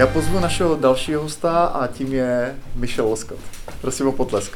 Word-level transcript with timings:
Já 0.00 0.06
pozvu 0.06 0.40
našeho 0.40 0.76
dalšího 0.76 1.22
hosta 1.22 1.64
a 1.64 1.86
tím 1.86 2.12
je 2.12 2.56
Michel 2.74 3.08
Loskot. 3.08 3.38
Prosím 3.80 4.06
o 4.06 4.12
potlesk. 4.12 4.52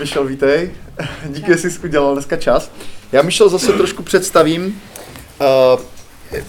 Michel, 0.00 0.24
vítej. 0.24 0.70
Díky, 1.28 1.52
že 1.52 1.58
jsi 1.58 1.78
udělal 1.78 2.12
dneska 2.12 2.36
čas. 2.36 2.70
Já 3.12 3.22
Michel 3.22 3.48
zase 3.48 3.72
trošku 3.72 4.02
představím. 4.02 4.80
Uh, 5.74 5.80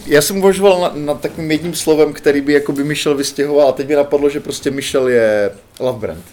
já 0.06 0.22
jsem 0.22 0.38
uvažoval 0.38 0.82
na, 0.82 0.92
na 0.96 1.14
takovým 1.14 1.52
jedním 1.52 1.76
slovem, 1.76 2.14
který 2.14 2.42
by 2.42 2.54
jako 2.54 2.72
by 2.72 2.84
Michel 2.84 3.16
vystěhoval 3.16 3.70
a 3.70 3.72
teď 3.72 3.88
mi 3.88 3.96
napadlo, 3.96 4.30
že 4.30 4.40
prostě 4.40 4.72
Michel 4.72 5.08
je 5.08 5.52
love 5.80 6.00
brand. 6.00 6.26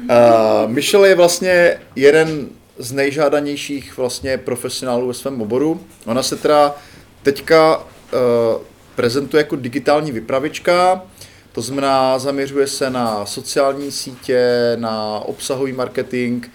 Uh, 0.00 0.70
Michel 0.70 1.04
je 1.04 1.14
vlastně 1.14 1.78
jeden 1.96 2.48
z 2.78 2.92
nejžádanějších 2.92 3.96
vlastně 3.96 4.38
profesionálů 4.38 5.08
ve 5.08 5.14
svém 5.14 5.42
oboru. 5.42 5.80
Ona 6.06 6.22
se 6.22 6.36
teda 6.36 6.74
teďka 7.22 7.78
uh, 7.78 7.84
prezentuje 8.94 9.40
jako 9.40 9.56
digitální 9.56 10.12
vypravička, 10.12 11.02
to 11.52 11.62
znamená, 11.62 12.18
zaměřuje 12.18 12.66
se 12.66 12.90
na 12.90 13.26
sociální 13.26 13.92
sítě, 13.92 14.72
na 14.80 15.18
obsahový 15.18 15.72
marketing, 15.72 16.46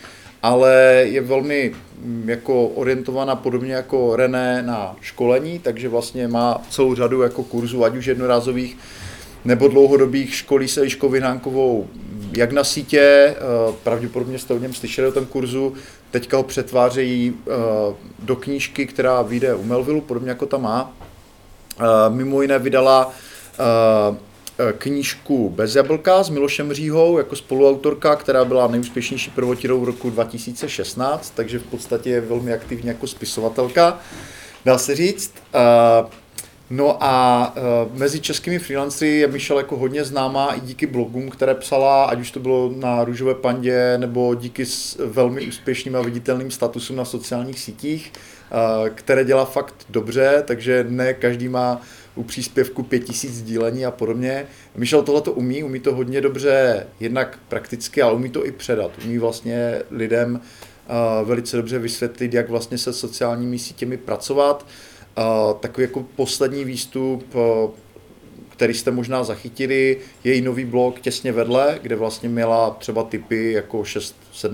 ale 0.44 0.74
je 1.04 1.22
velmi 1.22 1.74
mm, 2.02 2.30
jako 2.30 2.68
orientovaná 2.68 3.36
podobně 3.36 3.74
jako 3.74 4.16
René 4.16 4.62
na 4.62 4.96
školení, 5.02 5.60
takže 5.60 5.90
vlastně 5.90 6.28
má 6.28 6.62
celou 6.70 6.96
řadu 6.96 7.22
jako 7.22 7.44
kurzů, 7.44 7.84
ať 7.84 7.96
už 7.96 8.06
jednorázových 8.06 8.78
nebo 9.46 9.68
dlouhodobých, 9.68 10.36
školí 10.36 10.68
se 10.68 10.82
Vyhnánkovou 11.10 11.88
jak 12.38 12.52
na 12.52 12.64
sítě, 12.64 13.00
eh, 13.02 13.36
pravděpodobně 13.84 14.40
jste 14.40 14.54
o 14.54 14.58
něm 14.58 14.74
slyšeli 14.74 15.08
o 15.08 15.12
tom 15.12 15.26
kurzu, 15.26 15.74
teďka 16.12 16.38
ho 16.38 16.44
přetvářejí 16.44 17.34
eh, 17.38 17.52
do 18.20 18.36
knížky, 18.36 18.88
která 18.88 19.22
vyjde 19.22 19.56
u 19.56 19.64
Melvillu, 19.64 20.02
podobně 20.02 20.30
jako 20.30 20.46
ta 20.46 20.58
má. 20.58 20.94
Eh, 21.80 21.84
mimo 22.10 22.42
jiné 22.42 22.60
vydala 22.60 23.14
knížku 24.78 25.50
Bez 25.50 25.76
jablka 25.76 26.24
s 26.24 26.30
Milošem 26.30 26.74
Říhou 26.74 27.18
jako 27.18 27.36
spoluautorka, 27.36 28.16
která 28.16 28.46
byla 28.46 28.68
nejúspěšnější 28.68 29.32
prvotirou 29.32 29.82
v 29.82 29.84
roku 29.84 30.10
2016, 30.10 31.34
takže 31.36 31.60
v 31.60 31.64
podstatě 31.64 32.10
je 32.10 32.22
velmi 32.22 32.54
aktivní 32.54 32.88
jako 32.88 33.08
spisovatelka, 33.08 34.00
dá 34.66 34.78
se 34.78 34.96
říct. 34.96 35.34
No 36.70 37.04
a 37.04 37.54
uh, 37.56 37.98
mezi 37.98 38.20
českými 38.20 38.60
freelancery 38.60 39.12
je 39.12 39.28
Michelle 39.28 39.62
jako 39.62 39.78
hodně 39.78 40.04
známá 40.04 40.54
i 40.54 40.60
díky 40.60 40.88
blogům, 40.88 41.30
které 41.30 41.56
psala, 41.56 42.06
ať 42.06 42.20
už 42.20 42.32
to 42.32 42.40
bylo 42.40 42.74
na 42.76 43.04
Růžové 43.04 43.36
pandě, 43.36 43.98
nebo 43.98 44.36
díky 44.36 44.66
s 44.66 45.00
velmi 45.06 45.48
úspěšným 45.48 45.96
a 45.96 46.02
viditelným 46.02 46.52
statusům 46.52 46.96
na 46.96 47.06
sociálních 47.06 47.60
sítích, 47.60 48.14
uh, 48.52 48.90
které 48.90 49.24
dělá 49.24 49.46
fakt 49.46 49.76
dobře, 49.90 50.44
takže 50.48 50.86
ne 50.90 51.14
každý 51.14 51.50
má 51.50 51.82
u 52.16 52.24
příspěvku 52.24 52.84
5000 52.84 53.34
sdílení 53.34 53.86
a 53.86 53.92
podobně. 53.92 54.46
Michel 54.76 55.04
tohle 55.04 55.22
to 55.22 55.32
umí, 55.32 55.64
umí 55.64 55.80
to 55.80 55.96
hodně 55.96 56.22
dobře 56.22 56.88
jednak 57.00 57.40
prakticky, 57.48 58.02
ale 58.02 58.14
umí 58.14 58.30
to 58.30 58.46
i 58.46 58.52
předat. 58.52 58.92
Umí 59.06 59.18
vlastně 59.18 59.82
lidem 59.92 60.42
uh, 61.22 61.28
velice 61.28 61.58
dobře 61.58 61.80
vysvětlit, 61.80 62.34
jak 62.34 62.50
vlastně 62.50 62.78
se 62.78 62.94
sociálními 62.94 63.60
sítěmi 63.60 63.98
pracovat. 63.98 64.64
Uh, 64.64 64.97
takový 65.60 65.84
jako 65.84 66.06
poslední 66.16 66.66
výstup, 66.66 67.36
který 68.50 68.74
jste 68.74 68.92
možná 68.92 69.24
zachytili, 69.24 69.98
její 70.24 70.42
nový 70.42 70.66
blog 70.66 71.00
těsně 71.00 71.32
vedle, 71.32 71.80
kde 71.82 71.96
vlastně 71.96 72.30
měla 72.30 72.70
třeba 72.70 73.04
typy, 73.04 73.52
jako 73.52 73.82
6-7 73.82 74.14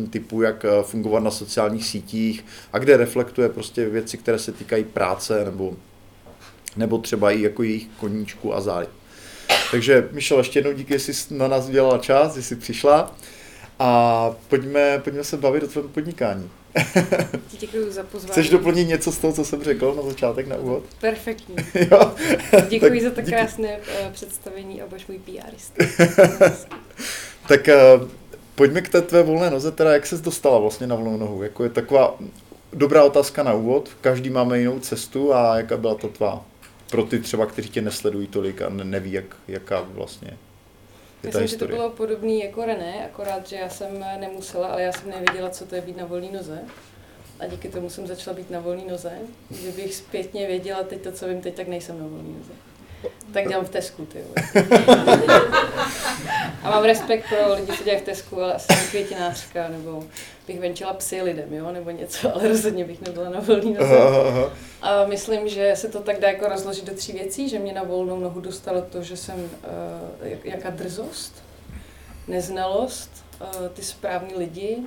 typů, 0.10 0.42
jak 0.42 0.66
fungovat 0.84 1.24
na 1.24 1.32
sociálních 1.32 1.86
sítích 1.86 2.46
a 2.74 2.78
kde 2.78 2.98
reflektuje 2.98 3.50
prostě 3.50 3.90
věci, 3.90 4.18
které 4.18 4.40
se 4.40 4.52
týkají 4.52 4.84
práce 4.84 5.46
nebo 5.46 5.74
nebo 6.76 6.98
třeba 6.98 7.32
i 7.32 7.42
jako 7.42 7.64
jejich 7.64 7.88
koníčku 8.00 8.56
a 8.56 8.62
záry. 8.62 8.88
Takže 9.72 10.10
Michal, 10.12 10.38
ještě 10.38 10.60
jednou 10.60 10.74
díky, 10.74 11.00
jsi 11.00 11.34
na 11.34 11.48
nás 11.48 11.68
udělala 11.68 11.98
čas, 11.98 12.38
jsi 12.38 12.56
přišla 12.56 13.16
a 13.80 14.32
pojďme, 14.48 15.02
pojďme 15.04 15.24
se 15.24 15.38
bavit 15.38 15.64
o 15.64 15.68
tvém 15.68 15.90
podnikání. 15.90 16.50
Děkuji 17.60 17.92
za 17.92 18.04
pozvání. 18.04 18.32
Chceš 18.32 18.50
doplnit 18.50 18.86
něco 18.86 19.12
z 19.12 19.18
toho, 19.18 19.34
co 19.34 19.46
jsem 19.46 19.64
řekl 19.64 19.94
na 19.96 20.02
začátek, 20.02 20.48
na 20.48 20.56
úvod? 20.56 20.84
Perfektní. 21.02 21.56
jo? 21.92 22.16
Děkuji 22.70 22.90
tak, 22.90 23.02
za 23.02 23.10
tak 23.10 23.26
díky. 23.26 23.38
krásné 23.38 23.78
uh, 23.78 24.12
představení 24.12 24.82
a 24.82 24.88
budeš 24.88 25.08
můj 25.08 25.20
PRist. 25.20 25.74
tak 27.48 27.70
uh, 28.00 28.08
pojďme 28.56 28.82
k 28.82 28.90
té 28.90 29.02
tvé 29.02 29.24
volné 29.24 29.50
noze, 29.50 29.72
teda 29.72 29.94
jak 29.94 30.08
ses 30.08 30.22
dostala 30.22 30.60
vlastně 30.60 30.88
na 30.88 30.96
volnou 30.96 31.18
nohu? 31.18 31.44
Jako 31.44 31.64
je 31.64 31.70
taková 31.70 32.16
dobrá 32.74 33.04
otázka 33.04 33.44
na 33.44 33.54
úvod, 33.54 33.90
každý 34.02 34.30
máme 34.30 34.60
jinou 34.60 34.80
cestu 34.80 35.34
a 35.34 35.58
jaká 35.58 35.78
byla 35.78 35.96
to 35.96 36.08
tvá? 36.08 36.46
pro 36.94 37.04
ty 37.04 37.20
třeba, 37.20 37.46
kteří 37.46 37.70
tě 37.70 37.82
nesledují 37.82 38.28
tolik 38.28 38.62
a 38.62 38.70
neví, 38.70 39.12
jak, 39.12 39.36
jaká 39.48 39.82
vlastně 39.82 40.38
je 41.24 41.28
Myslím, 41.28 41.48
že 41.48 41.58
to 41.58 41.68
bylo 41.68 41.90
podobné 41.90 42.34
jako 42.34 42.66
René, 42.66 43.06
akorát, 43.06 43.48
že 43.48 43.56
já 43.56 43.70
jsem 43.70 44.06
nemusela, 44.20 44.68
ale 44.68 44.82
já 44.82 44.92
jsem 44.92 45.10
nevěděla, 45.10 45.50
co 45.50 45.66
to 45.66 45.76
je 45.76 45.82
být 45.82 45.98
na 45.98 46.06
volné 46.06 46.32
noze. 46.32 46.60
A 47.40 47.48
díky 47.48 47.70
tomu 47.70 47.90
jsem 47.90 48.08
začala 48.08 48.36
být 48.36 48.50
na 48.50 48.60
volné 48.60 48.84
noze. 48.90 49.12
Kdybych 49.50 49.96
zpětně 49.96 50.48
věděla 50.48 50.84
teď 50.84 51.02
to, 51.02 51.12
co 51.12 51.28
vím 51.28 51.42
teď, 51.42 51.56
tak 51.56 51.68
nejsem 51.68 52.00
na 52.00 52.08
volné 52.08 52.38
noze. 52.38 52.52
Tak 53.34 53.48
dělám 53.48 53.66
v 53.66 53.70
Tesku, 53.70 54.06
ty 54.06 54.20
A 56.64 56.70
mám 56.70 56.84
respekt 56.84 57.26
pro 57.30 57.54
lidi, 57.54 57.78
co 57.78 57.84
dělají 57.84 58.02
v 58.02 58.06
Tesku, 58.06 58.42
ale 58.42 58.54
asi 58.54 58.74
jsem 58.74 58.88
květinářka, 58.88 59.68
nebo 59.68 60.04
bych 60.48 60.60
venčila 60.60 60.94
psy 60.94 61.22
lidem, 61.22 61.54
jo, 61.54 61.72
nebo 61.72 61.90
něco, 61.90 62.36
ale 62.36 62.48
rozhodně 62.48 62.86
bych 62.86 63.02
nebyla 63.02 63.30
na 63.30 63.40
volný 63.40 63.74
noze. 63.74 63.98
A 64.82 65.06
myslím, 65.06 65.50
že 65.50 65.72
se 65.76 65.90
to 65.90 66.00
tak 66.00 66.20
dá 66.20 66.28
jako 66.28 66.48
rozložit 66.48 66.86
do 66.86 66.94
tří 66.94 67.12
věcí, 67.12 67.50
že 67.50 67.60
mě 67.60 67.74
na 67.74 67.84
volnou 67.84 68.20
nohu 68.20 68.42
dostalo 68.42 68.82
to, 68.82 69.04
že 69.04 69.18
jsem, 69.18 69.36
uh, 69.36 70.28
jak, 70.28 70.46
jaká 70.46 70.70
drzost, 70.70 71.44
neznalost, 72.28 73.26
uh, 73.42 73.68
ty 73.68 73.84
správní 73.84 74.36
lidi, 74.36 74.78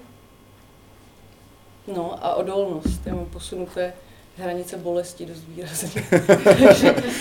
no 1.95 2.25
a 2.25 2.35
odolnost. 2.35 3.07
Já 3.07 3.15
mám 3.15 3.27
posunuté 3.27 3.93
hranice 4.39 4.77
bolesti 4.77 5.27
dost 5.27 5.45
výrazně. 5.49 6.05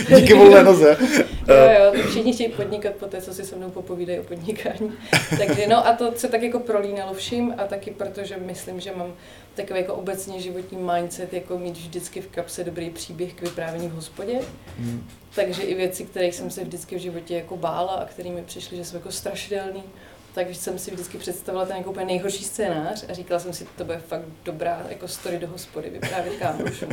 Díky 0.16 0.34
volné 0.34 0.64
noze. 0.64 0.98
jo, 1.48 1.56
jo, 1.56 2.04
všichni 2.10 2.34
chtějí 2.34 2.50
podnikat 2.50 2.94
po 2.94 3.06
té, 3.06 3.22
co 3.22 3.34
si 3.34 3.46
se 3.46 3.56
mnou 3.56 3.70
popovídají 3.70 4.20
o 4.20 4.24
podnikání. 4.24 4.94
Takže 5.38 5.68
no 5.68 5.88
a 5.88 5.94
to 5.94 6.12
se 6.16 6.28
tak 6.28 6.42
jako 6.42 6.60
prolínalo 6.60 7.14
vším 7.14 7.54
a 7.58 7.64
taky 7.64 7.92
protože 7.92 8.38
myslím, 8.38 8.80
že 8.80 8.92
mám 8.96 9.14
takový 9.56 9.80
jako 9.80 9.94
obecně 9.94 10.42
životní 10.42 10.78
mindset, 10.78 11.34
jako 11.34 11.58
mít 11.58 11.78
vždycky 11.78 12.22
v 12.22 12.28
kapse 12.28 12.64
dobrý 12.64 12.90
příběh 12.90 13.34
k 13.34 13.42
vyprávění 13.42 13.88
v 13.88 13.94
hospodě. 13.94 14.40
Hmm. 14.80 15.08
Takže 15.36 15.62
i 15.62 15.76
věci, 15.76 16.06
které 16.06 16.28
jsem 16.28 16.52
se 16.52 16.64
vždycky 16.64 16.96
v 16.96 17.00
životě 17.00 17.36
jako 17.36 17.58
bála 17.58 17.94
a 17.94 18.06
které 18.06 18.30
mi 18.30 18.44
přišly, 18.44 18.78
že 18.78 18.86
jsou 18.86 18.96
jako 18.96 19.12
strašidelné, 19.12 19.82
takže 20.36 20.60
jsem 20.60 20.80
si 20.80 20.92
vždycky 20.92 21.18
představila 21.18 21.66
ten 21.66 21.78
jako 21.78 21.90
úplně 21.90 22.06
nejhorší 22.06 22.44
scénář 22.44 23.06
a 23.10 23.14
říkala 23.14 23.40
jsem 23.40 23.54
si, 23.54 23.68
to 23.78 23.84
bude 23.84 23.98
fakt 23.98 24.26
dobrá 24.46 24.86
jako 24.90 25.08
story 25.08 25.38
do 25.40 25.48
hospody, 25.48 25.90
vyprávět 25.90 26.36
kámošům. 26.40 26.90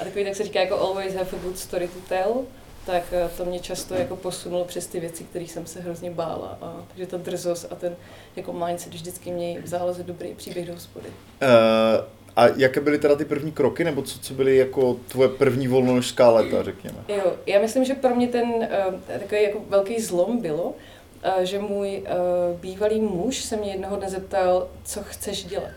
A 0.00 0.04
takový 0.04 0.24
tak 0.24 0.36
se 0.36 0.44
říká 0.44 0.60
jako 0.60 0.78
always 0.78 1.14
have 1.14 1.30
a 1.32 1.42
good 1.42 1.58
story 1.58 1.88
to 1.88 1.98
tell, 2.08 2.44
tak 2.86 3.02
eh, 3.12 3.30
to 3.36 3.44
mě 3.44 3.60
často 3.60 3.94
jako 3.94 4.16
posunulo 4.16 4.64
přes 4.64 4.86
ty 4.86 5.00
věci, 5.00 5.24
kterých 5.24 5.52
jsem 5.52 5.66
se 5.66 5.80
hrozně 5.80 6.10
bála. 6.10 6.58
A, 6.62 6.84
takže 6.88 7.06
ta 7.06 7.16
drzost 7.16 7.66
a 7.70 7.74
ten 7.74 7.96
jako 8.36 8.52
mindset 8.52 8.94
vždycky 8.94 9.30
mě 9.30 9.60
vzal 9.60 9.92
za 9.92 10.02
dobrý 10.02 10.34
příběh 10.34 10.66
do 10.66 10.72
hospody. 10.74 11.08
Uh, 11.08 12.04
a 12.36 12.46
jaké 12.56 12.80
byly 12.80 12.98
teda 12.98 13.16
ty 13.16 13.24
první 13.24 13.52
kroky, 13.52 13.84
nebo 13.84 14.02
co, 14.02 14.18
co 14.18 14.34
byly 14.34 14.56
jako 14.56 14.96
tvoje 15.08 15.28
první 15.28 15.68
volnonožská 15.68 16.30
léta, 16.30 16.62
řekněme? 16.62 16.98
Jo, 17.08 17.32
já 17.46 17.60
myslím, 17.60 17.84
že 17.84 17.94
pro 17.94 18.14
mě 18.14 18.28
ten 18.28 18.48
uh, 18.48 19.00
takový 19.06 19.42
jako 19.42 19.60
velký 19.68 20.00
zlom 20.00 20.40
bylo, 20.40 20.74
že 21.42 21.58
můj 21.58 22.02
uh, 22.02 22.60
bývalý 22.60 23.00
muž 23.00 23.44
se 23.44 23.56
mě 23.56 23.70
jednoho 23.70 23.96
dne 23.96 24.10
zeptal, 24.10 24.68
co 24.84 25.02
chceš 25.02 25.44
dělat. 25.44 25.74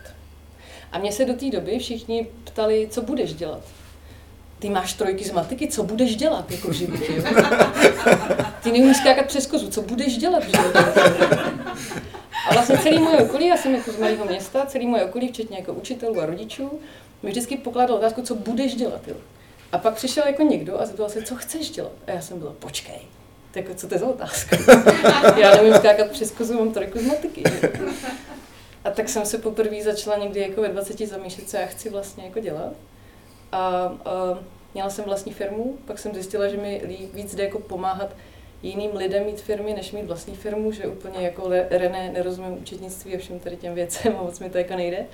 A 0.92 0.98
mě 0.98 1.12
se 1.12 1.24
do 1.24 1.34
té 1.34 1.50
doby 1.50 1.78
všichni 1.78 2.26
ptali, 2.44 2.88
co 2.90 3.02
budeš 3.02 3.34
dělat. 3.34 3.62
Ty 4.58 4.70
máš 4.70 4.92
trojky 4.92 5.24
z 5.24 5.30
matiky, 5.30 5.68
co 5.68 5.82
budeš 5.82 6.16
dělat 6.16 6.50
jako 6.50 6.68
v 6.68 6.72
životě? 6.72 7.12
Jo? 7.16 7.22
Ty 8.62 8.72
neumíš 8.72 8.96
skákat 8.96 9.26
přes 9.26 9.46
kozu, 9.46 9.70
co 9.70 9.82
budeš 9.82 10.16
dělat 10.18 10.44
v 10.44 10.46
životě? 10.46 10.78
A 12.48 12.54
vlastně 12.54 12.78
celý 12.78 12.98
moje 12.98 13.16
okolí, 13.16 13.46
já 13.46 13.56
jsem 13.56 13.74
jako 13.74 13.92
z 13.92 13.98
malého 13.98 14.24
města, 14.24 14.66
celý 14.66 14.86
moje 14.86 15.04
okolí, 15.04 15.28
včetně 15.28 15.56
jako 15.56 15.72
učitelů 15.72 16.20
a 16.20 16.26
rodičů, 16.26 16.70
mi 17.22 17.30
vždycky 17.30 17.56
pokládal 17.56 17.96
otázku, 17.96 18.22
co 18.22 18.34
budeš 18.34 18.74
dělat. 18.74 19.08
Jo? 19.08 19.16
A 19.72 19.78
pak 19.78 19.94
přišel 19.94 20.26
jako 20.26 20.42
někdo 20.42 20.80
a 20.80 20.86
zeptal 20.86 21.08
se, 21.08 21.22
co 21.22 21.36
chceš 21.36 21.70
dělat. 21.70 21.92
A 22.06 22.10
já 22.10 22.20
jsem 22.20 22.38
byla, 22.38 22.52
počkej, 22.58 22.98
tak 23.54 23.76
co 23.76 23.88
to 23.88 23.94
je 23.94 23.98
za 23.98 24.06
otázka? 24.06 24.56
Já 25.40 25.56
nevím 25.56 25.74
skákat 25.74 26.10
přes 26.10 26.30
kozu, 26.30 26.58
mám 26.58 26.72
trojku 26.72 26.98
z 26.98 27.06
matiky. 27.06 27.42
A 28.84 28.90
tak 28.90 29.08
jsem 29.08 29.26
se 29.26 29.38
poprvé 29.38 29.82
začala 29.82 30.16
někdy 30.16 30.40
jako 30.40 30.62
ve 30.62 30.68
20 30.68 30.98
zamýšlet, 30.98 31.50
co 31.50 31.56
já 31.56 31.66
chci 31.66 31.90
vlastně 31.90 32.24
jako 32.24 32.40
dělat. 32.40 32.72
A, 33.52 33.58
a 33.58 34.38
měla 34.74 34.90
jsem 34.90 35.04
vlastní 35.04 35.32
firmu, 35.32 35.78
pak 35.86 35.98
jsem 35.98 36.14
zjistila, 36.14 36.48
že 36.48 36.56
mi 36.56 36.82
víc 37.14 37.34
jde 37.34 37.44
jako 37.44 37.58
pomáhat 37.58 38.16
jiným 38.62 38.96
lidem 38.96 39.24
mít 39.24 39.40
firmy, 39.40 39.74
než 39.74 39.92
mít 39.92 40.06
vlastní 40.06 40.36
firmu, 40.36 40.72
že 40.72 40.86
úplně 40.86 41.26
jako 41.26 41.48
René 41.70 42.12
nerozumím 42.12 42.62
účetnictví 42.62 43.14
a 43.14 43.18
všem 43.18 43.38
tady 43.38 43.56
těm 43.56 43.74
věcem 43.74 44.16
a 44.18 44.22
moc 44.22 44.40
mi 44.40 44.50
to 44.50 44.58
jako 44.58 44.76
nejde. 44.76 45.06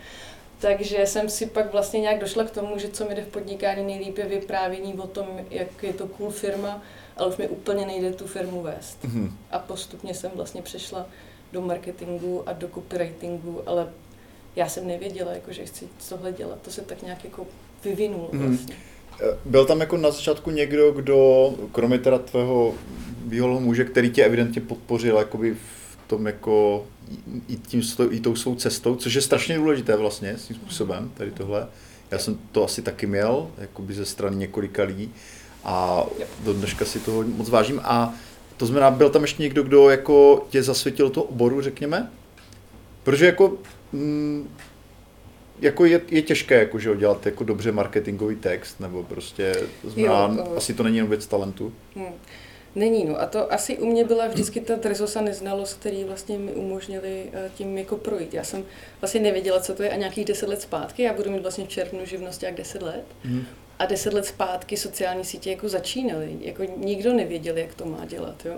Takže 0.59 1.07
jsem 1.07 1.29
si 1.29 1.47
pak 1.47 1.73
vlastně 1.73 2.01
nějak 2.01 2.19
došla 2.19 2.45
k 2.45 2.51
tomu, 2.51 2.79
že 2.79 2.89
co 2.89 3.05
mi 3.05 3.15
jde 3.15 3.23
v 3.23 3.29
podnikání 3.29 3.87
nejlíp 3.87 4.19
je 4.19 4.25
vyprávění 4.25 4.95
o 4.95 5.07
tom, 5.07 5.27
jak 5.51 5.83
je 5.83 5.93
to 5.93 6.07
cool 6.07 6.31
firma, 6.31 6.83
ale 7.21 7.31
už 7.31 7.37
mi 7.37 7.49
úplně 7.49 7.87
nejde 7.87 8.13
tu 8.13 8.27
firmu 8.27 8.63
vést. 8.63 9.05
Mm-hmm. 9.05 9.31
A 9.51 9.59
postupně 9.59 10.15
jsem 10.15 10.31
vlastně 10.35 10.63
přešla 10.63 11.07
do 11.53 11.61
marketingu 11.61 12.43
a 12.49 12.53
do 12.53 12.69
copywritingu, 12.69 13.63
ale 13.67 13.89
já 14.57 14.69
jsem 14.69 14.87
nevěděla, 14.87 15.33
jako, 15.33 15.53
že 15.53 15.65
chci 15.65 15.89
tohle 16.09 16.33
dělat. 16.33 16.59
To 16.63 16.71
se 16.71 16.81
tak 16.81 17.03
nějak 17.03 17.25
jako 17.25 17.47
vyvinulo 17.85 18.29
mm-hmm. 18.33 18.49
vlastně. 18.49 18.77
Byl 19.45 19.67
tam 19.67 19.81
jako 19.81 19.97
na 19.97 20.11
začátku 20.11 20.51
někdo, 20.51 20.93
kdo, 20.93 21.51
kromě 21.73 21.99
teda 21.99 22.19
tvého 22.19 22.75
bývalého 23.25 23.61
muže, 23.61 23.85
který 23.85 24.11
tě 24.11 24.25
evidentně 24.25 24.61
podpořil 24.61 25.17
jakoby 25.17 25.55
v 25.55 25.99
tom 26.07 26.27
jako 26.27 26.87
i, 27.49 27.57
tím, 27.57 27.83
i 28.11 28.21
tou 28.21 28.37
svou 28.37 28.55
cestou, 28.55 28.97
což 28.97 29.15
je 29.15 29.23
strašně 29.23 29.57
důležité 29.57 29.97
vlastně 29.97 30.37
tím 30.47 30.57
způsobem, 30.57 31.11
tady 31.15 31.31
tohle. 31.31 31.69
Já 32.11 32.19
jsem 32.19 32.39
to 32.53 32.65
asi 32.65 32.83
taky 32.83 33.07
měl, 33.07 33.51
jakoby 33.59 33.95
ze 33.95 34.07
strany 34.07 34.37
několika 34.37 34.83
lidí 34.83 35.13
a 35.65 36.07
do 36.45 36.53
dneška 36.53 36.85
si 36.85 37.01
toho 37.01 37.23
moc 37.23 37.49
vážím. 37.49 37.81
A 37.85 38.15
to 38.57 38.67
znamená, 38.67 38.91
byl 38.91 39.11
tam 39.11 39.23
ještě 39.23 39.43
někdo, 39.43 39.63
kdo 39.63 39.91
jako 39.91 40.47
tě 40.51 40.63
zasvětil 40.63 41.11
to 41.11 41.23
oboru, 41.23 41.61
řekněme? 41.61 42.11
Protože 43.03 43.27
jako, 43.27 43.53
mm, 43.93 44.49
jako 45.61 45.85
je, 45.85 46.01
je 46.09 46.23
těžké 46.23 46.59
jako, 46.59 46.79
že 46.79 46.97
dělat 46.97 47.27
jako 47.27 47.45
dobře 47.45 47.73
marketingový 47.73 48.37
text, 48.37 48.81
nebo 48.81 49.03
prostě, 49.03 49.55
to 49.83 49.91
znamená, 49.91 50.35
jo, 50.37 50.45
to... 50.45 50.57
asi 50.57 50.75
to 50.75 50.83
není 50.83 50.97
jen 50.97 51.07
věc 51.07 51.27
talentu. 51.27 51.73
Hmm. 51.97 52.13
Není, 52.75 53.05
no 53.05 53.21
a 53.21 53.27
to 53.27 53.53
asi 53.53 53.79
u 53.79 53.87
mě 53.87 54.05
byla 54.05 54.27
vždycky 54.27 54.61
ta 54.61 54.77
drzost 54.77 55.17
a 55.17 55.21
neznalost, 55.21 55.75
který 55.75 56.05
vlastně 56.05 56.39
mi 56.39 56.53
umožnili 56.53 57.25
eh, 57.33 57.51
tím 57.55 57.79
jako 57.79 57.97
projít. 57.97 58.35
Já 58.35 58.45
jsem 58.45 58.65
vlastně 59.01 59.21
nevěděla, 59.21 59.61
co 59.61 59.75
to 59.75 59.83
je 59.83 59.91
a 59.91 59.97
nějakých 59.97 60.25
deset 60.25 60.49
let 60.49 60.63
zpátky, 60.63 61.03
já 61.03 61.13
budu 61.13 61.31
mít 61.31 61.43
vlastně 61.43 61.65
v 61.65 61.69
červnu 61.69 62.07
živnosti 62.07 62.47
jak 62.47 62.55
deset 62.55 62.83
let. 62.83 63.05
Mm. 63.25 63.45
A 63.81 63.87
deset 63.87 64.13
let 64.13 64.27
zpátky 64.27 64.77
sociální 64.77 65.25
sítě 65.25 65.51
jako 65.51 65.69
začínaly, 65.69 66.37
jako 66.41 66.65
nikdo 66.77 67.13
nevěděl, 67.13 67.57
jak 67.57 67.75
to 67.75 67.85
má 67.85 68.05
dělat, 68.05 68.47
jo. 68.47 68.57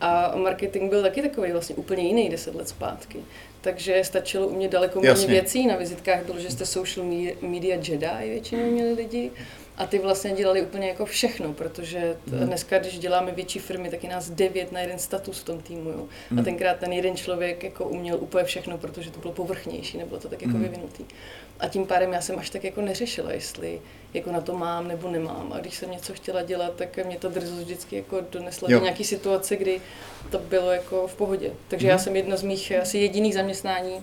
A 0.00 0.36
marketing 0.36 0.90
byl 0.90 1.02
taky 1.02 1.22
takový 1.22 1.52
vlastně 1.52 1.76
úplně 1.76 2.02
jiný 2.02 2.28
deset 2.28 2.54
let 2.54 2.68
zpátky. 2.68 3.18
Takže 3.60 4.04
stačilo 4.04 4.46
u 4.46 4.54
mě 4.56 4.68
daleko 4.68 5.00
méně 5.00 5.26
věcí. 5.26 5.66
Na 5.66 5.76
vizitkách 5.76 6.24
bylo, 6.24 6.38
že 6.38 6.50
jste 6.50 6.66
social 6.66 7.06
media 7.40 7.76
Jedi 7.76 8.28
většinou 8.28 8.70
měli 8.70 8.92
lidi. 8.92 9.30
A 9.80 9.86
ty 9.86 9.98
vlastně 9.98 10.32
dělali 10.32 10.62
úplně 10.62 10.88
jako 10.88 11.06
všechno, 11.06 11.52
protože 11.52 12.16
t- 12.30 12.36
dneska, 12.36 12.78
když 12.78 12.98
děláme 12.98 13.32
větší 13.32 13.58
firmy, 13.58 13.90
tak 13.90 14.04
je 14.04 14.10
nás 14.10 14.30
devět 14.30 14.72
na 14.72 14.80
jeden 14.80 14.98
status 14.98 15.40
v 15.40 15.44
tom 15.44 15.60
týmu. 15.60 15.90
Jo. 15.90 16.04
A 16.30 16.34
mhm. 16.34 16.44
tenkrát 16.44 16.76
ten 16.76 16.92
jeden 16.92 17.16
člověk 17.16 17.64
jako 17.64 17.84
uměl 17.84 18.16
úplně 18.20 18.44
všechno, 18.44 18.78
protože 18.78 19.10
to 19.10 19.20
bylo 19.20 19.32
povrchnější, 19.32 19.98
nebylo 19.98 20.20
to 20.20 20.28
tak 20.28 20.42
jako 20.42 20.56
mm. 20.56 20.62
vyvinutý. 20.62 21.04
A 21.60 21.68
tím 21.68 21.86
pádem 21.86 22.12
já 22.12 22.20
jsem 22.20 22.38
až 22.38 22.50
tak 22.50 22.64
jako 22.64 22.80
neřešila, 22.80 23.32
jestli 23.32 23.80
jako 24.14 24.32
na 24.32 24.40
to 24.40 24.56
mám 24.56 24.88
nebo 24.88 25.10
nemám. 25.10 25.52
A 25.52 25.60
když 25.60 25.74
jsem 25.74 25.90
něco 25.90 26.14
chtěla 26.14 26.42
dělat, 26.42 26.74
tak 26.76 27.06
mě 27.06 27.16
ta 27.16 27.28
drzost 27.28 27.62
vždycky 27.62 27.96
jako 27.96 28.20
donesla 28.30 28.68
jo. 28.70 28.78
do 28.78 28.84
nějaké 28.84 29.04
situace, 29.04 29.56
kdy 29.56 29.80
to 30.30 30.38
bylo 30.38 30.70
jako 30.70 31.06
v 31.06 31.14
pohodě. 31.14 31.50
Takže 31.68 31.86
mm. 31.86 31.90
já 31.90 31.98
jsem 31.98 32.16
jedna 32.16 32.36
z 32.36 32.42
mých 32.42 32.72
asi 32.82 32.98
jediných 32.98 33.34
zaměstnání, 33.34 34.02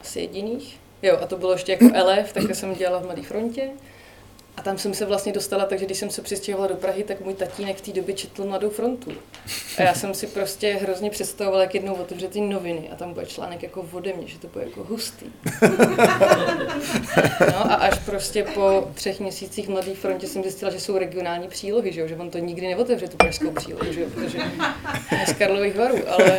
asi 0.00 0.20
jediných, 0.20 0.80
jo, 1.02 1.18
a 1.22 1.26
to 1.26 1.36
bylo 1.36 1.52
ještě 1.52 1.72
jako 1.72 1.84
LF, 1.84 2.32
tak 2.32 2.54
jsem 2.54 2.74
dělala 2.74 2.98
v 2.98 3.04
Mladé 3.04 3.22
frontě. 3.22 3.70
A 4.56 4.62
tam 4.62 4.78
jsem 4.78 4.94
se 4.94 5.04
vlastně 5.04 5.32
dostala, 5.32 5.64
takže 5.64 5.86
když 5.86 5.98
jsem 5.98 6.10
se 6.10 6.22
přistěhovala 6.22 6.68
do 6.68 6.74
Prahy, 6.74 7.04
tak 7.04 7.20
můj 7.20 7.34
tatínek 7.34 7.76
v 7.76 7.80
té 7.80 7.92
době 7.92 8.14
četl 8.14 8.44
Mladou 8.44 8.70
frontu. 8.70 9.12
A 9.78 9.82
já 9.82 9.94
jsem 9.94 10.14
si 10.14 10.26
prostě 10.26 10.78
hrozně 10.82 11.10
představovala, 11.10 11.62
jak 11.62 11.74
jednou 11.74 11.94
otevře 11.94 12.28
ty 12.28 12.40
noviny 12.40 12.90
a 12.92 12.96
tam 12.96 13.14
bude 13.14 13.26
článek 13.26 13.62
jako 13.62 13.88
ode 13.92 14.12
mě, 14.12 14.26
že 14.26 14.38
to 14.38 14.48
bude 14.48 14.64
jako 14.64 14.84
hustý. 14.84 15.26
No 17.40 17.72
a 17.72 17.74
až 17.74 17.98
prostě 17.98 18.44
po 18.44 18.90
třech 18.94 19.20
měsících 19.20 19.68
Mladé 19.68 19.94
frontě 19.94 20.26
jsem 20.26 20.42
zjistila, 20.42 20.70
že 20.70 20.80
jsou 20.80 20.98
regionální 20.98 21.48
přílohy, 21.48 21.92
že, 21.92 22.00
jo? 22.00 22.08
že 22.08 22.16
on 22.16 22.30
to 22.30 22.38
nikdy 22.38 22.66
neotevře, 22.66 23.08
tu 23.08 23.16
pražskou 23.16 23.50
přílohu, 23.50 23.92
že 23.92 24.00
jo? 24.00 24.06
protože 24.14 24.38
je 25.20 25.26
z 25.26 25.32
Karlových 25.32 25.76
varů. 25.76 25.98
Ale, 26.08 26.38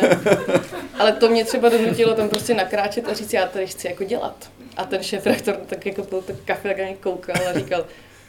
ale 0.98 1.12
to 1.12 1.28
mě 1.28 1.44
třeba 1.44 1.68
donutilo 1.68 2.14
tam 2.14 2.28
prostě 2.28 2.54
nakráčet 2.54 3.08
a 3.08 3.14
říct, 3.14 3.32
já 3.32 3.46
tady 3.46 3.66
chci 3.66 3.86
jako 3.86 4.04
dělat. 4.04 4.50
A 4.76 4.84
ten 4.84 5.02
šéf 5.02 5.26
rektor 5.26 5.56
tak 5.66 5.86
jako 5.86 6.02
byl 6.02 6.22
tak 6.22 6.36
kafe, 6.44 6.74
tak 6.74 6.98
koukal 6.98 7.48
a 7.48 7.58
říkal, 7.58 7.84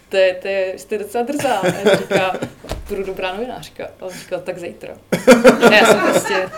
to 0.09 0.17
je, 0.17 0.33
to 0.33 0.47
je, 0.47 0.73
jste 0.77 0.97
docela 0.97 1.23
drzá. 1.23 1.57
A 1.57 1.67
já 1.67 1.95
říká, 1.95 2.39
budu 2.89 3.03
dobrá 3.03 3.33
novinářka. 3.33 3.85
A 3.99 4.05
on 4.05 4.11
říkal, 4.11 4.39
tak 4.39 4.59
zítra. 4.59 4.93
A 5.67 5.73
já 5.73 5.85
jsem 5.85 5.99
prostě 5.99 6.49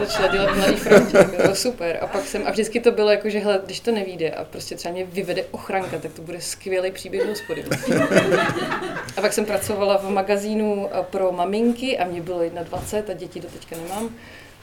začala 0.00 0.28
dělat 0.28 0.56
mladý 0.56 0.76
frontě, 0.76 1.18
to 1.18 1.36
bylo 1.42 1.54
super. 1.54 1.98
A 2.00 2.06
pak 2.06 2.26
jsem, 2.26 2.46
a 2.46 2.50
vždycky 2.50 2.80
to 2.80 2.92
bylo 2.92 3.10
jako, 3.10 3.30
že 3.30 3.38
hele, 3.38 3.60
když 3.64 3.80
to 3.80 3.92
nevíde 3.92 4.30
a 4.30 4.44
prostě 4.44 4.76
třeba 4.76 4.92
mě 4.92 5.04
vyvede 5.04 5.44
ochranka, 5.50 5.98
tak 5.98 6.12
to 6.12 6.22
bude 6.22 6.40
skvělý 6.40 6.90
příběh 6.90 7.22
do 7.22 7.28
hospody. 7.28 7.64
A 9.16 9.20
pak 9.20 9.32
jsem 9.32 9.44
pracovala 9.44 9.96
v 9.98 10.10
magazínu 10.10 10.88
pro 11.10 11.32
maminky 11.32 11.98
a 11.98 12.04
mě 12.04 12.20
bylo 12.20 12.40
21 12.48 13.14
a 13.14 13.18
děti 13.18 13.40
do 13.40 13.48
teďka 13.48 13.76
nemám. 13.76 14.10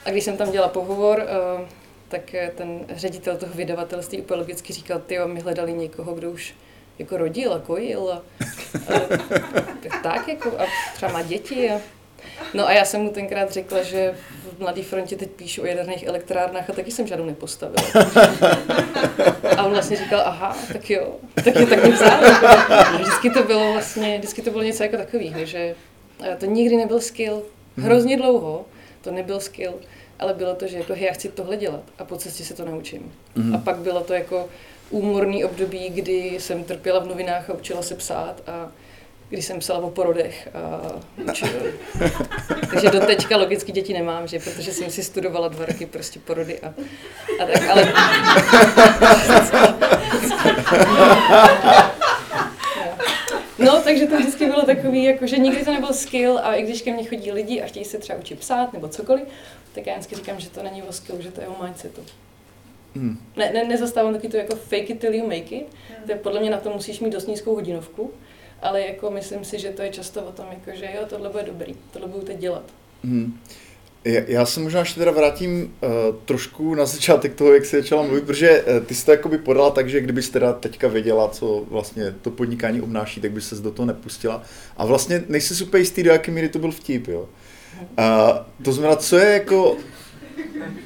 A 0.04 0.10
když 0.10 0.24
jsem 0.24 0.36
tam 0.36 0.50
dělala 0.50 0.72
pohovor, 0.72 1.22
eh, 1.22 1.66
tak 2.08 2.34
ten 2.54 2.80
ředitel 2.90 3.36
toho 3.36 3.54
vydavatelství 3.54 4.20
úplně 4.20 4.40
logicky 4.40 4.72
říkal, 4.72 4.98
ty 5.06 5.18
my 5.26 5.40
hledali 5.40 5.72
někoho, 5.72 6.14
kdo 6.14 6.30
už 6.30 6.54
jako 6.98 7.16
rodil 7.16 7.52
a 7.52 7.58
kojil 7.58 8.12
a, 8.12 8.22
a 9.90 9.98
tak 10.02 10.28
jako 10.28 10.48
a 10.58 10.64
třeba 10.94 11.12
má 11.12 11.22
děti 11.22 11.70
a 11.70 11.80
No 12.54 12.68
a 12.68 12.72
já 12.72 12.84
jsem 12.84 13.00
mu 13.00 13.10
tenkrát 13.10 13.52
řekla, 13.52 13.82
že 13.82 14.14
v 14.56 14.60
Mladé 14.60 14.82
frontě 14.82 15.16
teď 15.16 15.30
píšu 15.30 15.62
o 15.62 15.66
jaderných 15.66 16.06
elektrárnách 16.06 16.70
a 16.70 16.72
taky 16.72 16.90
jsem 16.90 17.06
žádnou 17.06 17.26
nepostavila. 17.26 18.06
A 19.56 19.64
on 19.64 19.72
vlastně 19.72 19.96
říkal, 19.96 20.22
aha, 20.24 20.56
tak 20.72 20.90
jo, 20.90 21.16
tak 21.34 21.56
je 21.56 21.66
tak 21.66 21.84
vzal. 21.84 22.20
Vždycky 23.00 23.30
to 23.30 23.42
bylo 23.42 23.72
vlastně, 23.72 24.18
vždycky 24.18 24.42
to 24.42 24.50
bylo 24.50 24.62
něco 24.62 24.82
jako 24.82 24.96
takového, 24.96 25.44
že 25.44 25.74
to 26.38 26.46
nikdy 26.46 26.76
nebyl 26.76 27.00
skill. 27.00 27.42
Hrozně 27.76 28.16
dlouho 28.16 28.64
to 29.00 29.10
nebyl 29.10 29.40
skill 29.40 29.74
ale 30.18 30.34
bylo 30.34 30.54
to, 30.54 30.66
že 30.66 30.78
jako, 30.78 30.94
hej, 30.94 31.04
já 31.04 31.12
chci 31.12 31.28
tohle 31.28 31.56
dělat 31.56 31.82
a 31.98 32.04
po 32.04 32.16
cestě 32.16 32.44
se 32.44 32.54
to 32.54 32.64
naučím. 32.64 33.12
Mm. 33.34 33.54
A 33.54 33.58
pak 33.58 33.76
bylo 33.76 34.00
to 34.00 34.14
jako 34.14 34.48
úmorný 34.90 35.44
období, 35.44 35.90
kdy 35.90 36.36
jsem 36.40 36.64
trpěla 36.64 37.00
v 37.00 37.06
novinách 37.06 37.50
a 37.50 37.54
učila 37.54 37.82
se 37.82 37.94
psát 37.94 38.42
a 38.46 38.72
když 39.28 39.44
jsem 39.44 39.58
psala 39.58 39.78
o 39.78 39.90
porodech 39.90 40.48
a 40.54 40.80
učila. 41.30 41.50
Takže 42.70 42.90
do 42.90 43.00
teďka 43.00 43.36
logicky 43.36 43.72
děti 43.72 43.92
nemám, 43.92 44.26
že 44.26 44.38
protože 44.38 44.72
jsem 44.72 44.90
si 44.90 45.02
studovala 45.02 45.48
dva 45.48 45.66
roky 45.66 45.86
prostě 45.86 46.20
porody 46.20 46.60
a, 46.60 46.74
a 47.42 47.46
tak, 47.46 47.68
ale... 47.68 47.92
No, 53.58 53.80
takže 53.80 54.06
to 54.06 54.18
vždycky 54.18 54.46
bylo 54.46 54.62
takový, 54.62 55.04
jako, 55.04 55.26
že 55.26 55.38
nikdy 55.38 55.64
to 55.64 55.72
nebyl 55.72 55.92
skill 55.92 56.38
a 56.38 56.54
i 56.54 56.62
když 56.62 56.82
ke 56.82 56.92
mně 56.92 57.04
chodí 57.04 57.32
lidi 57.32 57.62
a 57.62 57.66
chtějí 57.66 57.84
se 57.84 57.98
třeba 57.98 58.18
učit 58.18 58.38
psát 58.38 58.72
nebo 58.72 58.88
cokoliv, 58.88 59.24
tak 59.74 59.86
já 59.86 59.92
vždycky 59.92 60.14
říkám, 60.14 60.40
že 60.40 60.50
to 60.50 60.62
není 60.62 60.82
o 60.82 60.92
skillu, 60.92 61.22
že 61.22 61.30
to 61.30 61.40
je 61.40 61.46
o 61.46 61.64
mindsetu. 61.64 62.04
Hmm. 62.96 63.18
Ne, 63.36 63.50
ne, 63.54 63.64
nezastávám 63.64 64.14
taky 64.14 64.28
to 64.28 64.36
jako 64.36 64.56
fake 64.56 64.90
it 64.90 65.00
till 65.00 65.14
you 65.14 65.26
make 65.26 65.56
it. 65.56 65.66
Hmm. 65.88 66.06
To 66.06 66.12
je 66.12 66.18
podle 66.18 66.40
mě 66.40 66.50
na 66.50 66.58
to 66.58 66.70
musíš 66.70 67.00
mít 67.00 67.12
dost 67.12 67.26
nízkou 67.26 67.54
hodinovku, 67.54 68.10
ale 68.62 68.80
jako 68.80 69.10
myslím 69.10 69.44
si, 69.44 69.58
že 69.58 69.70
to 69.70 69.82
je 69.82 69.90
často 69.90 70.22
o 70.22 70.32
tom, 70.32 70.46
jako, 70.50 70.78
že 70.78 70.84
jo, 70.84 71.06
tohle 71.08 71.30
bude 71.30 71.42
dobrý, 71.42 71.74
tohle 71.92 72.08
budu 72.08 72.24
teď 72.24 72.38
dělat. 72.38 72.62
Hmm. 73.04 73.38
Já 74.26 74.46
se 74.46 74.60
možná 74.60 74.80
ještě 74.80 75.00
teda 75.00 75.10
vrátím 75.10 75.62
uh, 75.62 75.90
trošku 76.24 76.74
na 76.74 76.86
začátek 76.86 77.34
toho, 77.34 77.54
jak 77.54 77.64
jsi 77.64 77.82
začala 77.82 78.02
mluvit, 78.02 78.24
protože 78.24 78.62
uh, 78.62 78.86
ty 78.86 78.94
jsi 78.94 79.04
to 79.06 79.10
jakoby 79.10 79.38
podala 79.38 79.70
tak, 79.70 79.88
že 79.88 80.00
kdybys 80.00 80.30
teda 80.30 80.52
teďka 80.52 80.88
věděla, 80.88 81.28
co 81.28 81.64
vlastně 81.70 82.14
to 82.22 82.30
podnikání 82.30 82.82
obnáší, 82.82 83.20
tak 83.20 83.32
by 83.32 83.40
se 83.40 83.54
do 83.54 83.70
toho 83.70 83.86
nepustila. 83.86 84.42
A 84.76 84.86
vlastně 84.86 85.24
nejsi 85.28 85.54
super 85.54 85.80
jistý, 85.80 86.02
do 86.02 86.10
jaké 86.10 86.32
míry 86.32 86.48
to 86.48 86.58
byl 86.58 86.70
vtip, 86.70 87.08
jo. 87.08 87.28
Uh, 87.80 88.64
to 88.64 88.72
znamená, 88.72 88.96
co 88.96 89.18
je 89.18 89.32
jako 89.32 89.76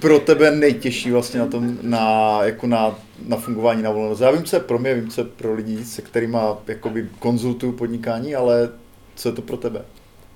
pro 0.00 0.19
tebe 0.19 0.50
nejtěžší 0.50 1.11
vlastně 1.11 1.40
na 1.40 1.47
tom, 1.47 1.78
na, 1.83 2.38
jako 2.42 2.66
na, 2.66 2.99
na 3.26 3.37
fungování 3.37 3.83
na 3.83 3.90
volnost? 3.90 4.21
Já 4.21 4.30
vím, 4.30 4.45
co 4.45 4.57
je 4.57 4.61
pro 4.61 4.78
mě, 4.78 4.95
vím, 4.95 5.11
co 5.11 5.21
je 5.21 5.25
pro 5.25 5.54
lidi, 5.54 5.85
se 5.85 6.02
kterými 6.02 6.38
jakoby 6.66 7.09
konzultuju 7.19 7.73
podnikání, 7.73 8.35
ale 8.35 8.69
co 9.14 9.28
je 9.28 9.33
to 9.33 9.42
pro 9.42 9.57
tebe? 9.57 9.85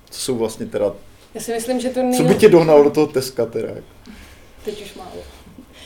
Co 0.09 0.19
jsou 0.19 0.37
vlastně 0.37 0.65
teda 0.65 0.91
já 1.35 1.41
si 1.41 1.53
myslím, 1.53 1.79
že 1.79 1.89
to 1.89 2.03
nej... 2.03 2.17
Co 2.17 2.23
by 2.23 2.35
tě 2.35 2.49
dohnalo 2.49 2.83
do 2.83 2.89
toho 2.91 3.07
Teska 3.07 3.45
teda? 3.45 3.73
Teď 4.65 4.81
už 4.81 4.93
málo. 4.93 5.21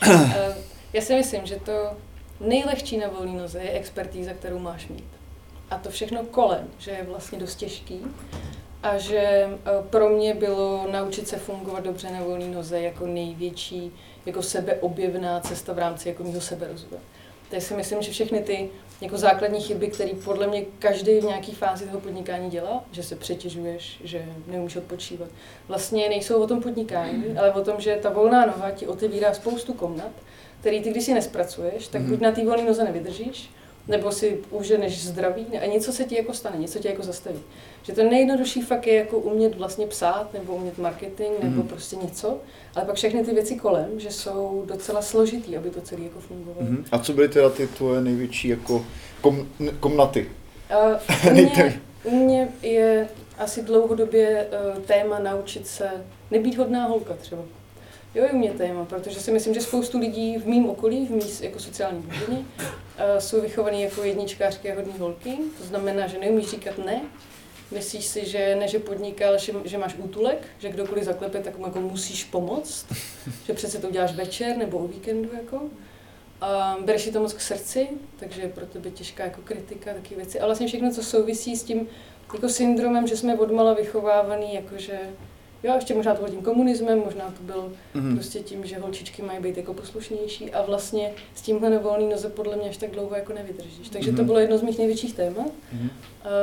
Eh, 0.02 0.56
já 0.92 1.02
si 1.02 1.14
myslím, 1.14 1.46
že 1.46 1.56
to 1.56 1.90
nejlehčí 2.40 2.98
na 2.98 3.08
volný 3.08 3.36
noze 3.36 3.58
je 3.58 3.70
expertíza, 3.70 4.32
kterou 4.32 4.58
máš 4.58 4.88
mít. 4.88 5.04
A 5.70 5.78
to 5.78 5.90
všechno 5.90 6.24
kolem, 6.24 6.68
že 6.78 6.90
je 6.90 7.02
vlastně 7.02 7.38
dost 7.38 7.54
těžký. 7.54 8.00
A 8.82 8.98
že 8.98 9.18
eh, 9.18 9.58
pro 9.90 10.08
mě 10.08 10.34
bylo 10.34 10.86
naučit 10.90 11.28
se 11.28 11.36
fungovat 11.36 11.84
dobře 11.84 12.10
na 12.10 12.22
volný 12.22 12.48
noze 12.48 12.80
jako 12.80 13.06
největší, 13.06 13.92
jako 14.26 14.42
sebeobjevná 14.42 15.40
cesta 15.40 15.72
v 15.72 15.78
rámci 15.78 16.08
jako 16.08 16.22
mého 16.22 16.40
seberozvoje. 16.40 17.02
Já 17.52 17.60
si 17.60 17.74
myslím, 17.74 18.02
že 18.02 18.12
všechny 18.12 18.40
ty 18.40 18.70
jako 19.00 19.18
základní 19.18 19.60
chyby, 19.60 19.88
které 19.88 20.10
podle 20.24 20.46
mě 20.46 20.64
každý 20.78 21.20
v 21.20 21.24
nějaké 21.24 21.52
fázi 21.52 21.86
toho 21.86 22.00
podnikání 22.00 22.50
dělá, 22.50 22.84
že 22.92 23.02
se 23.02 23.16
přetěžuješ, 23.16 24.00
že 24.04 24.24
neumíš 24.46 24.76
odpočívat, 24.76 25.28
vlastně 25.68 26.08
nejsou 26.08 26.42
o 26.42 26.46
tom 26.46 26.62
podnikání, 26.62 27.24
ale 27.38 27.52
o 27.52 27.64
tom, 27.64 27.80
že 27.80 27.98
ta 28.02 28.10
volná 28.10 28.46
noha 28.46 28.70
ti 28.70 28.86
otevírá 28.86 29.34
spoustu 29.34 29.72
komnat, 29.72 30.12
který 30.60 30.80
ty, 30.80 30.90
když 30.90 31.04
si 31.04 31.14
nespracuješ, 31.14 31.88
tak 31.88 32.02
buď 32.02 32.20
na 32.20 32.32
té 32.32 32.44
volné 32.44 32.64
noze 32.64 32.84
nevydržíš, 32.84 33.50
nebo 33.88 34.12
si 34.12 34.40
uženeš 34.50 35.04
zdraví 35.04 35.46
a 35.62 35.66
něco 35.66 35.92
se 35.92 36.04
ti 36.04 36.16
jako 36.16 36.34
stane, 36.34 36.56
něco 36.56 36.78
tě 36.78 36.88
jako 36.88 37.02
zastaví. 37.02 37.40
Že 37.82 37.92
to 37.92 38.02
nejjednodušší 38.02 38.62
fakt 38.62 38.86
je 38.86 38.94
jako 38.94 39.18
umět 39.18 39.56
vlastně 39.56 39.86
psát, 39.86 40.32
nebo 40.32 40.54
umět 40.54 40.78
marketing, 40.78 41.30
nebo 41.42 41.62
mm. 41.62 41.68
prostě 41.68 41.96
něco, 41.96 42.38
ale 42.74 42.84
pak 42.84 42.94
všechny 42.94 43.24
ty 43.24 43.34
věci 43.34 43.56
kolem, 43.56 44.00
že 44.00 44.10
jsou 44.10 44.64
docela 44.66 45.02
složitý, 45.02 45.56
aby 45.56 45.70
to 45.70 45.80
celé 45.80 46.02
jako 46.02 46.20
fungovalo. 46.20 46.66
Mm. 46.70 46.84
A 46.92 46.98
co 46.98 47.12
byly 47.12 47.28
teda 47.28 47.50
ty 47.50 47.66
tvoje 47.66 48.00
největší 48.00 48.48
jako 48.48 48.84
kom, 49.20 49.48
komnaty? 49.80 50.28
Uh, 50.70 51.30
u, 51.30 51.30
mě, 51.30 51.72
mě 52.10 52.48
je 52.62 53.08
asi 53.38 53.62
dlouhodobě 53.62 54.46
uh, 54.46 54.82
téma 54.82 55.18
naučit 55.18 55.66
se 55.66 55.90
nebýt 56.30 56.58
hodná 56.58 56.86
holka 56.86 57.14
třeba. 57.14 57.42
Jo, 58.14 58.24
je 58.24 58.30
u 58.30 58.38
mě 58.38 58.50
téma, 58.50 58.84
protože 58.84 59.20
si 59.20 59.32
myslím, 59.32 59.54
že 59.54 59.60
spoustu 59.60 59.98
lidí 59.98 60.38
v 60.38 60.46
mém 60.46 60.70
okolí, 60.70 61.06
v 61.06 61.10
mý 61.10 61.24
jako 61.40 61.58
sociální 61.58 62.02
bublině, 62.02 62.38
uh, 62.38 62.64
jsou 63.18 63.40
vychovaný 63.40 63.82
jako 63.82 64.02
jedničkářky 64.02 64.72
a 64.72 64.74
hodní 64.74 64.98
holky. 64.98 65.38
To 65.58 65.64
znamená, 65.64 66.06
že 66.06 66.18
neumí 66.18 66.46
říkat 66.46 66.78
ne, 66.78 67.00
Myslíš 67.70 68.04
si, 68.04 68.26
že 68.26 68.56
ne, 68.58 68.68
že 68.68 68.78
podnikal, 68.78 69.38
že, 69.38 69.52
že 69.64 69.78
máš 69.78 69.94
útulek, 69.98 70.46
že 70.58 70.68
kdokoliv 70.68 71.04
zaklepe, 71.04 71.38
tak 71.38 71.58
mu 71.58 71.64
jako 71.66 71.80
musíš 71.80 72.24
pomoct, 72.24 72.86
že 73.46 73.52
přece 73.52 73.78
to 73.78 73.88
uděláš 73.88 74.14
večer 74.14 74.56
nebo 74.56 74.78
o 74.78 74.88
víkendu 74.88 75.28
jako. 75.36 75.62
A 76.40 76.76
bereš 76.84 77.02
si 77.02 77.12
to 77.12 77.20
moc 77.20 77.32
k 77.32 77.40
srdci, 77.40 77.88
takže 78.16 78.42
je 78.42 78.48
pro 78.48 78.66
tebe 78.66 78.90
těžká 78.90 79.24
jako 79.24 79.40
kritika, 79.44 79.94
taky 79.94 80.14
věci. 80.14 80.40
A 80.40 80.46
vlastně 80.46 80.66
všechno, 80.66 80.92
co 80.92 81.02
souvisí 81.02 81.56
s 81.56 81.64
tím 81.64 81.88
jako 82.32 82.48
syndromem, 82.48 83.06
že 83.06 83.16
jsme 83.16 83.38
odmala 83.38 83.74
vychovávaný, 83.74 84.54
jakože 84.54 84.98
Jo, 85.62 85.74
ještě 85.74 85.94
možná 85.94 86.14
to 86.14 86.28
tím 86.28 86.42
komunismem, 86.42 86.98
možná 86.98 87.24
to 87.24 87.42
byl 87.42 87.72
mm-hmm. 87.94 88.14
prostě 88.14 88.38
tím, 88.38 88.66
že 88.66 88.78
holčičky 88.78 89.22
mají 89.22 89.40
být 89.40 89.56
jako 89.56 89.74
poslušnější 89.74 90.52
a 90.52 90.62
vlastně 90.62 91.12
s 91.34 91.42
tímhle 91.42 91.70
nevolný 91.70 92.08
noze 92.08 92.28
podle 92.28 92.56
mě 92.56 92.68
až 92.68 92.76
tak 92.76 92.90
dlouho 92.90 93.16
jako 93.16 93.32
nevydržíš. 93.32 93.88
Takže 93.88 94.12
mm-hmm. 94.12 94.16
to 94.16 94.24
bylo 94.24 94.38
jedno 94.38 94.58
z 94.58 94.62
mých 94.62 94.78
největších 94.78 95.14
témat. 95.14 95.46
Mm-hmm. 95.46 95.90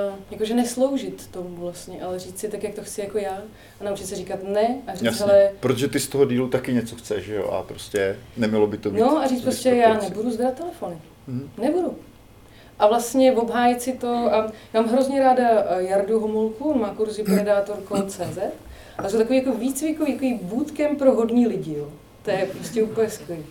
Uh, 0.10 0.16
jakože 0.32 0.54
nesloužit 0.54 1.28
tomu 1.28 1.56
vlastně, 1.56 2.02
ale 2.02 2.20
říct 2.20 2.40
si 2.40 2.50
tak, 2.50 2.64
jak 2.64 2.74
to 2.76 2.82
chci 2.82 3.02
jako 3.02 3.18
já 3.18 3.42
a 3.82 3.84
naučit 3.84 4.06
se 4.06 4.16
říkat 4.16 4.44
ne 4.44 4.82
a 4.88 4.94
říct, 4.94 5.04
Jasně. 5.04 5.26
hele... 5.26 5.52
Protože 5.60 5.88
ty 5.88 6.00
z 6.00 6.08
toho 6.08 6.26
dílu 6.26 6.50
taky 6.50 6.74
něco 6.74 6.96
chceš, 6.96 7.28
jo, 7.28 7.50
a 7.52 7.64
prostě 7.64 8.20
nemělo 8.38 8.68
by 8.68 8.78
to 8.78 8.90
být... 8.90 9.00
No 9.00 9.18
a 9.18 9.28
říct 9.28 9.42
prostě, 9.42 9.70
já 9.70 9.94
nebudu 9.94 10.32
zvedat 10.32 10.54
telefony. 10.54 10.98
Mm-hmm. 11.30 11.62
Nebudu. 11.62 11.98
A 12.80 12.88
vlastně 12.88 13.34
obhájit 13.34 13.82
si 13.82 13.94
to, 13.94 14.08
a 14.08 14.52
já 14.74 14.82
mám 14.82 14.92
hrozně 14.92 15.20
ráda 15.20 15.44
eh, 15.50 15.84
Jardu 15.84 16.20
Homolku, 16.20 16.70
on 16.70 16.82
má 16.82 16.90
kurzy 16.90 17.24
predátor.cz 17.24 18.38
a 18.98 19.10
jsou 19.10 19.18
takový 19.18 19.38
jako 19.38 19.51
výcvikový 19.51 20.13
takový 20.13 20.39
bootcamp 20.42 20.98
pro 20.98 21.13
hodní 21.13 21.48
lidi, 21.48 21.74
jo. 21.74 21.89
To 22.22 22.32
je 22.32 22.50
prostě 22.54 22.84
úplně 22.84 23.10
skvělý. 23.10 23.46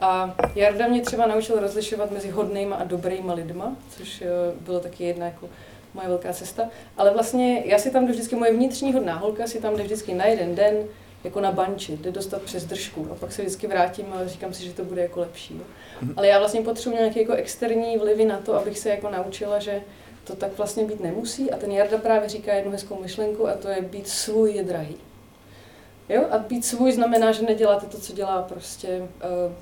A 0.00 0.36
Jarda 0.54 0.88
mě 0.88 1.02
třeba 1.02 1.26
naučil 1.26 1.60
rozlišovat 1.60 2.10
mezi 2.10 2.30
hodnýma 2.30 2.76
a 2.76 2.84
dobrýma 2.84 3.34
lidma, 3.34 3.76
což 3.96 4.22
eh, 4.22 4.26
bylo 4.60 4.80
taky 4.80 5.04
jedna 5.04 5.26
jako 5.26 5.48
moje 5.94 6.08
velká 6.08 6.32
cesta. 6.32 6.68
Ale 6.96 7.12
vlastně 7.12 7.62
já 7.66 7.78
si 7.78 7.90
tam 7.90 8.06
jdu 8.06 8.12
vždycky, 8.12 8.36
moje 8.36 8.52
vnitřní 8.52 8.92
hodná 8.92 9.14
holka 9.14 9.46
si 9.46 9.60
tam 9.60 9.76
jde 9.76 9.82
vždycky 9.82 10.14
na 10.14 10.24
jeden 10.24 10.54
den 10.54 10.74
jako 11.24 11.40
na 11.40 11.52
banči, 11.52 11.96
jde 11.96 12.10
dostat 12.10 12.42
přes 12.42 12.64
držku 12.64 13.08
a 13.12 13.14
pak 13.14 13.32
se 13.32 13.42
vždycky 13.42 13.66
vrátím 13.66 14.06
a 14.12 14.26
říkám 14.26 14.54
si, 14.54 14.64
že 14.64 14.72
to 14.72 14.84
bude 14.84 15.02
jako 15.02 15.20
lepší. 15.20 15.54
Jo. 15.54 15.64
Mhm. 16.02 16.14
Ale 16.16 16.28
já 16.28 16.38
vlastně 16.38 16.60
potřebuji 16.60 16.96
nějaké 16.96 17.20
jako 17.20 17.32
externí 17.32 17.98
vlivy 17.98 18.24
na 18.24 18.36
to, 18.36 18.54
abych 18.54 18.78
se 18.78 18.88
jako 18.88 19.10
naučila, 19.10 19.58
že 19.58 19.80
to 20.24 20.36
tak 20.36 20.56
vlastně 20.58 20.84
být 20.84 21.00
nemusí. 21.00 21.50
A 21.50 21.56
ten 21.56 21.72
Jarda 21.72 21.98
právě 21.98 22.28
říká 22.28 22.54
jednu 22.54 22.72
hezkou 22.72 23.02
myšlenku 23.02 23.48
a 23.48 23.52
to 23.52 23.68
je 23.68 23.82
být 23.82 24.08
svůj 24.08 24.52
je 24.52 24.64
drahý. 24.64 24.96
Jo? 26.08 26.24
A 26.30 26.38
být 26.38 26.64
svůj 26.64 26.92
znamená, 26.92 27.32
že 27.32 27.42
neděláte 27.42 27.86
to, 27.86 27.98
co 28.00 28.12
dělá 28.12 28.42
prostě 28.42 28.98
uh, 28.98 29.08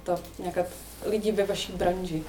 ta 0.03 0.21
nějaká 0.39 0.67
lidi 1.07 1.33
ve 1.33 1.45
vaší 1.45 1.73
branži. 1.73 2.23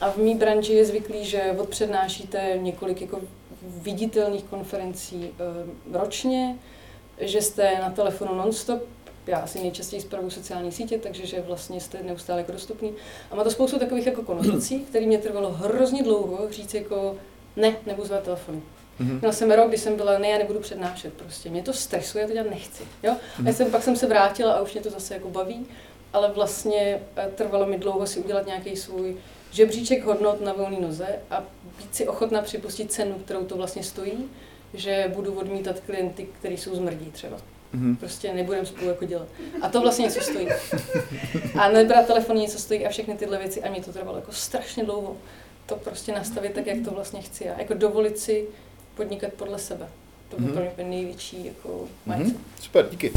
A 0.00 0.10
v 0.10 0.16
mý 0.16 0.34
branži 0.34 0.72
je 0.72 0.84
zvyklý, 0.84 1.24
že 1.24 1.54
odpřednášíte 1.58 2.58
několik 2.62 3.00
jako 3.00 3.20
viditelných 3.62 4.44
konferencí 4.44 5.30
uh, 5.88 5.96
ročně, 5.96 6.58
že 7.18 7.42
jste 7.42 7.78
na 7.80 7.90
telefonu 7.90 8.34
nonstop, 8.34 8.82
já 9.26 9.38
asi 9.38 9.60
nejčastěji 9.60 10.02
zpravuju 10.02 10.30
sociální 10.30 10.72
sítě, 10.72 10.98
takže 10.98 11.26
že 11.26 11.40
vlastně 11.40 11.80
jste 11.80 12.02
neustále 12.02 12.40
jako 12.40 12.52
dostupný. 12.52 12.92
A 13.30 13.36
má 13.36 13.44
to 13.44 13.50
spoustu 13.50 13.78
takových 13.78 14.06
jako 14.06 14.22
konotací, 14.22 14.80
které 14.80 15.06
mě 15.06 15.18
trvalo 15.18 15.50
hrozně 15.50 16.02
dlouho 16.02 16.50
říct 16.50 16.74
jako 16.74 17.16
ne, 17.56 17.76
nebudu 17.86 18.06
zvát 18.06 18.22
telefon. 18.22 18.62
Mm-hmm. 19.00 19.18
Měla 19.20 19.32
jsem 19.32 19.50
rok, 19.50 19.68
kdy 19.68 19.78
jsem 19.78 19.96
byla, 19.96 20.18
ne, 20.18 20.28
já 20.28 20.38
nebudu 20.38 20.60
přednášet 20.60 21.12
prostě. 21.14 21.50
Mě 21.50 21.62
to 21.62 21.72
stresuje, 21.72 22.22
já 22.22 22.28
to 22.28 22.34
dělat 22.34 22.50
nechci. 22.50 22.82
Jo? 23.02 23.12
Mm-hmm. 23.12 23.48
A 23.48 23.52
jsem, 23.52 23.70
pak 23.70 23.82
jsem 23.82 23.96
se 23.96 24.06
vrátila 24.06 24.52
a 24.52 24.60
už 24.60 24.72
mě 24.72 24.82
to 24.82 24.90
zase 24.90 25.14
jako 25.14 25.30
baví, 25.30 25.66
ale 26.12 26.30
vlastně 26.30 27.00
eh, 27.16 27.28
trvalo 27.34 27.66
mi 27.66 27.78
dlouho 27.78 28.06
si 28.06 28.20
udělat 28.20 28.46
nějaký 28.46 28.76
svůj 28.76 29.16
žebříček 29.50 30.04
hodnot 30.04 30.40
na 30.40 30.52
volné 30.52 30.80
noze 30.80 31.06
a 31.30 31.44
být 31.78 31.94
si 31.94 32.08
ochotná 32.08 32.42
připustit 32.42 32.92
cenu, 32.92 33.14
kterou 33.24 33.44
to 33.44 33.56
vlastně 33.56 33.82
stojí, 33.82 34.28
že 34.74 35.12
budu 35.14 35.32
odmítat 35.32 35.80
klienty, 35.80 36.28
kteří 36.38 36.56
jsou 36.56 36.74
zmrdí 36.74 37.10
třeba. 37.10 37.36
Mm-hmm. 37.74 37.96
Prostě 37.96 38.34
nebudem 38.34 38.66
spolu 38.66 38.88
jako 38.88 39.04
dělat. 39.04 39.28
A 39.62 39.68
to 39.68 39.80
vlastně 39.80 40.02
něco 40.02 40.20
stojí. 40.20 40.48
A 41.58 41.68
nebrat 41.68 42.06
telefon 42.06 42.36
něco 42.36 42.58
stojí 42.58 42.86
a 42.86 42.88
všechny 42.88 43.14
tyhle 43.14 43.38
věci 43.38 43.62
a 43.62 43.70
mě 43.70 43.82
to 43.82 43.92
trvalo 43.92 44.18
jako 44.18 44.32
strašně 44.32 44.84
dlouho 44.84 45.16
to 45.66 45.76
prostě 45.76 46.12
nastavit 46.12 46.52
tak, 46.52 46.66
jak 46.66 46.84
to 46.84 46.90
vlastně 46.90 47.22
chci 47.22 47.44
já. 47.44 47.58
Jako 47.58 47.74
dovolit 47.74 48.18
si 48.18 48.46
podnikat 48.94 49.32
podle 49.32 49.58
sebe. 49.58 49.88
To 50.28 50.36
byl 50.36 50.48
mm-hmm. 50.48 50.54
pro 50.54 50.84
mě 50.84 50.96
největší 50.96 51.46
jako 51.46 51.88
mm-hmm. 52.08 52.36
Super, 52.60 52.88
díky. 52.90 53.12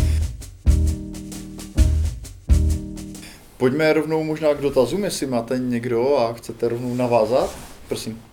Pojďme 3.58 3.94
rovnou 3.94 4.24
možná 4.24 4.53
k 4.53 4.62
dotazům, 4.62 5.03
jestli 5.03 5.27
máte 5.27 5.60
někdo 5.60 6.18
a 6.18 6.34
chcete 6.34 6.70
rovnou 6.70 6.96
navázat. 6.96 7.58
Prosím. 7.88 8.24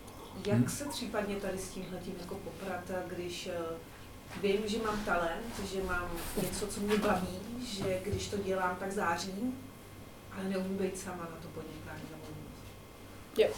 Jak 0.46 0.56
hmm. 0.56 0.68
se 0.68 0.84
případně 0.84 1.36
tady 1.36 1.58
s 1.58 1.68
tímhle 1.68 1.98
tím 2.04 2.14
jako 2.20 2.34
poprat, 2.34 2.90
když 3.06 3.46
eh, 3.46 3.58
vím, 4.42 4.60
že 4.66 4.78
mám 4.78 5.04
talent, 5.04 5.72
že 5.72 5.82
mám 5.82 6.10
něco, 6.42 6.66
co 6.66 6.80
mě 6.80 6.96
baví, 6.96 7.38
že 7.64 8.00
když 8.04 8.28
to 8.28 8.36
dělám, 8.36 8.76
tak 8.80 8.92
zářím, 8.92 9.58
ale 10.32 10.48
neumím 10.48 10.76
být 10.76 10.98
sama 10.98 11.22
na 11.22 11.36
to 11.42 11.48
podnikání. 11.48 12.02
Jo. 13.38 13.48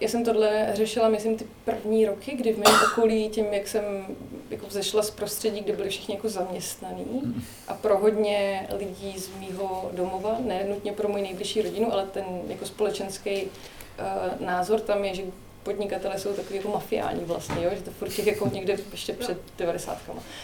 Já 0.00 0.08
jsem 0.08 0.24
tohle 0.24 0.70
řešila, 0.74 1.08
myslím, 1.08 1.36
ty 1.36 1.46
první 1.64 2.06
roky, 2.06 2.36
kdy 2.36 2.52
v 2.52 2.58
mém 2.58 2.74
okolí, 2.92 3.28
tím, 3.28 3.44
jak 3.44 3.68
jsem 3.68 4.06
jako 4.50 4.66
vzešla 4.66 5.02
z 5.02 5.10
prostředí, 5.10 5.60
kde 5.60 5.72
byli 5.72 5.88
všichni 5.88 6.14
jako 6.14 6.28
zaměstnaní 6.28 7.44
a 7.68 7.74
pro 7.74 7.98
hodně 7.98 8.68
lidí 8.78 9.18
z 9.18 9.28
mýho 9.38 9.90
domova, 9.92 10.36
ne 10.40 10.64
nutně 10.68 10.92
pro 10.92 11.08
můj 11.08 11.22
nejbližší 11.22 11.62
rodinu, 11.62 11.92
ale 11.92 12.06
ten 12.06 12.24
jako 12.48 12.66
společenský 12.66 13.42
uh, 13.42 14.46
názor 14.46 14.80
tam 14.80 15.04
je, 15.04 15.14
že 15.14 15.22
podnikatele 15.62 16.18
jsou 16.18 16.32
takový 16.32 16.56
jako 16.56 16.68
mafiáni 16.68 17.24
vlastně, 17.24 17.64
jo? 17.64 17.70
že 17.74 17.82
to 17.82 17.90
furt 17.90 18.08
těch 18.08 18.26
jako 18.26 18.48
někde 18.48 18.76
ještě 18.92 19.12
před 19.12 19.38
90. 19.58 19.98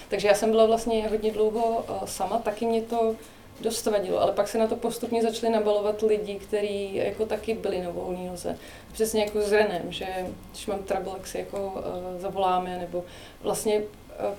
Takže 0.08 0.28
já 0.28 0.34
jsem 0.34 0.50
byla 0.50 0.66
vlastně 0.66 1.08
hodně 1.08 1.32
dlouho 1.32 1.84
uh, 1.88 2.06
sama, 2.06 2.38
taky 2.38 2.66
mě 2.66 2.82
to 2.82 3.16
dost 3.62 3.86
vadilo, 3.86 4.20
ale 4.20 4.32
pak 4.32 4.48
se 4.48 4.58
na 4.58 4.66
to 4.66 4.76
postupně 4.76 5.22
začaly 5.22 5.52
nabalovat 5.52 6.02
lidi, 6.02 6.34
kteří 6.34 6.94
jako 6.94 7.26
taky 7.26 7.54
byli 7.54 7.82
na 7.82 7.90
volné 7.90 8.30
noze. 8.30 8.58
Přesně 8.92 9.22
jako 9.22 9.40
s 9.40 9.52
Renem, 9.52 9.82
že 9.88 10.06
když 10.50 10.66
mám 10.66 10.82
trouble, 10.82 11.12
jak 11.16 11.26
si 11.26 11.38
jako 11.38 11.58
uh, 11.58 12.20
zavoláme, 12.20 12.78
nebo 12.78 13.04
vlastně 13.42 13.78
uh, 13.78 14.34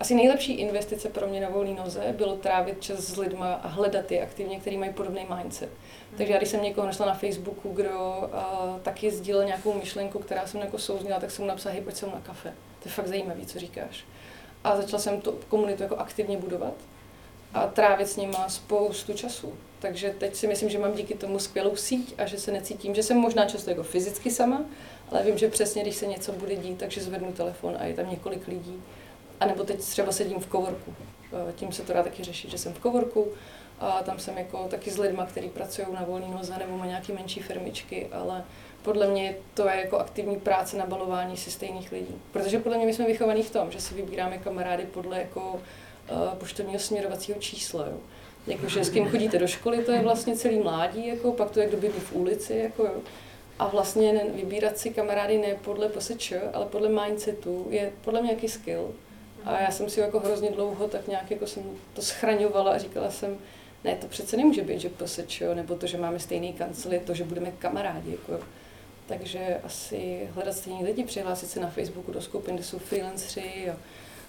asi 0.00 0.14
nejlepší 0.14 0.52
investice 0.52 1.08
pro 1.08 1.26
mě 1.26 1.40
na 1.40 1.48
volné 1.48 1.74
noze 1.74 2.14
bylo 2.16 2.36
trávit 2.36 2.82
čas 2.82 2.98
s 2.98 3.16
lidma 3.16 3.54
a 3.54 3.68
hledat 3.68 4.12
je 4.12 4.22
aktivně, 4.22 4.60
kteří 4.60 4.76
mají 4.76 4.92
podobný 4.92 5.26
mindset. 5.36 5.70
Takže 6.16 6.32
já 6.32 6.38
když 6.38 6.48
jsem 6.48 6.62
někoho 6.62 6.86
našla 6.86 7.06
na 7.06 7.14
Facebooku, 7.14 7.72
kdo 7.72 7.90
uh, 7.90 8.80
taky 8.82 9.10
sdílel 9.10 9.44
nějakou 9.44 9.72
myšlenku, 9.72 10.18
která 10.18 10.46
jsem 10.46 10.60
jako 10.60 10.78
souznila, 10.78 11.20
tak 11.20 11.30
jsem 11.30 11.44
mu 11.44 11.48
napsala, 11.48 11.72
hej, 11.72 11.82
pojď 11.82 12.02
na 12.02 12.20
kafe. 12.22 12.52
To 12.82 12.88
je 12.88 12.92
fakt 12.92 13.06
zajímavé, 13.06 13.46
co 13.46 13.58
říkáš. 13.58 14.04
A 14.64 14.76
začala 14.76 15.00
jsem 15.00 15.20
tu 15.20 15.32
komunitu 15.48 15.82
jako 15.82 15.96
aktivně 15.96 16.36
budovat 16.36 16.74
a 17.54 17.66
trávit 17.66 18.08
s 18.08 18.16
nima 18.16 18.48
spoustu 18.48 19.12
času. 19.12 19.54
Takže 19.78 20.14
teď 20.18 20.34
si 20.34 20.46
myslím, 20.46 20.68
že 20.68 20.78
mám 20.78 20.92
díky 20.92 21.14
tomu 21.14 21.38
skvělou 21.38 21.76
síť 21.76 22.14
a 22.18 22.26
že 22.26 22.38
se 22.38 22.52
necítím, 22.52 22.94
že 22.94 23.02
jsem 23.02 23.16
možná 23.16 23.46
často 23.46 23.70
jako 23.70 23.82
fyzicky 23.82 24.30
sama, 24.30 24.64
ale 25.10 25.22
vím, 25.22 25.38
že 25.38 25.48
přesně, 25.48 25.82
když 25.82 25.96
se 25.96 26.06
něco 26.06 26.32
bude 26.32 26.56
dít, 26.56 26.78
takže 26.78 27.00
zvednu 27.00 27.32
telefon 27.32 27.76
a 27.78 27.84
je 27.84 27.94
tam 27.94 28.10
několik 28.10 28.48
lidí. 28.48 28.82
A 29.40 29.46
nebo 29.46 29.64
teď 29.64 29.80
třeba 29.80 30.12
sedím 30.12 30.40
v 30.40 30.46
kovorku. 30.46 30.94
Eh, 31.32 31.52
tím 31.52 31.72
se 31.72 31.82
to 31.82 31.92
dá 31.92 32.02
taky 32.02 32.24
řešit, 32.24 32.50
že 32.50 32.58
jsem 32.58 32.74
v 32.74 32.78
kovorku 32.78 33.28
a 33.80 34.02
tam 34.02 34.18
jsem 34.18 34.38
jako 34.38 34.68
taky 34.68 34.90
s 34.90 34.98
lidmi, 34.98 35.22
kteří 35.28 35.48
pracují 35.48 35.86
na 35.92 36.04
volný 36.04 36.30
noze 36.30 36.54
nebo 36.58 36.76
má 36.76 36.86
nějaké 36.86 37.12
menší 37.12 37.40
firmičky, 37.40 38.08
ale 38.12 38.44
podle 38.82 39.06
mě 39.06 39.36
to 39.54 39.68
je 39.68 39.76
jako 39.76 39.98
aktivní 39.98 40.36
práce 40.36 40.76
na 40.76 40.86
balování 40.86 41.36
si 41.36 41.50
stejných 41.50 41.92
lidí. 41.92 42.14
Protože 42.32 42.58
podle 42.58 42.76
mě 42.76 42.86
my 42.86 42.94
jsme 42.94 43.06
vychovaní 43.06 43.42
v 43.42 43.50
tom, 43.50 43.70
že 43.70 43.80
si 43.80 43.94
vybíráme 43.94 44.38
kamarády 44.38 44.84
podle 44.84 45.18
jako 45.18 45.60
poštovního 46.38 46.78
směrovacího 46.78 47.38
čísla. 47.38 47.86
Jo. 47.86 47.96
Jakože 48.46 48.84
s 48.84 48.90
kým 48.90 49.08
chodíte 49.08 49.38
do 49.38 49.46
školy, 49.46 49.84
to 49.84 49.92
je 49.92 50.02
vlastně 50.02 50.36
celý 50.36 50.58
mládí, 50.58 51.06
jako, 51.06 51.32
pak 51.32 51.50
to 51.50 51.60
je 51.60 51.68
kdo 51.68 51.88
v 51.90 52.12
ulici, 52.12 52.54
jako, 52.54 52.84
jo. 52.84 52.94
A 53.58 53.68
vlastně 53.68 54.24
vybírat 54.34 54.78
si 54.78 54.90
kamarády 54.90 55.38
ne 55.38 55.56
podle 55.64 55.88
PSČ, 55.88 56.32
ale 56.52 56.66
podle 56.66 56.88
mindsetu 56.88 57.66
je 57.70 57.92
podle 58.04 58.20
mě 58.20 58.28
nějaký 58.28 58.48
skill. 58.48 58.94
A 59.44 59.60
já 59.60 59.70
jsem 59.70 59.90
si 59.90 60.00
jako 60.00 60.20
hrozně 60.20 60.50
dlouho 60.50 60.88
tak 60.88 61.08
nějak 61.08 61.30
jako 61.30 61.46
jsem 61.46 61.62
to 61.94 62.02
schraňovala 62.02 62.72
a 62.72 62.78
říkala 62.78 63.10
jsem, 63.10 63.38
ne, 63.84 63.96
to 64.00 64.06
přece 64.06 64.36
nemůže 64.36 64.62
být, 64.62 64.80
že 64.80 64.88
PSČ, 64.88 65.42
nebo 65.54 65.74
to, 65.74 65.86
že 65.86 65.98
máme 65.98 66.18
stejný 66.18 66.52
kancel, 66.52 66.92
to, 67.04 67.14
že 67.14 67.24
budeme 67.24 67.52
kamarádi. 67.58 68.10
Jako. 68.10 68.44
Takže 69.06 69.60
asi 69.64 70.28
hledat 70.34 70.56
stejní 70.56 70.84
lidi, 70.84 71.04
přihlásit 71.04 71.50
se 71.50 71.60
na 71.60 71.70
Facebooku 71.70 72.12
do 72.12 72.20
skupin, 72.20 72.54
kde 72.54 72.64
jsou 72.64 72.78
freelanceri 72.78 73.70
a 73.70 73.76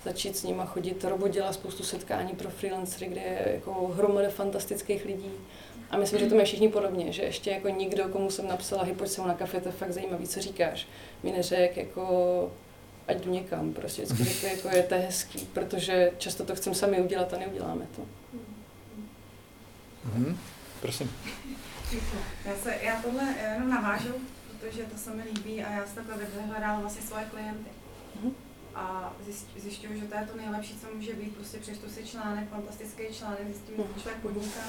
začít 0.03 0.37
s 0.37 0.43
nima 0.43 0.65
chodit. 0.65 1.03
Robo 1.03 1.27
dělá 1.27 1.53
spoustu 1.53 1.83
setkání 1.83 2.33
pro 2.33 2.49
freelancery, 2.49 3.07
kde 3.07 3.21
je 3.21 3.51
jako 3.53 3.87
hromada 3.87 4.29
fantastických 4.29 5.05
lidí. 5.05 5.31
A 5.89 5.97
myslím, 5.97 6.19
že 6.19 6.25
to 6.25 6.35
mají 6.35 6.45
všichni 6.45 6.69
podobně, 6.69 7.11
že 7.11 7.21
ještě 7.21 7.51
jako 7.51 7.69
nikdo, 7.69 8.07
komu 8.07 8.31
jsem 8.31 8.47
napsala, 8.47 8.83
hej, 8.83 8.93
pojď 8.93 9.11
se 9.11 9.21
na 9.21 9.33
kafe, 9.33 9.61
to 9.61 9.69
je 9.69 9.71
fakt 9.71 9.91
zajímavý, 9.91 10.27
co 10.27 10.41
říkáš. 10.41 10.87
Mi 11.23 11.31
neřek, 11.31 11.77
jako 11.77 12.51
ať 13.07 13.17
jdu 13.17 13.31
někam, 13.31 13.73
prostě 13.73 14.01
vždycky 14.01 14.23
řekl, 14.23 14.45
jako 14.47 14.77
je 14.77 14.83
to 14.83 14.95
hezký, 14.95 15.39
protože 15.53 16.11
často 16.17 16.45
to 16.45 16.55
chcem 16.55 16.75
sami 16.75 17.01
udělat 17.01 17.33
a 17.33 17.37
neuděláme 17.37 17.87
to. 17.95 18.01
Mm-hmm. 20.09 20.35
Prosím. 20.81 21.11
Já, 22.45 22.55
se, 22.63 22.75
já 22.81 23.01
tohle 23.01 23.23
jenom 23.53 23.69
navážu, 23.69 24.13
protože 24.51 24.83
to 24.83 24.97
se 24.97 25.13
mi 25.13 25.23
líbí 25.23 25.63
a 25.63 25.71
já 25.71 25.85
jsem 25.85 26.05
takhle 26.05 26.25
vyhledala 26.25 26.79
vlastně 26.79 27.01
svoje 27.01 27.25
klienty. 27.25 27.69
Mm-hmm. 28.17 28.31
A 28.75 29.13
zjišťuju, 29.55 29.99
že 29.99 30.05
to 30.05 30.15
je 30.15 30.27
to 30.31 30.37
nejlepší, 30.37 30.79
co 30.79 30.95
může 30.95 31.13
být. 31.13 31.35
Prostě 31.35 31.57
přečtu 31.57 31.89
si 31.89 32.05
článek, 32.05 32.49
fantastický 32.49 33.03
článek, 33.13 33.47
zjistím, 33.47 33.75
že 33.77 34.01
člověk 34.01 34.21
podniká, 34.21 34.61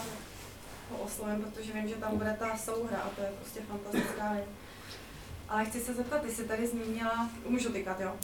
ho 0.91 0.99
oslovím, 0.99 1.43
protože 1.43 1.73
vím, 1.73 1.89
že 1.89 1.95
tam 1.95 2.19
bude 2.19 2.37
ta 2.39 2.57
souhra 2.57 2.99
a 2.99 3.09
to 3.09 3.21
je 3.23 3.33
prostě 3.41 3.61
fantastická 3.61 4.33
věc. 4.33 4.47
Ale 5.49 5.65
chci 5.65 5.81
se 5.81 5.95
zeptat, 5.95 6.23
ty 6.23 6.31
jsi 6.31 6.45
tady 6.45 6.67
zmínila, 6.67 7.31
můžu 7.47 7.73
tykat, 7.73 8.01
jo? 8.01 8.17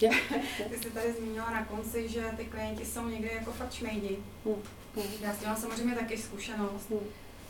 Ty 0.70 0.78
jsi 0.78 0.90
tady 0.90 1.12
zmínila 1.12 1.50
na 1.50 1.64
konci, 1.64 2.08
že 2.08 2.32
ty 2.37 2.44
klienti 2.44 2.85
jsou 2.85 3.08
někdy 3.08 3.30
jako 3.35 3.52
fakt 3.52 3.73
šmejdi. 3.73 4.18
Mm. 4.44 4.54
Já 5.20 5.35
s 5.35 5.38
tím 5.38 5.49
mám 5.49 5.56
samozřejmě 5.56 5.94
taky 5.94 6.18
zkušenost, 6.18 6.90
mm. 6.90 6.99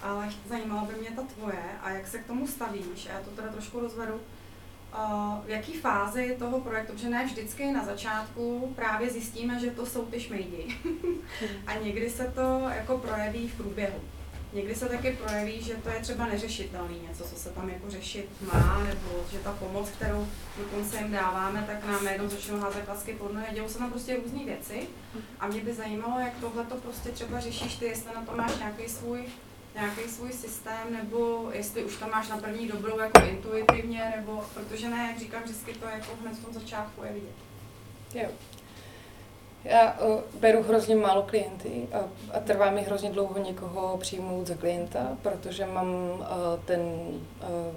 ale 0.02 0.32
zajímalo 0.49 0.87
by 0.87 0.94
mě 0.94 1.11
ta 1.11 1.23
tvoje 1.23 1.62
a 1.82 1.90
jak 1.90 2.06
se 2.06 2.18
k 2.18 2.26
tomu 2.26 2.47
stavíš, 2.47 3.06
a 3.06 3.12
já 3.12 3.20
to 3.20 3.30
teda 3.30 3.49
trošku 3.49 3.80
rozvedu, 3.80 4.20
v 5.47 5.50
jaký 5.50 5.73
fázi 5.73 6.37
toho 6.38 6.61
projektu, 6.61 6.92
protože 6.92 7.09
ne 7.09 7.25
vždycky 7.25 7.73
na 7.73 7.85
začátku 7.85 8.73
právě 8.76 9.11
zjistíme, 9.11 9.61
že 9.61 9.71
to 9.71 9.87
jsou 9.87 10.07
ty 10.07 10.21
šmejdi. 10.21 10.76
a 11.66 11.75
někdy 11.75 12.11
se 12.11 12.33
to 12.35 12.68
jako 12.76 12.99
projeví 12.99 13.49
v 13.49 13.54
průběhu. 13.54 14.00
Někdy 14.52 14.75
se 14.75 14.88
taky 14.88 15.11
projeví, 15.11 15.62
že 15.62 15.75
to 15.75 15.88
je 15.88 16.00
třeba 16.00 16.26
neřešitelný 16.26 17.00
něco, 17.09 17.25
co 17.25 17.37
se 17.37 17.49
tam 17.49 17.68
jako 17.68 17.90
řešit 17.90 18.28
má, 18.52 18.85
nebo 18.85 19.25
že 19.33 19.38
ta 19.38 19.52
pomoc, 19.52 19.88
kterou 19.88 20.26
dokonce 20.59 20.99
jim 20.99 21.12
dáváme, 21.12 21.64
tak 21.66 21.87
nám 21.87 22.04
najednou 22.04 22.28
začnou 22.28 22.59
házet 22.59 22.85
klasky 22.85 23.14
pod 23.14 23.35
nohy. 23.35 23.47
Dělou 23.54 23.68
se 23.68 23.78
tam 23.78 23.90
prostě 23.90 24.16
různé 24.16 24.45
věci. 24.45 24.88
A 25.40 25.47
mě 25.47 25.61
by 25.61 25.75
zajímalo, 25.75 26.21
jak 26.21 26.33
tohle 26.40 26.64
to 26.64 26.75
prostě 26.75 27.09
třeba 27.09 27.40
řešíš 27.40 27.76
ty, 27.76 27.85
jestli 27.85 28.14
na 28.14 28.23
to 28.23 28.37
máš 28.37 28.59
nějaký 28.59 28.88
svůj 28.88 29.25
nějaký 29.80 30.11
svůj 30.11 30.32
systém, 30.32 30.87
nebo 30.90 31.49
jestli 31.52 31.85
už 31.85 31.97
tam 31.97 32.11
máš 32.11 32.28
na 32.28 32.37
první 32.37 32.68
dobrou 32.68 32.99
jako 32.99 33.20
intuitivně, 33.30 34.12
nebo 34.16 34.44
protože 34.54 34.88
ne, 34.88 35.08
jak 35.11 35.18
říkám, 35.18 35.42
vždycky 35.42 35.73
to 35.73 35.87
jako 35.87 36.16
hned 36.23 36.35
v 36.35 36.44
tom 36.44 36.54
začátku 36.54 37.04
je 37.04 37.12
vidět. 37.12 37.35
Jo. 38.14 38.28
Já 39.64 40.00
uh, 40.00 40.20
beru 40.40 40.62
hrozně 40.62 40.97
málo 40.97 41.23
klienty 41.23 41.88
a, 41.92 41.99
a 42.37 42.40
trvá 42.40 42.70
mi 42.70 42.82
hrozně 42.82 43.11
dlouho 43.11 43.38
někoho 43.38 43.97
přijmout 43.99 44.47
za 44.47 44.54
klienta, 44.54 45.16
protože 45.23 45.66
mám 45.66 45.94
uh, 45.94 46.26
ten, 46.64 46.80
uh, 46.80 47.75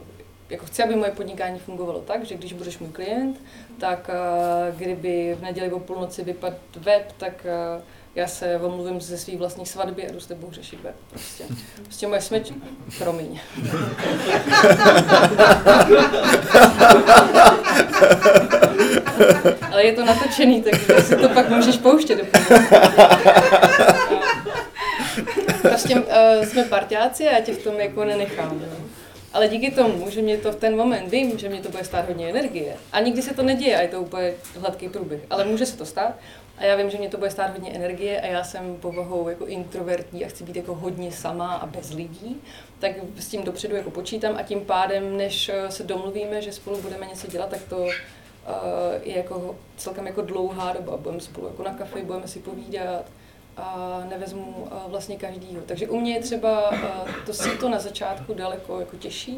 jako 0.49 0.65
chci, 0.65 0.83
aby 0.83 0.95
moje 0.95 1.11
podnikání 1.11 1.59
fungovalo 1.59 2.01
tak, 2.01 2.25
že 2.25 2.35
když 2.35 2.53
budeš 2.53 2.79
můj 2.79 2.89
klient, 2.89 3.41
tak 3.79 4.09
uh, 4.09 4.75
kdyby 4.75 5.35
v 5.39 5.41
neděli 5.41 5.71
o 5.71 5.79
půlnoci 5.79 6.23
vypadl 6.23 6.55
web, 6.75 7.11
tak 7.17 7.45
uh, 7.77 7.83
já 8.15 8.27
se 8.27 8.59
omluvím 8.59 9.01
ze 9.01 9.17
svých 9.17 9.37
vlastních 9.37 9.69
svatby 9.69 10.07
a 10.07 10.11
jdu 10.11 10.19
s 10.19 10.27
tebou 10.27 10.51
řešit 10.51 10.79
web. 10.83 10.95
Prostě, 11.09 11.43
prostě 11.83 12.07
moje 12.07 12.21
smeč... 12.21 12.51
Promiň. 12.97 13.39
Ale 19.71 19.83
je 19.83 19.93
to 19.93 20.05
natočený, 20.05 20.63
takže 20.63 21.01
si 21.01 21.15
to 21.15 21.29
pak 21.29 21.49
můžeš 21.49 21.77
pouštět 21.77 22.19
Prostě 25.61 25.95
uh, 25.95 26.45
jsme 26.45 26.63
partiáci 26.63 27.27
a 27.27 27.31
já 27.31 27.41
tě 27.41 27.53
v 27.53 27.63
tom 27.63 27.79
jako 27.79 28.05
nenechám. 28.05 28.61
Jo. 28.61 28.85
Ale 29.33 29.47
díky 29.47 29.71
tomu, 29.71 30.09
že 30.09 30.21
mě 30.21 30.37
to 30.37 30.51
v 30.51 30.55
ten 30.55 30.77
moment 30.77 31.09
vím, 31.09 31.37
že 31.37 31.49
mě 31.49 31.61
to 31.61 31.69
bude 31.69 31.83
stát 31.83 32.07
hodně 32.07 32.29
energie. 32.29 32.75
A 32.91 32.99
nikdy 32.99 33.21
se 33.21 33.33
to 33.33 33.43
neděje 33.43 33.77
a 33.77 33.81
je 33.81 33.87
to 33.87 34.01
úplně 34.01 34.33
hladký 34.59 34.89
průběh. 34.89 35.21
Ale 35.29 35.45
může 35.45 35.65
se 35.65 35.77
to 35.77 35.85
stát. 35.85 36.13
A 36.61 36.65
já 36.65 36.75
vím, 36.75 36.89
že 36.89 36.97
mě 36.97 37.09
to 37.09 37.17
bude 37.17 37.31
stát 37.31 37.51
hodně 37.51 37.71
energie 37.71 38.21
a 38.21 38.25
já 38.25 38.43
jsem 38.43 38.75
povahou 38.75 39.29
jako 39.29 39.45
introvertní 39.45 40.25
a 40.25 40.27
chci 40.27 40.43
být 40.43 40.55
jako 40.55 40.75
hodně 40.75 41.11
sama 41.11 41.53
a 41.53 41.65
bez 41.65 41.93
lidí, 41.93 42.41
tak 42.79 42.91
s 43.19 43.27
tím 43.27 43.43
dopředu 43.43 43.75
jako 43.75 43.91
počítám 43.91 44.35
a 44.37 44.43
tím 44.43 44.61
pádem, 44.61 45.17
než 45.17 45.49
eh, 45.49 45.71
se 45.71 45.83
domluvíme, 45.83 46.41
že 46.41 46.51
spolu 46.51 46.81
budeme 46.81 47.05
něco 47.05 47.27
dělat, 47.27 47.49
tak 47.49 47.61
to 47.69 47.77
uh, 47.77 47.89
je 49.03 49.17
jako 49.17 49.55
celkem 49.77 50.07
jako 50.07 50.21
dlouhá 50.21 50.73
doba. 50.73 50.97
Budeme 50.97 51.21
spolu 51.21 51.47
jako 51.47 51.63
na 51.63 51.73
kafe, 51.73 52.01
budeme 52.01 52.27
si 52.27 52.39
povídat 52.39 53.05
a 53.57 53.99
nevezmu 54.09 54.41
uh, 54.41 54.91
vlastně 54.91 55.17
každýho. 55.17 55.61
Takže 55.65 55.89
u 55.89 55.99
mě 55.99 56.13
je 56.13 56.21
třeba 56.21 56.71
to 57.25 57.57
to 57.59 57.69
na 57.69 57.79
začátku 57.79 58.33
daleko 58.33 58.79
jako 58.79 58.97
těžší, 58.97 59.37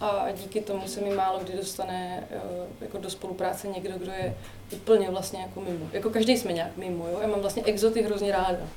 a 0.00 0.26
díky 0.30 0.60
tomu 0.60 0.88
se 0.88 1.00
mi 1.00 1.10
málo 1.14 1.38
kdy 1.38 1.52
dostane 1.56 2.28
eh, 2.30 2.38
jako 2.80 2.98
do 2.98 3.10
spolupráce 3.10 3.68
někdo, 3.68 3.98
kdo 3.98 4.12
je 4.12 4.36
úplně 4.72 5.10
vlastně 5.10 5.40
jako 5.40 5.60
mimo. 5.60 5.88
Jako 5.92 6.10
každý 6.10 6.36
jsme 6.36 6.52
nějak 6.52 6.76
mimo, 6.76 7.06
jo? 7.08 7.18
Já 7.22 7.28
mám 7.28 7.40
vlastně 7.40 7.62
exoty 7.64 8.02
hrozně 8.02 8.32
ráda. 8.32 8.68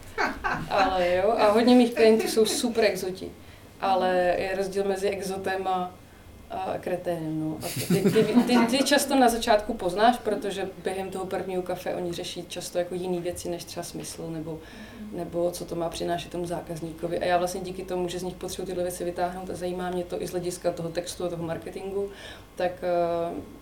Ale 0.70 1.16
jo, 1.16 1.32
a 1.38 1.52
hodně 1.52 1.76
mých 1.76 1.94
klientů 1.94 2.28
jsou 2.28 2.46
super 2.46 2.84
exoti. 2.84 3.32
Ale 3.82 4.36
je 4.38 4.56
rozdíl 4.56 4.84
mezi 4.84 5.10
exotem 5.10 5.68
a, 5.68 5.72
a 5.72 5.92
kreténem. 6.80 7.40
No. 7.42 7.58
A 7.58 7.68
ty, 7.88 8.02
ty, 8.12 8.24
ty, 8.48 8.58
ty, 8.70 8.84
často 8.84 9.16
na 9.16 9.30
začátku 9.30 9.74
poznáš, 9.74 10.18
protože 10.18 10.70
během 10.84 11.10
toho 11.10 11.26
prvního 11.26 11.62
kafe 11.62 11.96
oni 11.96 12.14
řeší 12.14 12.46
často 12.48 12.78
jako 12.78 12.96
jiné 12.96 13.20
věci 13.20 13.50
než 13.50 13.64
třeba 13.64 13.84
smysl 13.84 14.28
nebo, 14.32 14.60
nebo 15.12 15.52
co 15.52 15.66
to 15.66 15.76
má 15.76 15.90
přinášet 15.90 16.32
tomu 16.32 16.46
zákazníkovi. 16.46 17.20
A 17.20 17.26
já 17.26 17.38
vlastně 17.38 17.62
díky 17.62 17.84
tomu, 17.84 18.08
že 18.08 18.20
z 18.20 18.24
nich 18.24 18.36
potřebuji 18.36 18.66
tyhle 18.66 18.84
věci 18.84 19.04
vytáhnout 19.04 19.50
a 19.50 19.56
zajímá 19.56 19.90
mě 19.90 20.04
to 20.04 20.22
i 20.22 20.28
z 20.28 20.32
hlediska 20.32 20.72
toho 20.72 20.90
textu 20.90 21.26
a 21.26 21.30
toho 21.30 21.44
marketingu, 21.44 22.10
tak 22.56 22.72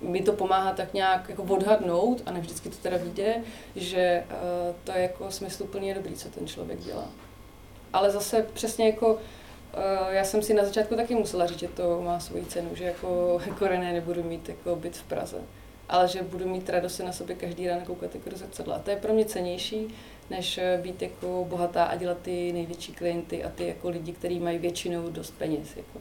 uh, 0.01 0.09
mi 0.09 0.21
to 0.21 0.33
pomáhá 0.33 0.73
tak 0.73 0.93
nějak 0.93 1.29
jako 1.29 1.43
odhadnout, 1.43 2.21
a 2.25 2.31
ne 2.31 2.39
vždycky 2.39 2.69
to 2.69 2.75
teda 2.75 2.97
vyjde, 2.97 3.35
že 3.75 4.23
uh, 4.27 4.75
to 4.83 4.91
je 4.91 5.01
jako 5.01 5.31
smysluplně 5.31 5.93
dobrý, 5.93 6.13
co 6.13 6.29
ten 6.29 6.47
člověk 6.47 6.79
dělá. 6.79 7.05
Ale 7.93 8.11
zase 8.11 8.45
přesně 8.53 8.85
jako 8.85 9.17
já 10.09 10.23
jsem 10.23 10.43
si 10.43 10.53
na 10.53 10.65
začátku 10.65 10.95
taky 10.95 11.15
musela 11.15 11.45
říct, 11.45 11.59
že 11.59 11.67
to 11.67 12.01
má 12.01 12.19
svoji 12.19 12.45
cenu, 12.45 12.69
že 12.75 12.83
jako, 12.83 13.41
jako 13.47 13.67
René 13.67 13.93
nebudu 13.93 14.23
mít 14.23 14.49
jako 14.49 14.75
byt 14.75 14.97
v 14.97 15.03
Praze, 15.03 15.37
ale 15.89 16.07
že 16.07 16.23
budu 16.23 16.47
mít 16.49 16.69
radost 16.69 16.95
se 16.95 17.03
na 17.03 17.11
sobě 17.11 17.35
každý 17.35 17.67
ráno 17.67 17.81
koukat 17.85 18.15
jako 18.15 18.29
do 18.29 18.37
zrcadla. 18.37 18.75
A 18.75 18.79
to 18.79 18.89
je 18.89 18.97
pro 18.97 19.13
mě 19.13 19.25
cenější, 19.25 19.95
než 20.29 20.57
eh, 20.57 20.79
být 20.83 21.01
jako 21.01 21.45
bohatá 21.49 21.83
a 21.83 21.95
dělat 21.95 22.17
ty 22.21 22.53
největší 22.53 22.93
klienty 22.93 23.43
a 23.43 23.49
ty 23.49 23.67
jako 23.67 23.89
lidi, 23.89 24.13
kteří 24.13 24.39
mají 24.39 24.57
většinou 24.57 25.09
dost 25.09 25.31
peněz. 25.37 25.75
Jako. 25.75 25.99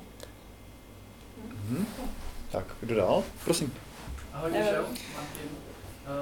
Mm-hmm. 1.48 1.84
Tak, 2.52 2.64
kdo 2.80 2.94
dál? 2.94 3.24
Prosím. 3.44 3.74
Ahoj, 4.32 4.50
Martin. 4.52 5.48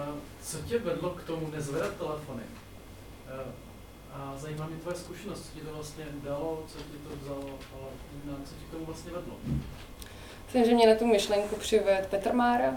Uh, 0.08 0.18
co 0.42 0.58
tě 0.58 0.78
vedlo 0.78 1.10
k 1.10 1.22
tomu 1.22 1.50
nezvedat 1.50 1.94
telefony? 1.94 2.42
Uh, 2.42 3.65
a 4.18 4.34
zajímá 4.36 4.66
mě 4.66 4.76
tvoje 4.76 4.96
zkušenost, 4.96 5.42
co 5.42 5.58
ti 5.58 5.66
to 5.66 5.74
vlastně 5.74 6.04
dalo, 6.24 6.62
co 6.68 6.78
ti 6.78 6.98
to 7.08 7.16
vzalo, 7.22 7.58
ale 7.72 7.88
co 8.44 8.54
ti 8.54 8.64
k 8.68 8.72
tomu 8.72 8.84
vlastně 8.84 9.12
vedlo? 9.12 9.34
Myslím, 10.44 10.64
že 10.64 10.74
mě 10.74 10.86
na 10.86 10.94
tu 10.94 11.06
myšlenku 11.06 11.56
přived 11.56 12.06
Petr 12.10 12.32
Mára 12.32 12.70
uh, 12.70 12.76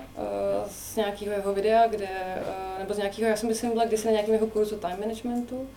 z 0.68 0.96
nějakého 0.96 1.32
jeho 1.32 1.54
videa, 1.54 1.88
kde, 1.88 2.08
uh, 2.42 2.80
nebo 2.80 2.94
z 2.94 2.98
nějakého, 2.98 3.30
já 3.30 3.36
jsem 3.36 3.50
myslím 3.50 3.72
byla 3.72 3.86
kdysi 3.86 4.06
na 4.06 4.12
nějakém 4.12 4.34
jeho 4.34 4.48
kurzu 4.48 4.78
time 4.78 5.00
managementu. 5.00 5.70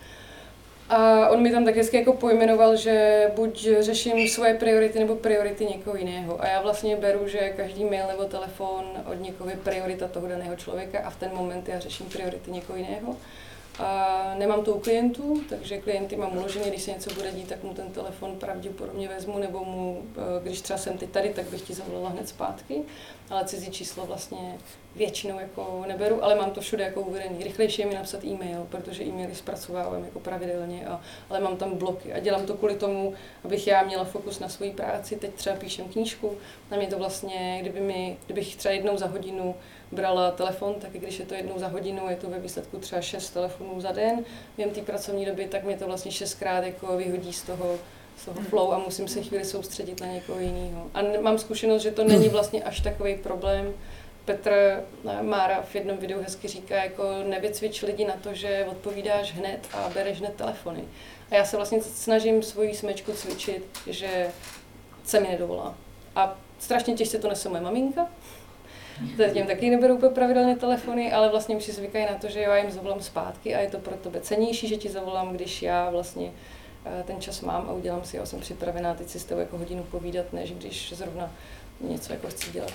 A 0.89 1.29
on 1.29 1.43
mi 1.43 1.53
tam 1.53 1.65
tak 1.65 1.77
hezky 1.77 1.97
jako 1.97 2.13
pojmenoval, 2.13 2.77
že 2.77 3.27
buď 3.37 3.69
řeším 3.81 4.29
svoje 4.29 4.55
priority 4.55 4.99
nebo 4.99 5.17
priority 5.17 5.65
někoho 5.67 5.97
jiného. 5.97 6.43
A 6.43 6.47
já 6.47 6.63
vlastně 6.63 6.97
beru, 6.97 7.29
že 7.29 7.39
každý 7.39 7.85
mail 7.85 8.07
nebo 8.07 8.25
telefon 8.25 8.85
od 9.13 9.21
někoho 9.21 9.51
je 9.51 9.57
priorita 9.57 10.09
toho 10.09 10.29
daného 10.29 10.57
člověka 10.57 10.99
a 11.05 11.11
v 11.11 11.17
ten 11.17 11.31
moment 11.35 11.69
já 11.69 11.81
řeším 11.81 12.07
priority 12.07 12.51
někoho 12.51 12.79
jiného. 12.79 13.17
A 13.79 14.35
nemám 14.39 14.65
to 14.65 14.75
u 14.75 14.81
klientů, 14.81 15.43
takže 15.49 15.79
klienty 15.79 16.17
mám 16.17 16.37
uloženě, 16.37 16.71
když 16.71 16.83
se 16.83 16.91
něco 16.91 17.15
bude 17.15 17.33
dít, 17.33 17.49
tak 17.49 17.63
mu 17.63 17.75
ten 17.75 17.91
telefon 17.91 18.37
pravděpodobně 18.37 19.09
vezmu, 19.09 19.39
nebo 19.39 19.65
mu, 19.65 20.03
eh, 20.17 20.43
když 20.43 20.61
třeba 20.61 20.79
jsem 20.79 20.99
teď 20.99 21.11
tady, 21.11 21.29
tak 21.29 21.45
bych 21.45 21.63
ti 21.63 21.75
zavolala 21.75 22.11
hned 22.11 22.29
zpátky, 22.29 22.83
ale 23.31 23.45
cizí 23.45 23.71
číslo 23.71 24.07
vlastně 24.07 24.59
většinou 24.97 25.39
jako 25.39 25.85
neberu, 25.89 26.25
ale 26.25 26.35
mám 26.35 26.51
to 26.51 26.61
všude 26.61 26.85
jako 26.85 27.01
uvedený. 27.01 27.45
Rychlejší 27.45 27.83
je 27.83 27.89
mi 27.89 27.95
napsat 27.95 28.25
e-mail, 28.25 28.67
protože 28.71 29.05
e-maily 29.05 29.35
zpracovávám 29.35 30.05
jako 30.05 30.21
pravidelně, 30.21 30.87
a, 30.87 31.01
ale 31.31 31.41
mám 31.41 31.57
tam 31.57 31.79
bloky 31.79 32.13
a 32.13 32.19
dělám 32.19 32.47
to 32.47 32.55
kvůli 32.55 32.75
tomu, 32.75 33.15
abych 33.45 33.67
já 33.67 33.83
měla 33.83 34.05
fokus 34.05 34.39
na 34.39 34.49
svoji 34.49 34.71
práci. 34.71 35.17
Teď 35.17 35.35
třeba 35.35 35.57
píšem 35.57 35.89
knížku, 35.89 36.37
na 36.71 36.77
mě 36.77 36.87
to 36.87 36.99
vlastně, 36.99 37.59
kdyby 37.61 37.81
mi, 37.81 38.17
kdybych 38.27 38.57
třeba 38.57 38.75
jednou 38.75 38.97
za 38.97 39.07
hodinu 39.07 39.55
brala 39.93 40.31
telefon, 40.31 40.75
tak 40.75 40.95
i 40.95 40.99
když 40.99 41.19
je 41.19 41.27
to 41.27 41.35
jednou 41.35 41.59
za 41.59 41.69
hodinu, 41.69 42.09
je 42.09 42.17
to 42.17 42.31
ve 42.31 42.39
výsledku 42.39 42.79
třeba 42.79 43.01
šest 43.03 43.31
telefonů 43.31 43.81
za 43.81 43.93
den 43.93 44.25
během 44.57 44.75
té 44.75 44.81
pracovní 44.81 45.27
doby, 45.27 45.47
tak 45.47 45.65
mě 45.65 45.77
to 45.77 45.87
vlastně 45.87 46.13
šestkrát 46.13 46.65
jako 46.65 46.97
vyhodí 46.97 47.33
z 47.33 47.43
toho, 47.43 47.79
z 48.17 48.25
toho 48.25 48.41
flow 48.41 48.73
a 48.73 48.79
musím 48.79 49.09
se 49.09 49.23
chvíli 49.23 49.45
soustředit 49.45 50.01
na 50.01 50.07
někoho 50.07 50.41
jiného. 50.41 50.91
A 50.95 51.01
mám 51.21 51.39
zkušenost, 51.39 51.83
že 51.83 51.91
to 51.91 52.05
není 52.05 52.29
vlastně 52.29 52.63
až 52.63 52.81
takový 52.81 53.17
problém. 53.17 53.73
Petr 54.25 54.51
eh, 54.51 55.23
Mára 55.23 55.63
v 55.63 55.75
jednom 55.75 55.97
videu 55.97 56.23
hezky 56.23 56.49
říká, 56.49 56.85
jako 56.85 57.05
nevycvič 57.29 57.83
lidi 57.83 58.05
na 58.05 58.15
to, 58.23 58.35
že 58.35 58.67
odpovídáš 58.71 59.35
hned 59.35 59.61
a 59.73 59.89
bereš 59.89 60.19
hned 60.19 60.35
telefony. 60.35 60.85
A 61.31 61.35
já 61.35 61.45
se 61.45 61.57
vlastně 61.57 61.83
snažím 61.83 62.43
svoji 62.43 62.75
smečku 62.75 63.13
cvičit, 63.13 63.65
že 63.87 64.31
se 65.05 65.21
mi 65.21 65.29
nedovolá. 65.29 65.75
A 66.17 66.39
strašně 66.59 66.95
těžce 66.95 67.19
to 67.19 67.29
nese 67.29 67.49
moje 67.49 67.61
maminka, 67.61 68.09
Zatím 69.17 69.47
taky 69.47 69.71
neberu 69.71 69.95
úplně 69.95 70.13
pravidelně 70.13 70.57
telefony, 70.57 71.13
ale 71.13 71.29
vlastně 71.29 71.57
už 71.57 71.65
si 71.65 71.73
zvykají 71.73 72.07
na 72.07 72.15
to, 72.15 72.29
že 72.29 72.41
já 72.41 72.57
jim 72.57 72.71
zavolám 72.71 73.01
zpátky 73.01 73.55
a 73.55 73.61
je 73.61 73.71
to 73.71 73.79
pro 73.79 73.97
tebe 73.97 74.21
cenější, 74.21 74.69
že 74.69 74.77
ti 74.77 74.89
zavolám, 74.89 75.33
když 75.33 75.63
já 75.63 75.91
vlastně 75.91 76.33
eh, 76.87 77.03
ten 77.07 77.21
čas 77.21 77.41
mám 77.41 77.67
a 77.69 77.73
udělám 77.73 78.05
si, 78.05 78.17
já 78.17 78.27
jsem 78.27 78.41
připravená 78.41 78.95
teď 78.95 79.09
si 79.09 79.21
s 79.21 79.25
tebou 79.25 79.41
jako 79.41 79.59
hodinu 79.59 79.83
povídat, 79.83 80.33
než 80.33 80.53
když 80.53 80.93
zrovna 80.97 81.33
něco 81.81 82.13
jako 82.13 82.27
chci 82.27 82.51
dělat. 82.51 82.73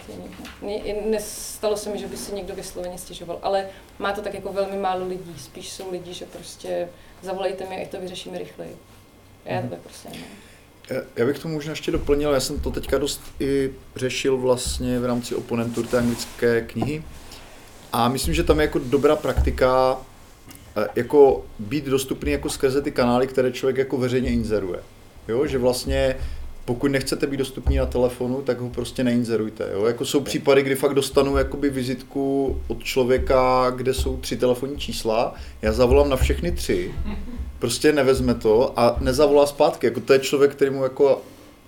Nestalo 1.06 1.77
se 1.77 1.89
mi, 1.89 1.97
že 1.97 2.08
by 2.08 2.17
si 2.17 2.36
někdo 2.36 2.56
vysloveně 2.56 2.97
stěžoval, 2.97 3.39
ale 3.41 3.69
má 3.99 4.13
to 4.13 4.21
tak 4.21 4.34
jako 4.34 4.53
velmi 4.53 4.77
málo 4.77 5.08
lidí. 5.08 5.36
Spíš 5.39 5.69
jsou 5.69 5.91
lidi, 5.91 6.13
že 6.13 6.25
prostě 6.25 6.89
zavolejte 7.21 7.65
mi 7.65 7.86
a 7.86 7.88
to 7.88 7.99
vyřešíme 7.99 8.38
rychleji. 8.38 8.77
Já 9.45 9.62
to 9.62 9.67
tak 9.67 9.80
prostě 9.80 10.10
nemám. 10.10 10.47
Já 11.15 11.26
bych 11.26 11.39
to 11.39 11.47
možná 11.47 11.71
ještě 11.71 11.91
doplnil, 11.91 12.34
já 12.34 12.39
jsem 12.39 12.60
to 12.60 12.71
teďka 12.71 12.97
dost 12.97 13.21
i 13.39 13.71
řešil 13.95 14.38
vlastně 14.38 15.00
v 15.00 15.06
rámci 15.06 15.36
oponentur 15.36 15.88
té 15.88 15.97
anglické 15.97 16.62
knihy. 16.62 17.04
A 17.93 18.10
myslím, 18.10 18.34
že 18.34 18.43
tam 18.43 18.60
je 18.60 18.65
jako 18.65 18.80
dobrá 18.80 19.15
praktika 19.15 19.97
eh, 20.78 20.88
jako 20.95 21.45
být 21.60 21.86
dostupný 21.86 22.32
jako 22.32 22.50
skrze 22.50 22.82
ty 22.82 22.91
kanály, 22.91 23.28
které 23.28 23.52
člověk 23.52 23.78
jako 23.78 23.97
veřejně 23.97 24.30
inzeruje. 24.30 24.80
Jo, 25.28 25.47
že 25.47 25.58
vlastně 25.58 26.15
pokud 26.67 26.91
nechcete 26.91 27.27
být 27.27 27.38
dostupní 27.38 27.77
na 27.77 27.86
telefonu, 27.86 28.41
tak 28.41 28.60
ho 28.60 28.69
prostě 28.69 29.03
neinzerujte. 29.03 29.69
Jo? 29.73 29.86
Jako 29.86 30.06
jsou 30.06 30.19
případy, 30.19 30.63
kdy 30.63 30.75
fakt 30.75 30.93
dostanu 30.93 31.38
jakoby 31.38 31.69
vizitku 31.69 32.58
od 32.67 32.84
člověka, 32.84 33.69
kde 33.75 33.93
jsou 33.93 34.17
tři 34.17 34.38
telefonní 34.38 34.77
čísla, 34.77 35.36
já 35.62 35.71
zavolám 35.71 36.10
na 36.10 36.15
všechny 36.15 36.51
tři, 36.51 36.93
prostě 37.60 37.91
nevezme 37.91 38.36
to 38.36 38.80
a 38.80 38.97
nezavolá 38.99 39.45
zpátky. 39.45 39.88
Jako 39.88 39.99
to 39.99 40.13
je 40.13 40.19
člověk, 40.19 40.51
který 40.51 40.71
mu 40.71 40.84
jako 40.84 41.21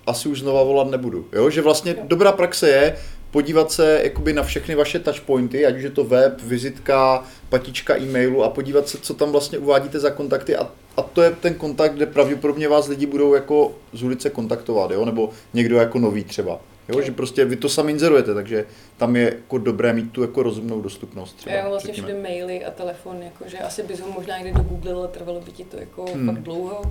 asi 0.06 0.28
už 0.28 0.40
znova 0.40 0.62
volat 0.62 0.90
nebudu. 0.90 1.26
Jo? 1.32 1.50
Že 1.50 1.62
vlastně 1.62 1.96
dobrá 2.02 2.32
praxe 2.32 2.68
je 2.68 2.96
podívat 3.30 3.72
se 3.72 4.00
jakoby 4.02 4.32
na 4.32 4.42
všechny 4.42 4.74
vaše 4.74 4.98
touchpointy, 4.98 5.66
ať 5.66 5.76
už 5.76 5.82
je 5.82 5.90
to 5.90 6.04
web, 6.04 6.40
vizitka, 6.42 7.24
patička 7.48 7.96
e-mailu 7.96 8.44
a 8.44 8.50
podívat 8.50 8.88
se, 8.88 8.98
co 8.98 9.14
tam 9.14 9.32
vlastně 9.32 9.58
uvádíte 9.58 10.00
za 10.00 10.10
kontakty 10.10 10.56
a, 10.56 10.70
a 10.96 11.02
to 11.02 11.22
je 11.22 11.30
ten 11.30 11.54
kontakt, 11.54 11.94
kde 11.94 12.06
pravděpodobně 12.06 12.68
vás 12.68 12.88
lidi 12.88 13.06
budou 13.06 13.34
jako 13.34 13.72
z 13.92 14.02
ulice 14.02 14.30
kontaktovat, 14.30 14.90
jo? 14.90 15.04
nebo 15.04 15.30
někdo 15.54 15.76
jako 15.76 15.98
nový 15.98 16.24
třeba. 16.24 16.60
Jo, 16.88 17.00
že 17.02 17.12
prostě 17.12 17.44
vy 17.44 17.56
to 17.56 17.68
sami 17.68 17.92
inzerujete, 17.92 18.34
takže 18.34 18.66
tam 18.96 19.16
je 19.16 19.24
jako 19.24 19.58
dobré 19.58 19.92
mít 19.92 20.12
tu 20.12 20.22
jako 20.22 20.42
rozumnou 20.42 20.80
dostupnost. 20.80 21.32
Třeba, 21.36 21.56
Já 21.56 21.68
vlastně 21.68 21.92
všude 21.92 22.22
maily 22.22 22.64
a 22.64 22.70
telefon, 22.70 23.22
jakože 23.22 23.58
asi 23.58 23.82
bys 23.82 24.00
ho 24.00 24.12
možná 24.12 24.38
někde 24.38 24.52
do 24.52 24.62
Google, 24.62 24.92
ale 24.92 25.08
trvalo 25.08 25.40
by 25.40 25.52
ti 25.52 25.64
to 25.64 25.76
jako 25.76 26.04
hmm. 26.04 26.26
fakt 26.26 26.42
dlouho 26.42 26.82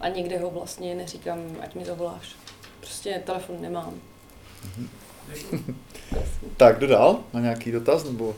a 0.00 0.08
nikde 0.08 0.38
ho 0.38 0.50
vlastně 0.50 0.94
neříkám, 0.94 1.38
ať 1.60 1.74
mi 1.74 1.84
zavoláš. 1.84 2.36
Prostě 2.80 3.22
telefon 3.26 3.56
nemám. 3.60 3.94
Tak, 6.56 6.78
dodal 6.78 7.20
na 7.32 7.40
nějaký 7.40 7.72
dotaz 7.72 8.04
nebo 8.04 8.36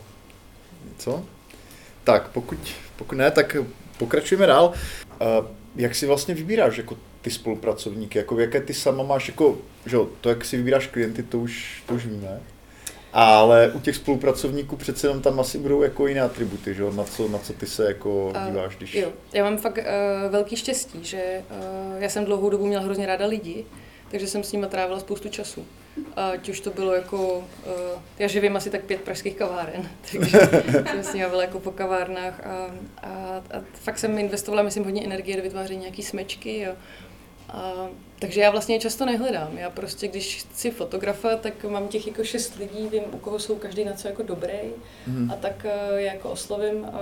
co? 0.98 1.24
Tak, 2.04 2.28
pokud, 2.28 2.59
pokud 2.96 3.14
ne, 3.14 3.30
tak 3.30 3.56
pokračujeme 4.00 4.46
dál. 4.46 4.72
Uh, 5.20 5.46
jak 5.76 5.94
si 5.94 6.06
vlastně 6.06 6.34
vybíráš 6.34 6.76
jako 6.76 6.96
ty 7.22 7.30
spolupracovníky, 7.30 8.18
jako 8.18 8.40
jaké 8.40 8.60
ty 8.60 8.74
sama 8.74 9.02
máš, 9.02 9.28
jako, 9.28 9.58
že 9.86 9.96
to, 10.20 10.28
jak 10.28 10.44
si 10.44 10.56
vybíráš 10.56 10.86
klienty, 10.86 11.22
to 11.22 11.38
už, 11.38 11.82
to 11.86 11.94
už 11.94 12.06
víme. 12.06 12.40
Ale 13.12 13.70
u 13.72 13.80
těch 13.80 13.96
spolupracovníků 13.96 14.76
přece 14.76 15.06
jenom 15.06 15.22
tam 15.22 15.40
asi 15.40 15.58
budou 15.58 15.82
jako 15.82 16.06
jiné 16.06 16.20
atributy, 16.20 16.74
že? 16.74 16.82
Na, 16.92 17.04
co, 17.04 17.28
na 17.28 17.38
co 17.38 17.52
ty 17.52 17.66
se 17.66 17.84
jako 17.84 18.32
díváš, 18.46 18.76
když... 18.76 18.94
Uh, 18.94 19.00
jo, 19.00 19.12
já 19.32 19.44
mám 19.44 19.58
fakt 19.58 19.78
uh, 19.78 20.32
velký 20.32 20.56
štěstí, 20.56 20.98
že 21.02 21.42
uh, 21.50 22.02
já 22.02 22.08
jsem 22.08 22.24
dlouhou 22.24 22.50
dobu 22.50 22.66
měla 22.66 22.82
hrozně 22.82 23.06
ráda 23.06 23.26
lidi, 23.26 23.64
takže 24.10 24.26
jsem 24.26 24.44
s 24.44 24.52
nimi 24.52 24.66
trávila 24.66 25.00
spoustu 25.00 25.28
času. 25.28 25.66
Ať 26.16 26.48
už 26.48 26.61
to 26.61 26.70
bylo 26.70 26.94
jako, 26.94 27.38
uh, 27.38 27.44
já 28.18 28.29
živím 28.29 28.57
asi 28.57 28.70
tak 28.70 28.85
pět 28.85 29.00
pražských 29.00 29.37
kaváren, 29.37 29.90
takže 30.12 30.38
jsem 30.85 31.03
s 31.03 31.14
jako 31.14 31.61
po 31.61 31.70
kavárnách 31.70 32.46
a, 32.46 32.70
a, 33.03 33.09
a 33.50 33.62
fakt 33.72 33.98
jsem 33.98 34.18
investovala, 34.18 34.62
myslím, 34.62 34.85
hodně 34.85 35.05
energie 35.05 35.37
do 35.37 35.42
vytváření 35.42 35.81
nějaký 35.81 36.03
smečky. 36.03 36.61
Jo. 36.61 36.72
A, 37.48 37.88
takže 38.18 38.40
já 38.40 38.50
vlastně 38.50 38.81
často 38.81 39.07
nehledám. 39.07 39.59
Já 39.59 39.70
prostě, 39.70 40.09
když 40.09 40.37
chci 40.37 40.70
fotografa, 40.70 41.37
tak 41.37 41.64
mám 41.64 41.88
těch 41.88 42.07
jako 42.07 42.24
šest 42.24 42.57
lidí, 42.57 42.88
vím, 42.88 43.03
u 43.12 43.18
koho 43.18 43.38
jsou 43.38 43.57
každý 43.57 43.85
na 43.85 43.92
co 43.92 44.09
jako 44.09 44.22
dobrý 44.22 44.61
mm. 45.07 45.31
a 45.31 45.37
tak 45.37 45.66
uh, 45.90 45.96
je 45.96 46.07
jako 46.07 46.31
oslovím 46.31 46.85
a 46.85 46.98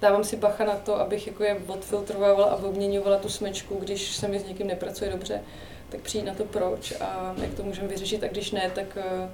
dávám 0.00 0.24
si 0.24 0.36
bacha 0.36 0.64
na 0.64 0.74
to, 0.74 1.00
abych 1.00 1.26
jako 1.26 1.44
je 1.44 1.56
odfiltrovala 1.66 2.44
a 2.44 2.56
obměňovala 2.56 3.16
tu 3.18 3.28
smečku, 3.28 3.74
když 3.80 4.16
se 4.16 4.28
mi 4.28 4.38
s 4.40 4.44
někým 4.44 4.66
nepracuje 4.66 5.10
dobře 5.10 5.40
tak 5.88 6.00
přijít 6.00 6.24
na 6.24 6.34
to 6.34 6.44
proč 6.44 6.92
a 7.00 7.34
jak 7.42 7.54
to 7.54 7.62
můžeme 7.62 7.88
vyřešit 7.88 8.24
a 8.24 8.28
když 8.28 8.50
ne, 8.50 8.70
tak 8.74 8.86
uh, 8.96 9.30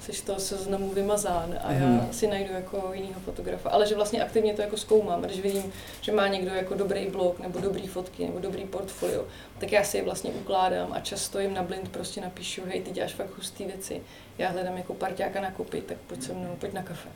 jsi 0.00 0.12
z 0.12 0.22
toho 0.22 0.40
seznamu 0.40 0.90
vymazán 0.90 1.58
a 1.62 1.72
já 1.72 1.86
mm. 1.86 2.08
si 2.12 2.26
najdu 2.26 2.54
jako 2.54 2.90
jinýho 2.92 3.20
fotografa. 3.20 3.70
Ale 3.70 3.86
že 3.86 3.94
vlastně 3.94 4.22
aktivně 4.22 4.54
to 4.54 4.62
jako 4.62 4.76
zkoumám. 4.76 5.22
Když 5.22 5.40
vidím, 5.40 5.72
že 6.00 6.12
má 6.12 6.28
někdo 6.28 6.54
jako 6.54 6.74
dobrý 6.74 7.06
blog, 7.06 7.38
nebo 7.38 7.60
dobrý 7.60 7.86
fotky, 7.86 8.26
nebo 8.26 8.38
dobrý 8.38 8.64
portfolio, 8.64 9.24
tak 9.58 9.72
já 9.72 9.84
si 9.84 9.96
je 9.96 10.02
vlastně 10.02 10.30
ukládám 10.30 10.92
a 10.92 11.00
často 11.00 11.40
jim 11.40 11.54
na 11.54 11.62
blind 11.62 11.88
prostě 11.88 12.20
napíšu, 12.20 12.62
hej, 12.66 12.80
ty 12.80 12.90
děláš 12.90 13.14
fakt 13.14 13.36
hustý 13.36 13.64
věci, 13.64 14.02
já 14.38 14.48
hledám 14.48 14.76
jako 14.76 14.94
parťáka 14.94 15.40
na 15.40 15.50
kopy, 15.50 15.80
tak 15.80 15.98
pojď 16.06 16.22
se 16.22 16.32
mnou, 16.32 16.56
pojď 16.58 16.72
na 16.72 16.82
kafe. 16.82 17.08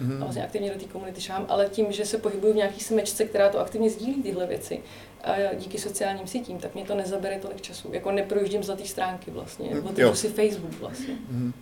Mm. 0.00 0.16
A 0.22 0.24
vlastně 0.24 0.44
aktivně 0.44 0.70
do 0.70 0.78
té 0.80 0.84
komunity 0.84 1.20
šám, 1.20 1.46
ale 1.48 1.68
tím, 1.68 1.92
že 1.92 2.06
se 2.06 2.18
pohybuju 2.18 2.52
v 2.52 2.56
nějaký 2.56 2.80
smečce, 2.80 3.24
která 3.24 3.48
to 3.48 3.58
aktivně 3.58 3.90
sdílí 3.90 4.22
tyhle 4.22 4.46
věci, 4.46 4.80
a 5.24 5.54
díky 5.54 5.78
sociálním 5.78 6.26
sítím, 6.26 6.58
tak 6.58 6.74
mě 6.74 6.84
to 6.84 6.94
nezabere 6.94 7.38
tolik 7.38 7.60
času. 7.60 7.88
Jako 7.92 8.12
neprojíždím 8.12 8.62
za 8.62 8.76
ty 8.76 8.88
stránky 8.88 9.30
vlastně, 9.30 9.70
otevřu 9.80 10.16
si 10.16 10.28
Facebook 10.28 10.80
vlastně. 10.80 11.14
Mm. 11.30 11.52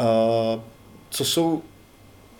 Uh, 0.00 0.62
co 1.10 1.24
jsou 1.24 1.62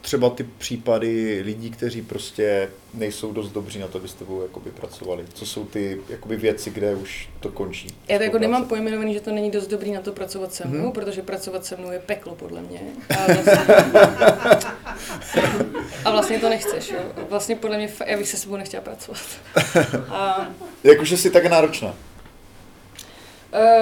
třeba 0.07 0.31
ty 0.31 0.45
případy 0.45 1.43
lidí, 1.45 1.71
kteří 1.71 2.03
prostě 2.03 2.69
nejsou 2.95 3.33
dost 3.33 3.51
dobří 3.51 3.79
na 3.79 3.89
to, 3.89 3.99
aby 3.99 4.09
s 4.09 4.15
tebou 4.15 4.43
jakoby 4.43 4.71
pracovali? 4.71 5.25
Co 5.35 5.47
jsou 5.47 5.65
ty 5.65 6.01
jakoby 6.09 6.37
věci, 6.37 6.71
kde 6.71 6.95
už 6.95 7.29
to 7.41 7.49
končí? 7.49 7.89
Já 8.09 8.19
to 8.19 8.25
jako 8.25 8.39
nemám 8.39 8.69
pojmenovaný, 8.69 9.15
že 9.15 9.21
to 9.21 9.31
není 9.31 9.51
dost 9.51 9.67
dobrý 9.67 9.93
na 9.93 10.01
to 10.01 10.13
pracovat 10.13 10.55
se 10.55 10.69
mnou, 10.69 10.89
mm-hmm. 10.89 10.93
protože 10.93 11.23
pracovat 11.23 11.65
se 11.65 11.77
mnou 11.77 11.91
je 11.91 11.99
peklo 11.99 12.35
podle 12.35 12.63
mě. 12.63 12.81
A 13.19 13.33
vlastně, 13.33 13.53
a 16.05 16.11
vlastně 16.11 16.39
to 16.39 16.49
nechceš, 16.49 16.91
jo. 16.91 17.01
Vlastně 17.31 17.57
podle 17.57 17.77
mě, 17.77 17.89
já 18.07 18.17
bych 18.17 18.29
se 18.29 18.37
s 18.37 18.41
sebou 18.41 18.57
nechtěla 18.57 18.83
pracovat. 18.83 19.27
A... 20.09 20.49
Jakože 20.85 21.17
jsi 21.17 21.31
tak 21.31 21.47
náročná? 21.47 21.89
Uh, 21.89 21.95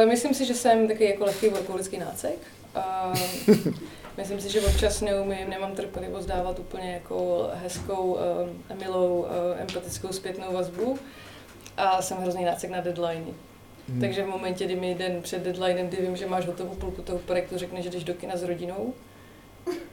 myslím 0.08 0.34
si, 0.34 0.44
že 0.44 0.54
jsem 0.54 0.88
taky 0.88 1.04
jako 1.04 1.24
lehký 1.24 1.48
workoholický 1.48 1.98
nácek. 1.98 2.38
Uh, 2.76 3.18
Myslím 4.16 4.40
si, 4.40 4.50
že 4.50 4.60
občas 4.60 5.00
neumím, 5.00 5.50
nemám 5.50 5.72
trpělivost 5.72 6.26
dávat 6.26 6.58
úplně 6.58 6.92
jako 6.92 7.48
hezkou, 7.54 8.12
uh, 8.12 8.78
milou, 8.78 9.18
uh, 9.18 9.26
empatickou 9.60 10.08
zpětnou 10.08 10.52
vazbu 10.52 10.98
a 11.76 12.02
jsem 12.02 12.18
hrozný 12.18 12.44
nácek 12.44 12.70
na 12.70 12.80
deadline. 12.80 13.24
Hmm. 13.88 14.00
Takže 14.00 14.22
v 14.22 14.26
momentě, 14.26 14.64
kdy 14.64 14.76
mi 14.76 14.94
den 14.94 15.22
před 15.22 15.42
deadlinem, 15.42 15.88
kdy 15.88 15.96
vím, 15.96 16.16
že 16.16 16.26
máš 16.26 16.46
hotovou 16.46 16.74
půlku 16.74 17.02
toho 17.02 17.18
projektu, 17.18 17.58
řekne, 17.58 17.82
že 17.82 17.90
jdeš 17.90 18.04
do 18.04 18.14
kina 18.14 18.36
s 18.36 18.42
rodinou, 18.42 18.94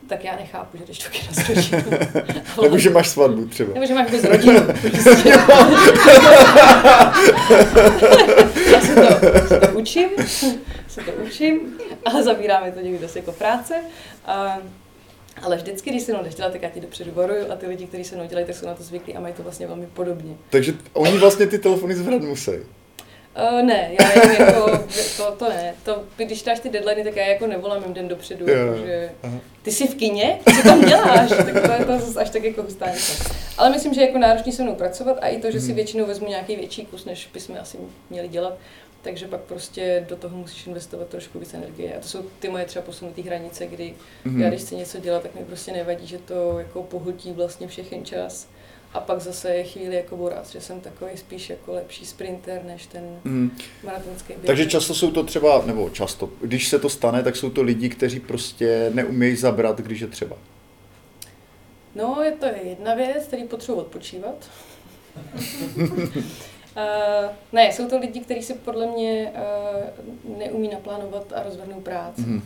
tak 0.07 0.23
já 0.23 0.35
nechápu, 0.35 0.77
že 0.77 0.85
jdeš 0.85 0.99
do 0.99 1.09
kina 1.09 1.33
s 1.33 1.49
rodinou. 1.49 1.83
Nebo 2.61 2.77
že 2.77 2.89
máš 2.89 3.07
svatbu 3.07 3.45
třeba. 3.45 3.73
Nebo 3.73 3.85
že 3.85 3.93
máš 3.93 4.11
s 4.11 4.23
rodinou. 4.23 4.61
já 8.71 8.81
se 8.81 8.95
to 8.95 9.70
učím, 9.81 10.09
se 10.87 11.01
to 11.01 11.11
učím, 11.25 11.77
ale 12.05 12.23
zabíráme 12.23 12.71
to 12.71 12.79
někdy 12.79 12.99
dost 12.99 13.15
jako 13.15 13.31
práce. 13.31 13.75
A, 14.25 14.57
Ale 15.43 15.57
vždycky, 15.57 15.89
když 15.89 16.03
se 16.03 16.13
mnou 16.13 16.23
jdeš 16.23 16.35
dělat, 16.35 16.51
tak 16.51 16.61
já 16.61 16.69
ti 16.69 16.79
dopředu 16.81 17.11
varuju 17.11 17.51
a 17.51 17.55
ty 17.55 17.67
lidi, 17.67 17.85
kteří 17.87 18.03
se 18.03 18.15
mnou 18.15 18.25
dělají, 18.27 18.45
tak 18.47 18.55
jsou 18.55 18.65
na 18.67 18.73
to 18.75 18.83
zvyklí 18.83 19.15
a 19.15 19.19
mají 19.19 19.33
to 19.33 19.43
vlastně 19.43 19.67
velmi 19.67 19.87
podobně. 19.87 20.33
Takže 20.49 20.73
oni 20.93 21.17
vlastně 21.17 21.47
ty 21.47 21.59
telefony 21.59 21.95
zvrat 21.95 22.21
musí. 22.21 22.51
Uh, 23.51 23.61
ne, 23.61 23.91
já 23.99 24.11
jen 24.23 24.31
jako, 24.47 24.79
to, 25.17 25.31
to 25.31 25.49
ne. 25.49 25.75
To, 25.83 26.03
když 26.17 26.43
dáš 26.43 26.59
ty 26.59 26.69
deadliny, 26.69 27.03
tak 27.03 27.15
já 27.15 27.25
jako 27.25 27.47
nevolám 27.47 27.83
jim 27.83 27.93
den 27.93 28.07
dopředu, 28.07 28.45
Jo, 28.49 28.75
že 28.85 29.11
aha. 29.23 29.37
ty 29.61 29.71
jsi 29.71 29.87
v 29.87 29.95
kině, 29.95 30.39
co 30.55 30.63
tam 30.67 30.85
děláš, 30.85 31.29
tak 31.29 31.61
to 31.65 31.71
je 31.71 31.85
to 31.85 32.05
zase 32.05 32.19
až 32.19 32.29
tak 32.29 32.43
jako 32.43 32.63
hustá. 32.63 32.85
Ale 33.57 33.69
myslím, 33.69 33.93
že 33.93 34.01
je 34.01 34.07
jako 34.07 34.19
náročný 34.19 34.51
se 34.51 34.63
mnou 34.63 34.75
pracovat 34.75 35.17
a 35.21 35.27
i 35.27 35.41
to, 35.41 35.51
že 35.51 35.59
si 35.59 35.65
Mhm. 35.67 35.75
většinou 35.75 36.05
vezmu 36.05 36.27
nějaký 36.27 36.55
větší 36.55 36.85
kus, 36.85 37.05
než 37.05 37.29
bychom 37.33 37.57
asi 37.61 37.77
měli 38.09 38.27
dělat, 38.27 38.53
takže 39.01 39.27
pak 39.27 39.41
prostě 39.41 40.05
do 40.09 40.15
toho 40.15 40.37
musíš 40.37 40.67
investovat 40.67 41.07
trošku 41.07 41.39
víc 41.39 41.53
energie. 41.53 41.97
A 41.97 41.99
to 41.99 42.07
jsou 42.07 42.21
ty 42.39 42.49
moje 42.49 42.65
třeba 42.65 42.85
posunutý 42.85 43.21
hranice, 43.21 43.67
kdy 43.67 43.93
Mhm. 44.25 44.41
já 44.41 44.49
když 44.49 44.61
chci 44.61 44.75
něco 44.75 44.99
dělat, 44.99 45.23
tak 45.23 45.35
mi 45.35 45.41
prostě 45.45 45.71
nevadí, 45.71 46.07
že 46.07 46.17
to 46.17 46.59
jako 46.59 46.83
pohltí 46.83 47.31
vlastně 47.31 47.67
všechen 47.67 48.05
čas. 48.05 48.47
A 48.93 48.99
pak 48.99 49.19
zase 49.21 49.55
je 49.55 49.63
chvíli 49.63 49.95
jako 49.95 50.17
voraz, 50.17 50.51
že 50.51 50.61
jsem 50.61 50.81
takový 50.81 51.11
spíš 51.17 51.49
jako 51.49 51.73
lepší 51.73 52.05
sprinter 52.05 52.63
než 52.63 52.85
ten 52.85 53.19
Mhm. 53.23 53.51
maratonský 53.83 54.33
běh. 54.33 54.45
Takže 54.45 54.65
často 54.65 54.93
jsou 54.93 55.11
to 55.11 55.23
třeba, 55.23 55.63
nebo 55.65 55.89
často, 55.89 56.29
když 56.41 56.67
se 56.67 56.79
to 56.79 56.89
stane, 56.89 57.23
tak 57.23 57.35
jsou 57.35 57.49
to 57.49 57.61
lidi, 57.61 57.89
kteří 57.89 58.19
prostě 58.19 58.91
neumějí 58.93 59.35
zabrat, 59.35 59.79
když 59.81 59.99
je 59.99 60.07
třeba. 60.07 60.37
No, 61.95 62.21
je 62.23 62.31
to 62.31 62.45
jedna 62.63 62.95
věc, 62.95 63.23
který 63.27 63.43
potřebuji 63.43 63.79
odpočívat. 63.79 64.49
Uh, 66.77 67.31
ne, 67.51 67.65
jsou 67.73 67.87
to 67.89 67.97
lidi, 67.99 68.19
kteří 68.19 68.41
si 68.41 68.53
podle 68.53 68.85
mě 68.87 69.31
uh, 70.25 70.37
neumí 70.37 70.67
naplánovat 70.69 71.33
a 71.35 71.43
rozvrhnout 71.43 71.83
práci. 71.83 72.21
Mhm. 72.21 72.41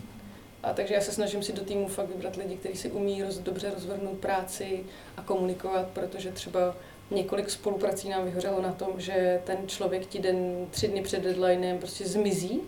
A 0.64 0.74
takže 0.74 0.94
já 0.94 1.02
se 1.02 1.12
snažím 1.12 1.44
si 1.44 1.54
do 1.54 1.62
týmu 1.64 1.88
fakt 1.88 2.08
vybrat 2.10 2.36
lidi, 2.36 2.56
kteří 2.56 2.76
si 2.78 2.92
umí 2.92 3.24
roz, 3.24 3.38
dobře 3.38 3.72
rozvrhnout 3.74 4.18
práci 4.20 4.84
a 5.18 5.22
komunikovat, 5.22 5.88
protože 5.94 6.32
třeba 6.32 6.76
několik 7.12 7.50
spoluprací 7.50 8.10
nám 8.10 8.26
vyhořelo 8.26 8.62
na 8.62 8.72
tom, 8.72 8.90
že 8.98 9.42
ten 9.44 9.58
člověk 9.68 10.06
ti 10.06 10.20
den, 10.20 10.66
tři 10.72 10.88
dny 10.88 11.02
před 11.02 11.24
deadlinem 11.24 11.78
prostě 11.78 12.06
zmizí 12.08 12.62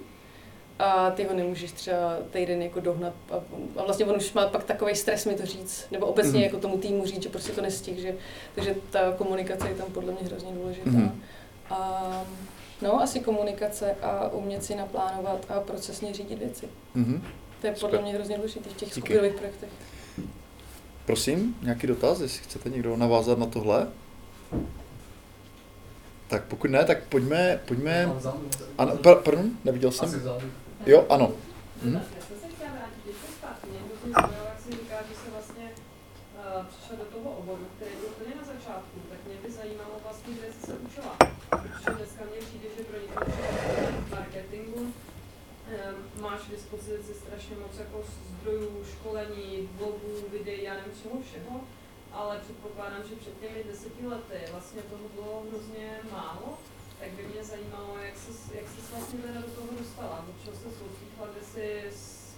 a 0.79 1.11
ty 1.11 1.23
ho 1.23 1.33
nemůžeš 1.33 1.71
třeba 1.71 2.17
týden 2.31 2.61
jako 2.61 2.79
dohnat. 2.79 3.13
A, 3.31 3.35
a 3.79 3.83
vlastně 3.83 4.05
on 4.05 4.15
už 4.17 4.33
má 4.33 4.47
pak 4.47 4.63
takový 4.63 4.95
stres 4.95 5.25
mi 5.25 5.33
to 5.35 5.45
říct, 5.45 5.85
nebo 5.91 6.05
obecně 6.05 6.31
Mhm. 6.33 6.43
jako 6.43 6.57
tomu 6.57 6.77
týmu 6.77 7.05
říct, 7.05 7.23
že 7.23 7.29
prostě 7.29 7.51
to 7.51 7.61
nestih, 7.61 7.99
že, 7.99 8.15
takže 8.55 8.75
ta 8.89 9.11
komunikace 9.17 9.67
je 9.69 9.75
tam 9.75 9.87
podle 9.91 10.11
mě 10.13 10.21
hrozně 10.25 10.51
důležitá. 10.51 10.89
Mhm. 10.89 11.21
A, 11.69 12.01
no, 12.81 13.01
asi 13.01 13.19
komunikace 13.19 13.95
a 14.01 14.29
umět 14.29 14.63
si 14.63 14.75
naplánovat 14.75 15.45
a 15.51 15.59
procesně 15.59 16.13
řídit 16.13 16.39
věci. 16.39 16.69
Mhm. 16.95 17.23
To 17.61 17.67
je 17.67 17.73
podle 17.73 17.89
Super. 17.89 18.01
mě 18.01 18.13
hrozně 18.13 18.35
důležité 18.35 18.69
v 18.69 18.73
těch 18.73 18.89
Díky. 18.89 19.01
skupinových 19.01 19.33
projektech. 19.33 19.69
Prosím, 21.05 21.55
nějaký 21.61 21.87
dotaz, 21.87 22.19
jestli 22.19 22.43
chcete 22.43 22.69
někdo 22.69 22.97
navázat 22.97 23.37
na 23.39 23.45
tohle? 23.45 23.87
Tak 26.27 26.43
pokud 26.43 26.71
ne, 26.71 26.85
tak 26.85 27.03
pojďme, 27.03 27.59
pojďme... 27.67 28.09
Ano, 28.77 28.97
par- 28.97 29.21
pardon, 29.23 29.49
neviděl 29.63 29.91
jsem. 29.91 30.21
Jo, 30.85 31.05
ano. 31.09 31.31
Mhm. 31.83 31.93
Já 31.93 32.21
jsem 32.27 32.37
se 32.41 32.47
chtěla 32.55 32.71
vrátit 32.71 33.15
zpátky. 33.37 33.67
Mě 33.71 33.79
hrozně 33.87 34.11
zaujalo, 34.21 34.47
jak 34.53 34.59
si 34.63 34.71
říká, 34.71 34.95
že 35.09 35.15
se 35.23 35.27
vlastně 35.35 35.65
uh, 35.71 36.65
přišla 36.71 36.95
do 37.03 37.05
toho 37.15 37.29
oboru, 37.39 37.65
který 37.75 37.91
byl 37.99 38.09
úplně 38.15 38.33
na 38.41 38.45
začátku, 38.53 38.97
tak 39.11 39.19
mě 39.27 39.35
by 39.43 39.49
zajímalo 39.59 39.93
vlastně, 40.05 40.31
kde 40.37 40.47
jsi 40.53 40.61
se 40.67 40.73
učila. 40.87 41.13
Protože 41.49 41.89
dneska 41.99 42.21
mně 42.29 42.39
přijde, 42.47 42.67
že 42.77 42.83
pro 42.89 42.97
někoho 43.05 43.25
v 44.05 44.11
marketingu 44.15 44.81
um, 44.81 44.91
máš 46.25 46.41
k 46.47 46.51
dispozici 46.55 47.11
strašně 47.23 47.55
moc 47.63 47.73
zdrojů, 48.47 48.85
školení, 48.91 49.69
blogů, 49.71 50.13
videí, 50.31 50.63
já 50.63 50.73
nevím 50.73 50.93
čeho 51.03 51.21
všeho, 51.21 51.61
ale 52.11 52.39
předpokládám, 52.39 53.01
že 53.09 53.15
před 53.15 53.39
těmi 53.39 53.63
deseti 53.63 54.07
lety 54.07 54.37
vlastně 54.51 54.81
toho 54.81 55.03
bylo 55.15 55.43
hrozně 55.49 55.99
málo, 56.11 56.57
tak 56.99 57.09
by 57.09 57.23
mě 57.23 57.43
zajímalo, 57.43 57.97
jak 58.05 58.17
jsi, 58.17 58.31
jak 58.57 58.65
jsi 58.69 58.81
vlastně 58.91 59.19
teda 59.19 59.41
do 59.41 59.47
toho 59.51 59.67
dostala, 59.79 60.25
do 60.27 60.33
čeho 60.43 60.55
se 60.57 60.67
odpíchla, 60.85 61.27
kde 61.31 61.41
jsi 61.51 61.83
s- 61.97 62.35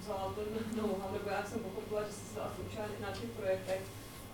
vzala 0.00 0.32
to 0.34 0.40
know-how, 0.76 1.12
nebo 1.12 1.28
já 1.30 1.44
jsem 1.46 1.58
pochopila, 1.60 2.02
že 2.02 2.12
jsi 2.12 2.34
se 2.34 2.40
asi 2.40 2.60
učila 2.70 2.86
na 3.00 3.10
těch 3.12 3.30
projektech, 3.30 3.80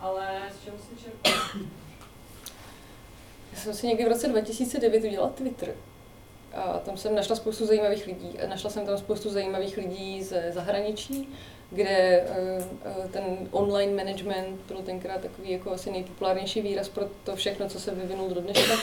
ale 0.00 0.52
z 0.60 0.64
čeho 0.64 0.76
jsi 0.78 1.04
čerpala? 1.04 1.50
Já 3.52 3.58
jsem 3.60 3.74
si 3.74 3.86
někdy 3.86 4.04
v 4.04 4.08
roce 4.08 4.28
2009 4.28 5.04
udělala 5.04 5.30
Twitter. 5.32 5.74
A 6.54 6.78
tam 6.78 6.96
jsem 6.96 7.14
našla 7.14 7.36
spoustu 7.36 7.66
zajímavých 7.66 8.06
lidí. 8.06 8.38
Našla 8.48 8.70
jsem 8.70 8.86
tam 8.86 8.98
spoustu 8.98 9.30
zajímavých 9.30 9.76
lidí 9.76 10.22
ze 10.22 10.52
zahraničí, 10.52 11.28
kde 11.70 11.88
eh, 11.88 12.26
eh, 12.84 13.08
ten 13.12 13.24
online 13.50 14.04
management 14.04 14.60
byl 14.68 14.76
tenkrát 14.76 15.20
takový 15.20 15.50
jako 15.50 15.72
asi 15.72 15.90
nejpopulárnější 15.90 16.62
výraz 16.62 16.88
pro 16.88 17.04
to 17.24 17.36
všechno, 17.36 17.68
co 17.68 17.80
se 17.80 17.94
vyvinulo 17.94 18.34
do 18.34 18.40
dneška. 18.40 18.74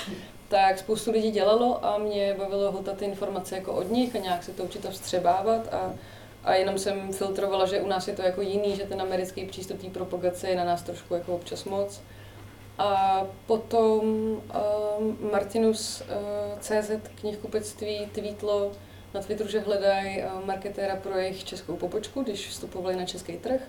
Tak 0.47 0.79
spoustu 0.79 1.11
lidí 1.11 1.31
dělalo 1.31 1.85
a 1.85 1.97
mě 1.97 2.35
bavilo 2.37 2.71
hltat 2.71 2.97
ty 2.97 3.05
informace 3.05 3.55
jako 3.55 3.73
od 3.73 3.91
nich 3.91 4.15
a 4.15 4.19
nějak 4.19 4.43
se 4.43 4.51
to 4.51 4.63
učit 4.63 4.85
a 4.85 4.89
vstřebávat 4.89 5.73
a 5.73 5.93
a 6.43 6.53
jenom 6.53 6.77
jsem 6.77 7.13
filtrovala, 7.13 7.65
že 7.65 7.81
u 7.81 7.87
nás 7.87 8.07
je 8.07 8.13
to 8.13 8.21
jako 8.21 8.41
jiný, 8.41 8.75
že 8.75 8.83
ten 8.83 9.01
americký 9.01 9.45
přístup 9.45 9.81
té 9.81 9.89
propagace 9.89 10.49
je 10.49 10.55
na 10.55 10.63
nás 10.63 10.81
trošku 10.81 11.13
jako 11.13 11.35
občas 11.35 11.65
moc. 11.65 12.01
A 12.81 13.27
potom 13.45 14.01
um, 14.01 15.17
Martinus 15.31 16.01
uh, 16.01 16.59
CZ 16.59 16.91
knihkupectví 17.15 18.09
tweetlo 18.13 18.71
na 19.13 19.21
Twitteru, 19.21 19.49
že 19.49 19.59
hledají 19.59 20.23
uh, 20.23 20.45
marketéra 20.45 20.95
pro 20.95 21.17
jejich 21.17 21.43
českou 21.43 21.75
pobočku, 21.75 22.23
když 22.23 22.47
vstupovali 22.47 22.95
na 22.95 23.05
český 23.05 23.37
trh. 23.37 23.61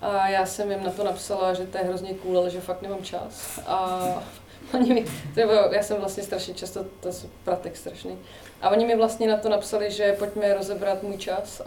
A 0.00 0.28
já 0.28 0.46
jsem 0.46 0.70
jim 0.70 0.84
na 0.84 0.90
to 0.90 1.04
napsala, 1.04 1.54
že 1.54 1.66
to 1.66 1.78
je 1.78 1.84
hrozně 1.84 2.14
cool, 2.14 2.38
ale 2.38 2.50
že 2.50 2.60
fakt 2.60 2.82
nemám 2.82 3.02
čas. 3.02 3.60
A 3.66 4.00
oni 4.74 4.94
mi, 4.94 5.04
třeba, 5.32 5.74
já 5.74 5.82
jsem 5.82 5.96
vlastně 5.96 6.22
strašně 6.22 6.54
často, 6.54 6.84
to 7.00 7.08
je 7.08 7.14
pratek 7.44 7.76
strašný. 7.76 8.18
A 8.62 8.70
oni 8.70 8.86
mi 8.86 8.96
vlastně 8.96 9.28
na 9.28 9.36
to 9.36 9.48
napsali, 9.48 9.90
že 9.90 10.16
pojďme 10.18 10.54
rozebrat 10.54 11.02
můj 11.02 11.16
čas. 11.16 11.60
A, 11.60 11.64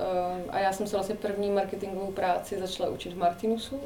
a 0.49 0.59
já 0.59 0.73
jsem 0.73 0.87
se 0.87 0.95
vlastně 0.95 1.15
první 1.15 1.51
marketingovou 1.51 2.11
práci 2.11 2.59
začala 2.59 2.89
učit 2.89 3.13
v 3.13 3.17
Martinusu. 3.17 3.79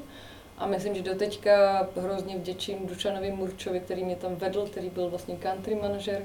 A 0.58 0.66
myslím, 0.66 0.96
že 0.96 1.02
doteďka 1.02 1.88
hrozně 1.96 2.38
vděčím 2.38 2.88
Dušanovi 2.88 3.32
Murčovi, 3.32 3.80
který 3.80 4.04
mě 4.04 4.16
tam 4.16 4.36
vedl, 4.36 4.66
který 4.66 4.90
byl 4.90 5.10
vlastně 5.10 5.36
country 5.36 5.76
manažer. 5.76 6.22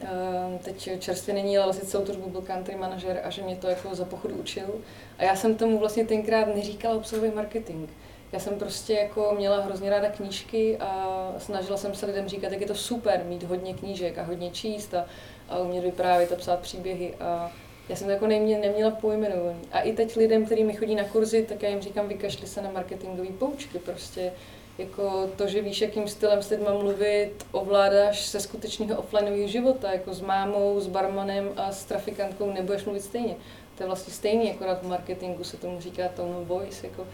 Ehm, 0.00 0.58
Teď 0.58 0.88
čerstvě 0.98 1.34
není, 1.34 1.58
ale 1.58 1.66
vlastně 1.66 1.88
celou 1.88 2.04
dobu 2.04 2.30
byl 2.30 2.42
country 2.42 2.76
manažer 2.76 3.20
a 3.24 3.30
že 3.30 3.42
mě 3.42 3.56
to 3.56 3.68
jako 3.68 3.94
za 3.94 4.04
pochodu 4.04 4.34
učil. 4.34 4.74
A 5.18 5.24
já 5.24 5.36
jsem 5.36 5.54
tomu 5.54 5.78
vlastně 5.78 6.06
tenkrát 6.06 6.54
neříkala 6.54 6.96
obsahový 6.96 7.30
marketing. 7.30 7.88
Já 8.32 8.38
jsem 8.38 8.58
prostě 8.58 8.92
jako 8.92 9.34
měla 9.36 9.60
hrozně 9.60 9.90
ráda 9.90 10.08
knížky 10.08 10.78
a 10.78 11.18
snažila 11.38 11.76
jsem 11.76 11.94
se 11.94 12.06
lidem 12.06 12.28
říkat, 12.28 12.52
jak 12.52 12.60
je 12.60 12.66
to 12.66 12.74
super 12.74 13.24
mít 13.24 13.42
hodně 13.42 13.74
knížek 13.74 14.18
a 14.18 14.22
hodně 14.22 14.50
číst 14.50 14.94
a, 14.94 15.06
a 15.48 15.58
umět 15.58 15.84
vyprávět 15.84 16.32
a 16.32 16.36
psát 16.36 16.60
příběhy. 16.60 17.14
A 17.20 17.52
já 17.92 17.96
jsem 17.96 18.06
to 18.06 18.12
jako 18.12 18.26
nemě, 18.26 18.58
neměla 18.58 18.90
pojmenovaný. 18.90 19.58
A 19.72 19.80
i 19.80 19.92
teď 19.92 20.16
lidem, 20.16 20.46
kteří 20.46 20.64
mi 20.64 20.74
chodí 20.74 20.94
na 20.94 21.04
kurzy, 21.04 21.42
tak 21.42 21.62
já 21.62 21.68
jim 21.68 21.80
říkám, 21.80 22.08
vykašli 22.08 22.46
se 22.46 22.62
na 22.62 22.70
marketingové 22.70 23.28
poučky. 23.38 23.78
Prostě 23.78 24.32
jako 24.78 25.30
to, 25.36 25.48
že 25.48 25.62
víš, 25.62 25.80
jakým 25.80 26.08
stylem 26.08 26.42
s 26.42 26.50
lidma 26.50 26.72
mluvit, 26.72 27.30
ovládáš 27.50 28.26
se 28.26 28.40
skutečného 28.40 29.00
offlineového 29.00 29.48
života, 29.48 29.92
jako 29.92 30.14
s 30.14 30.20
mámou, 30.20 30.80
s 30.80 30.86
barmanem 30.86 31.52
a 31.56 31.72
s 31.72 31.84
trafikantkou 31.84 32.52
nebudeš 32.52 32.84
mluvit 32.84 33.02
stejně. 33.02 33.34
To 33.76 33.82
je 33.82 33.86
vlastně 33.86 34.14
stejný, 34.14 34.50
akorát 34.50 34.82
v 34.82 34.88
marketingu 34.88 35.44
se 35.44 35.56
tomu 35.56 35.80
říká 35.80 36.08
tone 36.08 36.44
voice, 36.44 36.86
jako 36.86 37.06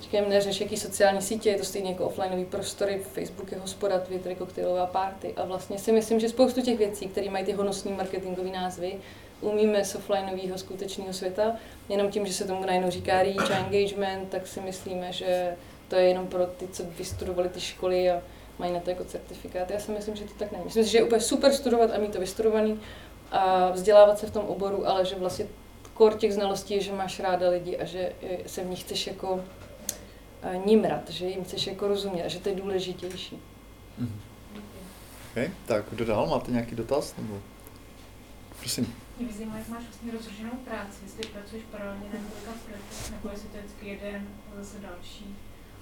Říkám, 0.00 0.28
neřeš, 0.28 0.60
jaký 0.60 0.76
sociální 0.76 1.22
sítě, 1.22 1.50
je 1.50 1.58
to 1.58 1.64
stejně 1.64 1.90
jako 1.90 2.04
offlineový 2.04 2.44
prostory, 2.44 3.02
Facebook 3.12 3.52
je 3.52 3.58
hospoda, 3.58 3.98
Twitter 3.98 4.34
koktejlová 4.34 4.86
party. 4.86 5.34
A 5.36 5.44
vlastně 5.44 5.78
si 5.78 5.92
myslím, 5.92 6.20
že 6.20 6.28
spoustu 6.28 6.62
těch 6.62 6.78
věcí, 6.78 7.06
které 7.06 7.30
mají 7.30 7.44
ty 7.44 7.52
honosní 7.52 7.92
marketingové 7.92 8.50
názvy, 8.50 8.98
umíme 9.40 9.84
z 9.84 9.94
offlineového 9.94 10.58
skutečného 10.58 11.12
světa. 11.12 11.56
Jenom 11.88 12.10
tím, 12.10 12.26
že 12.26 12.32
se 12.32 12.44
tomu 12.44 12.66
najednou 12.66 12.90
říká 12.90 13.22
reach 13.22 13.50
a 13.50 13.56
engagement, 13.56 14.28
tak 14.28 14.46
si 14.46 14.60
myslíme, 14.60 15.12
že 15.12 15.56
to 15.88 15.96
je 15.96 16.08
jenom 16.08 16.26
pro 16.26 16.46
ty, 16.46 16.68
co 16.68 16.84
vystudovali 16.98 17.48
ty 17.48 17.60
školy 17.60 18.10
a 18.10 18.22
mají 18.58 18.72
na 18.72 18.80
to 18.80 18.90
jako 18.90 19.04
certifikát. 19.04 19.70
Já 19.70 19.80
si 19.80 19.90
myslím, 19.90 20.16
že 20.16 20.24
to 20.24 20.34
tak 20.38 20.52
není. 20.52 20.64
Myslím 20.64 20.84
si, 20.84 20.90
že 20.90 20.98
je 20.98 21.04
úplně 21.04 21.20
super 21.20 21.52
studovat 21.52 21.90
a 21.90 21.98
mít 21.98 22.12
to 22.12 22.20
vystudovaný 22.20 22.80
a 23.30 23.70
vzdělávat 23.70 24.18
se 24.18 24.26
v 24.26 24.30
tom 24.30 24.44
oboru, 24.44 24.88
ale 24.88 25.04
že 25.04 25.16
vlastně 25.16 25.46
kor 25.94 26.14
těch 26.14 26.34
znalostí 26.34 26.74
je, 26.74 26.80
že 26.80 26.92
máš 26.92 27.20
ráda 27.20 27.48
lidi 27.48 27.78
a 27.78 27.84
že 27.84 28.12
se 28.46 28.64
v 28.64 28.66
nich 28.66 28.80
chceš 28.80 29.06
jako 29.06 29.44
eh, 30.42 30.60
nimrat, 30.64 31.10
že 31.10 31.26
jim 31.26 31.44
chceš 31.44 31.66
jako 31.66 31.88
rozumět 31.88 32.24
a 32.24 32.28
že 32.28 32.38
to 32.38 32.48
je 32.48 32.54
důležitější. 32.54 33.38
Mhm. 33.98 34.20
Okay, 35.30 35.50
tak 35.66 35.84
kdo 35.90 36.04
dál? 36.04 36.26
Máte 36.26 36.52
nějaký 36.52 36.76
dotaz? 36.76 37.14
Nebo... 37.16 37.38
Prosím. 38.58 38.94
Mě 39.20 39.28
by 39.28 39.34
zajímalo, 39.34 39.58
jak 39.58 39.68
máš 39.68 39.82
vlastně 39.82 40.12
rozloženou 40.12 40.56
práci, 40.68 40.98
jestli 41.02 41.22
pracuješ 41.34 41.64
paralelně 41.70 42.06
na 42.12 42.18
několika 42.24 42.52
projektech, 42.64 43.10
nebo 43.10 43.28
jestli 43.32 43.48
to 43.48 43.56
je 43.56 43.62
vždycky 43.62 43.88
jeden 43.88 44.28
a 44.48 44.62
zase 44.62 44.78
další. 44.78 45.36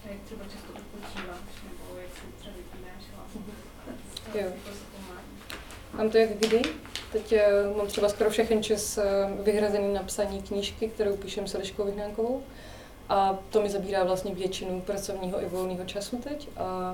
A 0.05 0.09
jak 0.13 0.21
třeba 0.25 0.45
často 0.45 0.71
odpočíváš, 0.81 1.55
nebo 1.65 2.01
jak 2.01 2.11
si 2.17 2.27
třeba 2.39 2.55
vypínáš 2.57 3.03
hlavu. 3.15 3.45
Jo. 4.35 4.41
Jako. 4.41 4.71
Mám 5.97 6.11
to 6.11 6.19
jak 6.19 6.31
kdy. 6.31 6.63
Teď 7.13 7.33
eh, 7.33 7.47
mám 7.77 7.87
třeba 7.87 8.09
skoro 8.09 8.31
všechen 8.31 8.63
čas 8.63 8.99
eh, 8.99 9.05
vyhrazený 9.43 9.95
na 9.95 10.03
psaní 10.03 10.43
knížky, 10.43 10.89
kterou 10.89 11.17
píšem 11.17 11.47
s 11.47 11.55
Eliškou 11.55 11.85
Vyhnánkovou. 11.85 12.43
A 13.09 13.39
to 13.51 13.63
mi 13.63 13.71
zabírá 13.71 14.05
vlastně 14.05 14.35
většinu 14.35 14.81
pracovního 14.81 15.43
i 15.43 15.47
volného 15.47 15.85
času 15.85 16.17
teď. 16.17 16.49
A, 16.57 16.93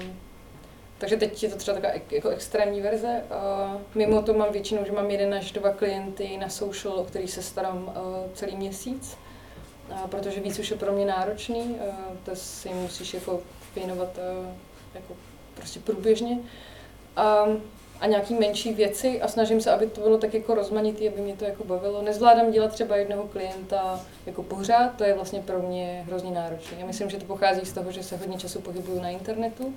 takže 0.98 1.16
teď 1.16 1.42
je 1.42 1.48
to 1.48 1.56
třeba 1.56 1.80
taková 1.80 2.02
jako 2.10 2.28
extrémní 2.28 2.80
verze. 2.80 3.22
A 3.30 3.76
mimo 3.94 4.22
to 4.22 4.34
mám 4.34 4.52
většinou, 4.52 4.84
že 4.84 4.92
mám 4.92 5.10
jeden 5.10 5.34
až 5.34 5.52
dva 5.52 5.70
klienty 5.70 6.36
na 6.36 6.48
social, 6.48 6.98
o 6.98 7.04
který 7.04 7.28
se 7.28 7.42
starám 7.42 7.94
celý 8.34 8.56
měsíc, 8.56 9.16
a 9.94 10.08
protože 10.08 10.40
víc 10.40 10.58
už 10.58 10.70
je 10.70 10.76
pro 10.76 10.92
mě 10.92 11.06
náročný, 11.06 11.76
to 12.24 12.36
si 12.36 12.68
musíš 12.68 13.14
jako 13.14 13.40
věnovat 13.74 14.18
jako 14.94 15.14
prostě 15.54 15.80
průběžně. 15.80 16.38
A, 17.16 17.46
a 18.00 18.06
nějaký 18.06 18.34
menší 18.34 18.74
věci 18.74 19.22
a 19.22 19.28
snažím 19.28 19.60
se, 19.60 19.70
aby 19.70 19.86
to 19.86 20.00
bylo 20.00 20.18
tak 20.18 20.34
jako 20.34 20.54
rozmanitý, 20.54 21.08
aby 21.08 21.20
mě 21.20 21.36
to 21.36 21.44
jako 21.44 21.64
bavilo. 21.64 22.02
Nezvládám 22.02 22.50
dělat 22.50 22.72
třeba 22.72 22.96
jednoho 22.96 23.22
klienta 23.22 24.00
jako 24.26 24.42
pořád, 24.42 24.96
to 24.96 25.04
je 25.04 25.14
vlastně 25.14 25.40
pro 25.40 25.62
mě 25.62 26.04
hrozně 26.06 26.30
náročné. 26.30 26.76
Já 26.80 26.86
myslím, 26.86 27.10
že 27.10 27.16
to 27.16 27.24
pochází 27.24 27.66
z 27.66 27.72
toho, 27.72 27.92
že 27.92 28.02
se 28.02 28.16
hodně 28.16 28.38
času 28.38 28.60
pohybuju 28.60 29.00
na 29.00 29.08
internetu 29.08 29.74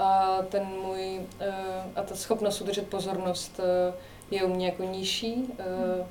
a 0.00 0.38
ten 0.48 0.66
můj, 0.66 1.20
eh, 1.40 1.52
a 1.96 2.02
ta 2.02 2.14
schopnost 2.14 2.60
udržet 2.60 2.88
pozornost 2.88 3.60
eh, 3.60 3.94
je 4.30 4.44
u 4.44 4.54
mě 4.54 4.66
jako 4.66 4.82
nižší, 4.82 5.52
eh, 5.58 6.06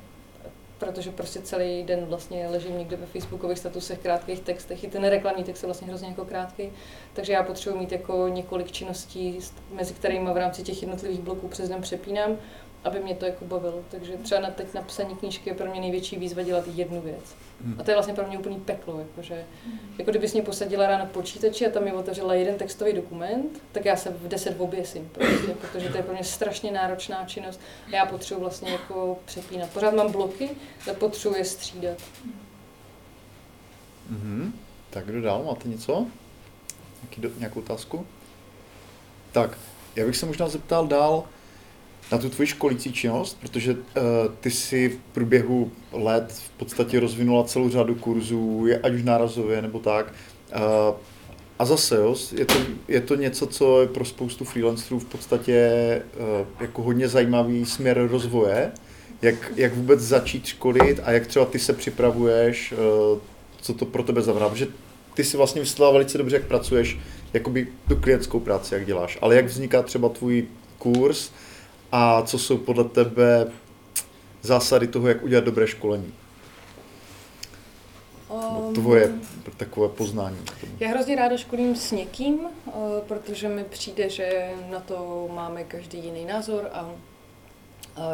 protože 0.78 1.12
prostě 1.12 1.42
celý 1.42 1.84
den 1.84 2.06
vlastně 2.06 2.48
ležím 2.48 2.78
někde 2.78 2.98
ve 2.98 3.06
facebookových 3.06 3.60
statusech, 3.60 4.00
krátkých 4.00 4.40
textech, 4.40 4.84
i 4.84 4.88
ten 4.88 5.04
reklamní 5.04 5.44
text 5.44 5.64
je 5.64 5.68
vlastně 5.68 5.88
hrozně 5.88 6.08
jako 6.08 6.26
krátký, 6.26 6.72
takže 7.14 7.34
já 7.34 7.44
potřebuji 7.44 7.80
mít 7.80 7.92
jako 7.92 8.28
několik 8.28 8.72
činností, 8.72 9.40
mezi 9.72 9.94
kterými 9.94 10.34
v 10.34 10.38
rámci 10.38 10.64
těch 10.64 10.82
jednotlivých 10.82 11.20
bloků 11.20 11.48
přes 11.48 11.70
den 11.70 11.82
přepínám, 11.82 12.38
aby 12.84 13.00
mě 13.00 13.16
to 13.16 13.26
jako 13.26 13.46
bavilo. 13.46 13.84
Takže 13.92 14.18
třeba 14.18 14.42
na 14.42 14.50
teď 14.50 14.74
napsaní 14.74 15.16
knížky 15.16 15.50
je 15.50 15.56
pro 15.56 15.72
mě 15.72 15.82
největší 15.82 16.16
výzva 16.16 16.44
dělat 16.44 16.64
jednu 16.68 17.02
věc. 17.02 17.36
Hmm. 17.64 17.76
A 17.80 17.84
to 17.84 17.92
je 17.92 17.96
vlastně 17.96 18.14
pro 18.14 18.28
mě 18.28 18.38
úplný 18.38 18.60
peklo, 18.60 19.00
jakože, 19.00 19.46
hmm. 19.66 19.80
jako 19.98 20.12
kdybys 20.12 20.34
mě 20.34 20.42
posadila 20.42 20.88
ráno 20.88 21.06
k 21.06 21.10
počítači 21.10 21.68
a 21.68 21.72
tam 21.72 21.84
mi 21.84 21.94
otevřela 21.94 22.34
jeden 22.34 22.56
textový 22.56 22.94
dokument, 22.94 23.62
tak 23.72 23.86
já 23.86 23.96
se 23.96 24.10
v 24.10 24.28
deset 24.28 24.56
oběsím, 24.58 25.10
prostě, 25.14 25.54
protože 25.62 25.90
to 25.90 25.98
je 25.98 26.04
pro 26.04 26.14
mě 26.14 26.24
strašně 26.24 26.72
náročná 26.72 27.26
činnost 27.26 27.60
a 27.88 27.96
já 27.96 28.06
potřebuji 28.06 28.42
vlastně 28.42 28.72
jako 28.72 29.20
přepínat. 29.26 29.70
Pořád 29.70 29.94
mám 29.94 30.12
bloky, 30.12 30.50
ale 30.86 30.96
potřebuji 30.96 31.38
je 31.38 31.46
střídat. 31.46 31.98
Mm-hmm. 34.14 34.52
Tak 34.90 35.06
kdo 35.06 35.22
dál? 35.22 35.44
Máte 35.44 35.70
něco? 35.70 36.06
Nějaký 37.02 37.22
do, 37.22 37.30
nějakou 37.38 37.60
otázku? 37.60 38.08
Tak, 39.32 39.58
já 39.96 40.06
bych 40.06 40.18
se 40.18 40.26
možná 40.26 40.48
zeptal 40.48 40.88
dál, 40.88 41.24
na 42.12 42.18
tu 42.18 42.30
tvoji 42.30 42.48
školící 42.48 42.94
činnost, 42.94 43.38
protože 43.42 43.74
uh, 43.74 43.80
ty 44.40 44.52
si 44.52 44.90
v 44.90 45.14
průběhu 45.14 45.72
let 45.92 46.32
v 46.32 46.50
podstatě 46.50 47.00
rozvinula 47.00 47.44
celou 47.44 47.70
řadu 47.70 47.96
kurzů, 47.96 48.68
ať 48.84 48.94
už 48.94 49.04
nárazově 49.04 49.62
nebo 49.62 49.80
tak. 49.80 50.14
Uh, 50.56 50.96
a 51.60 51.66
zase, 51.66 51.96
jo, 51.96 52.16
je 52.38 52.46
to, 52.46 52.54
je 52.88 53.02
to 53.02 53.16
něco, 53.16 53.48
co 53.48 53.82
je 53.82 53.88
pro 53.88 54.06
spoustu 54.06 54.46
freelancerů 54.46 55.00
v 55.00 55.06
podstatě 55.06 55.72
uh, 56.18 56.48
jako 56.60 56.82
hodně 56.82 57.08
zajímavý 57.08 57.66
směr 57.66 58.08
rozvoje, 58.12 58.72
jak, 59.22 59.52
jak 59.56 59.74
vůbec 59.74 60.00
začít 60.00 60.46
školit 60.46 61.00
a 61.04 61.12
jak 61.12 61.28
třeba 61.28 61.46
ty 61.46 61.60
se 61.60 61.74
připravuješ, 61.74 62.72
uh, 62.72 63.20
co 63.62 63.74
to 63.74 63.86
pro 63.86 64.04
tebe 64.04 64.22
znamená, 64.22 64.50
protože 64.50 64.68
ty 65.14 65.24
si 65.24 65.38
vlastně 65.38 65.62
vysvětlila 65.62 65.92
velice 65.92 66.18
dobře, 66.18 66.36
jak 66.36 66.46
pracuješ, 66.46 67.00
jakoby 67.34 67.68
tu 67.88 67.96
klientskou 67.96 68.40
práci, 68.40 68.74
jak 68.74 68.86
děláš, 68.86 69.18
ale 69.22 69.36
jak 69.36 69.46
vzniká 69.46 69.84
třeba 69.84 70.10
tvůj 70.10 70.48
kurz, 70.78 71.32
a 71.92 72.22
co 72.22 72.40
jsou 72.40 72.58
podle 72.58 72.84
tebe 72.84 73.52
zásady 74.42 74.88
toho, 74.88 75.08
jak 75.08 75.24
udělat 75.24 75.44
dobré 75.44 75.68
školení? 75.68 76.14
Um, 78.30 78.74
tvoje 78.74 79.12
takové 79.58 79.90
poznání. 79.90 80.38
Já 80.80 80.90
hrozně 80.90 81.16
ráda 81.16 81.38
školím 81.38 81.76
s 81.76 81.92
někým, 81.92 82.40
uh, 82.40 82.74
protože 83.08 83.50
mi 83.50 83.64
přijde, 83.64 84.10
že 84.10 84.50
na 84.70 84.80
to 84.80 85.30
máme 85.34 85.64
každý 85.64 86.00
jiný 86.04 86.26
názor 86.26 86.70
a 86.74 86.90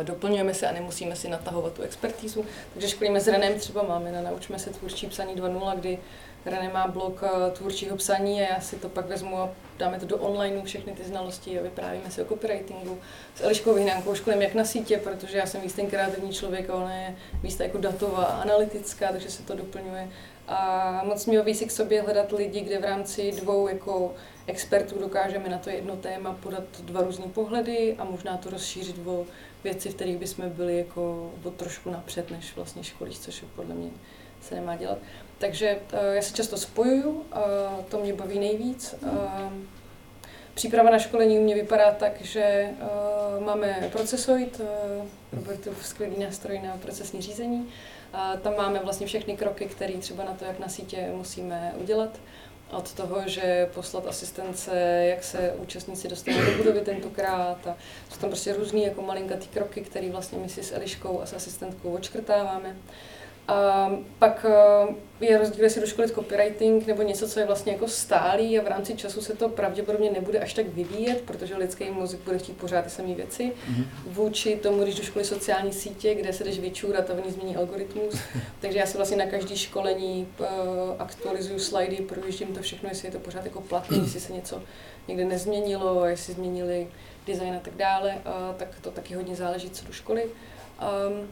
doplňujeme 0.03 0.53
se 0.53 0.67
a 0.67 0.73
nemusíme 0.73 1.15
si 1.15 1.29
natahovat 1.29 1.73
tu 1.73 1.81
expertízu. 1.81 2.45
Takže 2.73 2.87
školíme 2.87 3.21
s 3.21 3.27
Renem, 3.27 3.59
třeba 3.59 3.83
máme 3.83 4.11
na 4.11 4.21
Naučme 4.21 4.59
se 4.59 4.69
tvůrčí 4.69 5.07
psaní 5.07 5.35
2.0, 5.35 5.75
kdy 5.75 5.99
René 6.45 6.69
má 6.73 6.87
blok 6.87 7.21
uh, 7.21 7.29
tvůrčího 7.53 7.97
psaní 7.97 8.41
a 8.41 8.53
já 8.53 8.61
si 8.61 8.75
to 8.75 8.89
pak 8.89 9.05
vezmu 9.05 9.37
a 9.37 9.49
dáme 9.77 9.99
to 9.99 10.05
do 10.05 10.17
online, 10.17 10.61
všechny 10.63 10.93
ty 10.93 11.03
znalosti 11.03 11.59
a 11.59 11.63
vyprávíme 11.63 12.11
se 12.11 12.23
o 12.23 12.25
copywritingu. 12.25 12.97
S 13.35 13.41
Eliškou 13.41 13.73
Vyhnánkou 13.73 14.15
školím 14.15 14.41
jak 14.41 14.53
na 14.53 14.65
sítě, 14.65 14.97
protože 14.97 15.37
já 15.37 15.45
jsem 15.45 15.61
víc 15.61 15.73
ten 15.73 15.87
kreativní 15.87 16.33
člověk 16.33 16.69
a 16.69 16.75
ona 16.75 16.93
je 16.95 17.15
víc 17.43 17.59
jako 17.59 17.77
datová 17.77 18.23
analytická, 18.23 19.11
takže 19.11 19.29
se 19.29 19.43
to 19.43 19.55
doplňuje. 19.55 20.09
A 20.47 21.01
moc 21.05 21.25
mě 21.25 21.37
baví 21.37 21.53
si 21.55 21.65
k 21.65 21.71
sobě 21.71 22.01
hledat 22.01 22.31
lidi, 22.31 22.61
kde 22.61 22.79
v 22.79 22.83
rámci 22.83 23.31
dvou 23.31 23.67
jako 23.67 24.13
expertů 24.47 24.99
dokážeme 24.99 25.49
na 25.49 25.57
to 25.57 25.69
jedno 25.69 25.95
téma 25.95 26.37
podat 26.43 26.63
dva 26.79 27.01
různé 27.01 27.25
pohledy 27.27 27.95
a 27.97 28.03
možná 28.03 28.37
to 28.37 28.49
rozšířit 28.49 29.07
o 29.07 29.25
věci, 29.63 29.89
v 29.89 29.95
kterých 29.95 30.17
bychom 30.17 30.49
byli 30.49 30.77
jako 30.77 31.31
trošku 31.57 31.89
napřed, 31.89 32.31
než 32.31 32.55
vlastně 32.55 32.83
školíš, 32.83 33.19
což 33.19 33.45
podle 33.55 33.75
mě 33.75 33.89
se 34.41 34.55
nemá 34.55 34.75
dělat. 34.75 34.97
Takže 35.37 35.77
eh, 35.93 36.15
já 36.15 36.21
se 36.21 36.33
často 36.33 36.57
spojuju, 36.57 37.25
to 37.89 37.99
mě 37.99 38.13
baví 38.13 38.39
nejvíc. 38.39 38.95
Eh, 39.03 39.49
příprava 40.53 40.89
na 40.89 40.99
školení 40.99 41.39
u 41.39 41.43
mě 41.43 41.55
vypadá 41.55 41.91
tak, 41.91 42.21
že 42.21 42.41
eh, 42.41 42.75
máme 43.39 43.89
procesoid, 43.91 44.61
Robertův 45.33 45.85
skvělý 45.85 46.23
nástroj 46.23 46.59
na 46.59 46.77
procesní 46.77 47.21
řízení. 47.21 47.69
Tam 48.41 48.57
máme 48.57 48.79
vlastně 48.79 49.07
všechny 49.07 49.37
kroky, 49.37 49.65
které 49.65 49.93
třeba 49.93 50.23
na 50.23 50.33
to, 50.33 50.45
jak 50.45 50.59
na 50.59 50.67
sítě 50.67 51.09
musíme 51.15 51.73
udělat. 51.77 52.09
Od 52.71 52.93
toho, 52.93 53.21
že 53.25 53.69
poslat 53.73 54.07
asistence, 54.07 54.71
jak 55.09 55.23
se 55.23 55.53
účastníci 55.57 56.07
dostanou 56.07 56.45
do 56.45 56.57
budovy 56.57 56.81
tentokrát. 56.81 57.67
A 57.67 57.77
jsou 58.09 58.19
tam 58.19 58.29
prostě 58.29 58.53
různý 58.53 58.83
jako 58.83 59.01
malinkatý 59.01 59.47
kroky, 59.47 59.81
které 59.81 60.09
vlastně 60.09 60.37
my 60.37 60.49
si 60.49 60.63
s 60.63 60.71
Eliškou 60.75 61.21
a 61.21 61.25
s 61.25 61.33
asistentkou 61.33 61.89
odškrtáváme. 61.91 62.75
A 63.47 63.91
pak 64.19 64.45
eh, 64.49 65.25
je 65.25 65.37
rozdíl, 65.37 65.63
jestli 65.63 65.81
doškolit 65.81 66.13
copywriting 66.13 66.87
nebo 66.87 67.01
něco, 67.01 67.29
co 67.29 67.39
je 67.39 67.45
vlastně 67.45 67.71
jako 67.71 67.87
stálý 67.87 68.59
a 68.59 68.63
v 68.63 68.67
rámci 68.67 68.95
času 68.95 69.21
se 69.21 69.35
to 69.35 69.49
pravděpodobně 69.49 70.11
nebude 70.11 70.39
až 70.39 70.53
tak 70.53 70.67
vyvíjet, 70.67 71.21
protože 71.21 71.57
lidský 71.57 71.89
mozek 71.91 72.19
bude 72.19 72.37
chtít 72.37 72.57
pořád 72.57 72.81
ty 72.81 72.89
samé 72.89 73.13
věci. 73.13 73.43
Mm-hmm. 73.43 73.85
Vůči 74.05 74.55
tomu, 74.55 74.83
když 74.83 74.95
doškolí 74.95 75.25
sociální 75.25 75.73
sítě, 75.73 76.15
kde 76.15 76.33
se 76.33 76.43
jdeš 76.43 76.59
vyčůrat 76.59 77.09
a 77.09 77.13
v 77.13 77.25
ní 77.25 77.31
změní 77.31 77.55
algoritmus. 77.55 78.15
Takže 78.59 78.79
já 78.79 78.85
si 78.85 78.97
vlastně 78.97 79.17
na 79.17 79.25
každý 79.25 79.57
školení 79.57 80.27
uh, 80.39 80.45
aktualizuju 80.99 81.59
slidy, 81.59 81.95
projíždím 81.95 82.47
to 82.47 82.61
všechno, 82.61 82.89
jestli 82.89 83.07
je 83.07 83.11
to 83.11 83.19
pořád 83.19 83.45
jako 83.45 83.61
platné, 83.61 83.97
jestli 83.97 84.19
se 84.19 84.33
něco 84.33 84.61
někde 85.07 85.25
nezměnilo, 85.25 86.05
jestli 86.05 86.33
změnili 86.33 86.87
design 87.27 87.53
a 87.53 87.59
tak 87.59 87.75
dále, 87.75 88.13
uh, 88.15 88.55
tak 88.55 88.67
to 88.81 88.91
taky 88.91 89.13
hodně 89.13 89.35
záleží, 89.35 89.69
co 89.69 89.85
do 89.85 89.93
školy. 89.93 90.23
Um, 90.25 91.27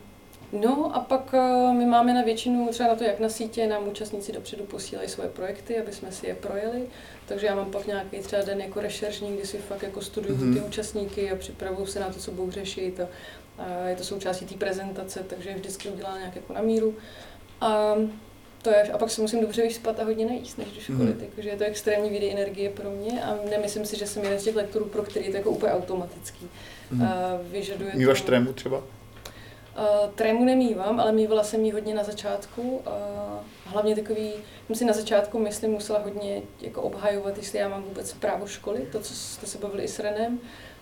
No 0.61 0.95
a 0.95 0.99
pak 0.99 1.33
uh, 1.33 1.73
my 1.73 1.85
máme 1.85 2.13
na 2.13 2.21
většinu, 2.21 2.67
třeba 2.71 2.89
na 2.89 2.95
to, 2.95 3.03
jak 3.03 3.19
na 3.19 3.29
sítě, 3.29 3.67
nám 3.67 3.87
účastníci 3.87 4.31
dopředu 4.31 4.63
posílají 4.63 5.09
svoje 5.09 5.29
projekty, 5.29 5.79
aby 5.79 5.91
jsme 5.91 6.11
si 6.11 6.27
je 6.27 6.35
projeli. 6.35 6.81
Takže 7.25 7.47
já 7.47 7.55
mám 7.55 7.71
pak 7.71 7.87
nějaký 7.87 8.19
třeba 8.19 8.41
den 8.41 8.61
jako 8.61 8.81
rešeršní, 8.81 9.37
kdy 9.37 9.47
si 9.47 9.57
fakt 9.57 9.83
jako 9.83 10.01
studuju 10.01 10.35
mm-hmm. 10.35 10.53
ty 10.53 10.61
účastníky 10.61 11.31
a 11.31 11.35
připravuju 11.35 11.85
se 11.85 11.99
na 11.99 12.09
to, 12.09 12.19
co 12.19 12.31
budou 12.31 12.51
řešit. 12.51 12.99
A, 12.99 13.07
a 13.57 13.87
je 13.87 13.95
to 13.95 14.03
součástí 14.03 14.45
té 14.45 14.55
prezentace, 14.55 15.25
takže 15.27 15.49
je 15.49 15.55
vždycky 15.55 15.89
udělána 15.89 16.17
nějak 16.17 16.35
jako 16.35 16.53
na 16.53 16.61
míru. 16.61 16.95
A 17.61 17.95
to 18.61 18.69
je, 18.69 18.83
a 18.83 18.97
pak 18.97 19.09
se 19.09 19.21
musím 19.21 19.41
dobře 19.41 19.61
vyspat 19.61 19.99
a 19.99 20.03
hodně 20.03 20.25
najíst, 20.25 20.57
než 20.57 20.67
do 20.67 20.81
školy. 20.81 20.97
Mm-hmm. 20.99 21.25
Takže 21.35 21.49
je 21.49 21.57
to 21.57 21.63
extrémní 21.63 22.09
výdej 22.09 22.31
energie 22.31 22.69
pro 22.69 22.89
mě 22.89 23.23
a 23.23 23.37
nemyslím 23.49 23.85
si, 23.85 23.97
že 23.97 24.07
jsem 24.07 24.23
jeden 24.23 24.39
z 24.39 24.43
těch 24.43 24.55
lektorů, 24.55 24.85
pro 24.85 25.03
který 25.03 25.25
je 25.25 25.31
to 25.31 25.37
jako 25.37 25.49
úplně 25.49 25.71
automatický. 25.71 26.47
Mm-hmm. 26.93 27.07
A 27.07 27.39
vyžaduje 27.41 27.91
Míváš 27.95 28.21
to... 28.21 28.27
trému 28.27 28.53
třeba? 28.53 28.83
Uh, 29.77 30.13
trému 30.15 30.45
nemývám, 30.45 30.99
ale 30.99 31.12
mývala 31.12 31.43
jsem 31.43 31.65
ji 31.65 31.71
hodně 31.71 31.95
na 31.95 32.03
začátku. 32.03 32.62
Uh, 32.62 32.83
hlavně 33.65 33.95
takový, 33.95 34.31
jsem 34.67 34.75
si 34.75 34.86
na 34.86 34.93
začátku, 34.93 35.39
myslím, 35.39 35.71
musela 35.71 35.99
hodně 35.99 36.41
jako 36.62 36.81
obhajovat, 36.81 37.38
jestli 37.38 37.59
já 37.59 37.69
mám 37.69 37.83
vůbec 37.83 38.13
právo 38.13 38.47
školy, 38.47 38.88
to, 38.91 38.99
co 38.99 39.13
jste 39.13 39.45
se 39.45 39.57
bavili 39.57 39.83
i 39.83 39.88
s 39.88 39.99
Renem, 39.99 40.39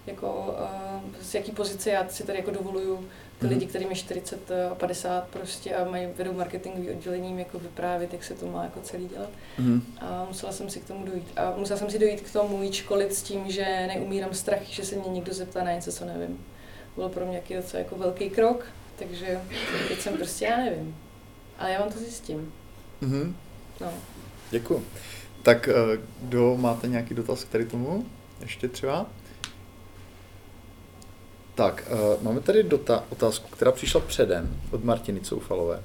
jako 0.08 0.56
uh, 0.60 1.12
z 1.21 1.36
jaký 1.36 1.51
pozice 1.51 1.89
já 1.89 2.10
si 2.10 2.23
tady 2.23 2.38
jako 2.38 2.51
dovoluju 2.51 3.10
ty 3.41 3.47
lidi, 3.47 3.65
mhm. 3.65 3.69
kterým 3.69 3.89
je 3.89 3.95
40 3.95 4.51
a 4.71 4.75
50 4.75 5.27
prostě 5.27 5.75
a 5.75 5.89
mají 5.89 6.08
vedou 6.15 6.34
marketingový 6.34 6.89
oddělením 6.89 7.39
jako 7.39 7.60
vyprávět, 7.60 8.13
jak 8.13 8.23
se 8.23 8.34
to 8.34 8.47
má 8.47 8.63
jako 8.63 8.80
celý 8.82 9.08
dělat. 9.08 9.30
Mm. 9.58 9.84
A 10.01 10.25
musela 10.27 10.51
jsem 10.51 10.69
si 10.69 10.80
k 10.80 10.88
tomu 10.88 11.06
dojít. 11.06 11.27
A 11.36 11.54
musela 11.58 11.80
jsem 11.80 11.89
si 11.89 11.99
dojít 11.99 12.21
k 12.21 12.34
tomu 12.34 12.63
jít 12.63 12.73
školit 12.73 13.13
s 13.13 13.21
tím, 13.21 13.51
že 13.51 13.88
neumírám 13.88 14.34
strach, 14.34 14.63
že 14.63 14.86
se 14.86 14.95
mě 14.95 15.10
někdo 15.10 15.34
zeptá 15.34 15.63
na 15.63 15.73
něco, 15.73 15.91
co 15.91 16.06
nevím. 16.06 16.45
Bylo 16.95 17.10
pro 17.10 17.25
mě 17.25 17.43
docela 17.56 17.80
jako 17.80 17.95
velký 17.95 18.30
krok, 18.30 18.65
takže 19.02 19.42
teď 19.88 20.00
jsem 20.00 20.18
prostě, 20.18 20.46
já 20.46 20.58
nevím. 20.58 20.96
Ale 21.60 21.72
já 21.72 21.80
vám 21.80 21.92
to 21.92 22.00
zjistím. 22.00 22.54
Mm-hmm. 23.02 23.34
No. 23.82 23.88
Děkuji. 24.52 24.86
Tak 25.43 25.68
eh, 25.68 25.74
kdo 26.22 26.58
máte 26.58 26.88
nějaký 26.88 27.14
dotaz 27.14 27.43
k 27.43 27.49
tady 27.49 27.66
tomu? 27.66 28.06
Ještě 28.41 28.68
třeba? 28.68 29.06
Tak, 31.56 31.84
uh, 31.91 32.24
máme 32.24 32.39
tady 32.39 32.64
dota- 32.64 33.04
otázku, 33.10 33.49
která 33.49 33.72
přišla 33.72 34.02
předem 34.02 34.62
od 34.72 34.84
Martiny 34.84 35.22
Coufalové. 35.22 35.84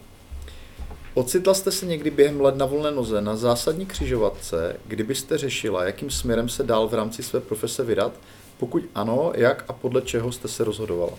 Ocitla 1.15 1.55
jste 1.55 1.73
se 1.73 1.87
někdy 1.87 2.11
během 2.11 2.41
let 2.41 2.57
na 2.57 2.67
volné 2.67 2.91
noze 2.91 3.21
na 3.21 3.37
zásadní 3.37 3.87
křižovatce, 3.87 4.77
kdybyste 4.87 5.39
řešila, 5.39 5.85
jakým 5.85 6.11
směrem 6.11 6.49
se 6.49 6.63
dál 6.63 6.89
v 6.89 6.95
rámci 6.95 7.23
své 7.23 7.41
profese 7.41 7.85
vydat? 7.85 8.13
Pokud 8.59 8.83
ano, 8.95 9.33
jak 9.35 9.65
a 9.69 9.73
podle 9.73 10.03
čeho 10.03 10.33
jste 10.33 10.49
se 10.49 10.65
rozhodovala? 10.65 11.13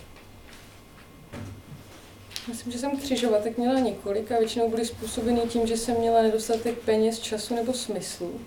Myslím, 2.48 2.72
že 2.72 2.78
jsem 2.78 2.96
křižovatek 2.96 3.58
měla 3.58 3.78
několik 3.78 4.32
a 4.32 4.38
většinou 4.38 4.70
byly 4.70 4.84
způsobeny 4.84 5.40
tím, 5.40 5.66
že 5.66 5.76
jsem 5.76 5.96
měla 5.98 6.22
nedostatek 6.22 6.78
peněz, 6.78 7.18
času 7.18 7.54
nebo 7.54 7.72
smyslu. 7.72 8.40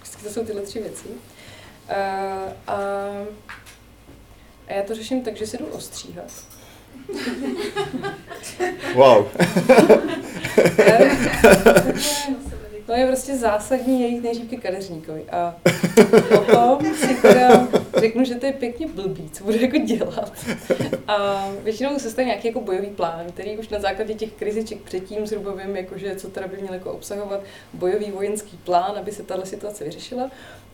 Vždycky 0.00 0.22
to 0.22 0.30
jsou 0.30 0.44
tyhle 0.44 0.62
tři 0.62 0.80
věci. 0.80 1.08
A, 1.88 1.94
a, 2.66 2.76
a 4.68 4.72
já 4.72 4.82
to 4.82 4.94
řeším 4.94 5.22
tak, 5.22 5.36
že 5.36 5.46
se 5.46 5.58
jdu 5.58 5.66
ostříhat. 5.66 6.32
Wow. 8.94 9.26
To 12.86 12.92
je 12.92 13.06
prostě 13.06 13.36
zásadní 13.36 14.02
jejich 14.02 14.22
nejdřív 14.22 14.50
ke 14.50 14.56
kadeřníkovi. 14.56 15.24
A 15.30 15.54
potom 16.36 16.94
si 16.94 17.14
teda 17.14 17.68
řeknu, 17.96 18.24
že 18.24 18.34
to 18.34 18.46
je 18.46 18.52
pěkně 18.52 18.86
blbý, 18.88 19.30
co 19.32 19.44
budu 19.44 19.58
jako 19.60 19.78
dělat. 19.78 20.32
A 21.08 21.48
většinou 21.62 21.98
se 21.98 22.10
stane 22.10 22.26
nějaký 22.26 22.48
jako 22.48 22.60
bojový 22.60 22.90
plán, 22.90 23.26
který 23.32 23.58
už 23.58 23.68
na 23.68 23.80
základě 23.80 24.14
těch 24.14 24.32
kriziček 24.32 24.82
předtím 24.82 25.26
zhruba 25.26 25.52
vím, 25.52 25.76
jakože, 25.76 26.16
co 26.16 26.30
teda 26.30 26.48
by 26.48 26.56
měl 26.56 26.74
jako 26.74 26.92
obsahovat 26.92 27.40
bojový 27.72 28.10
vojenský 28.10 28.56
plán, 28.56 28.98
aby 28.98 29.12
se 29.12 29.22
tahle 29.22 29.46
situace 29.46 29.84
vyřešila. 29.84 30.30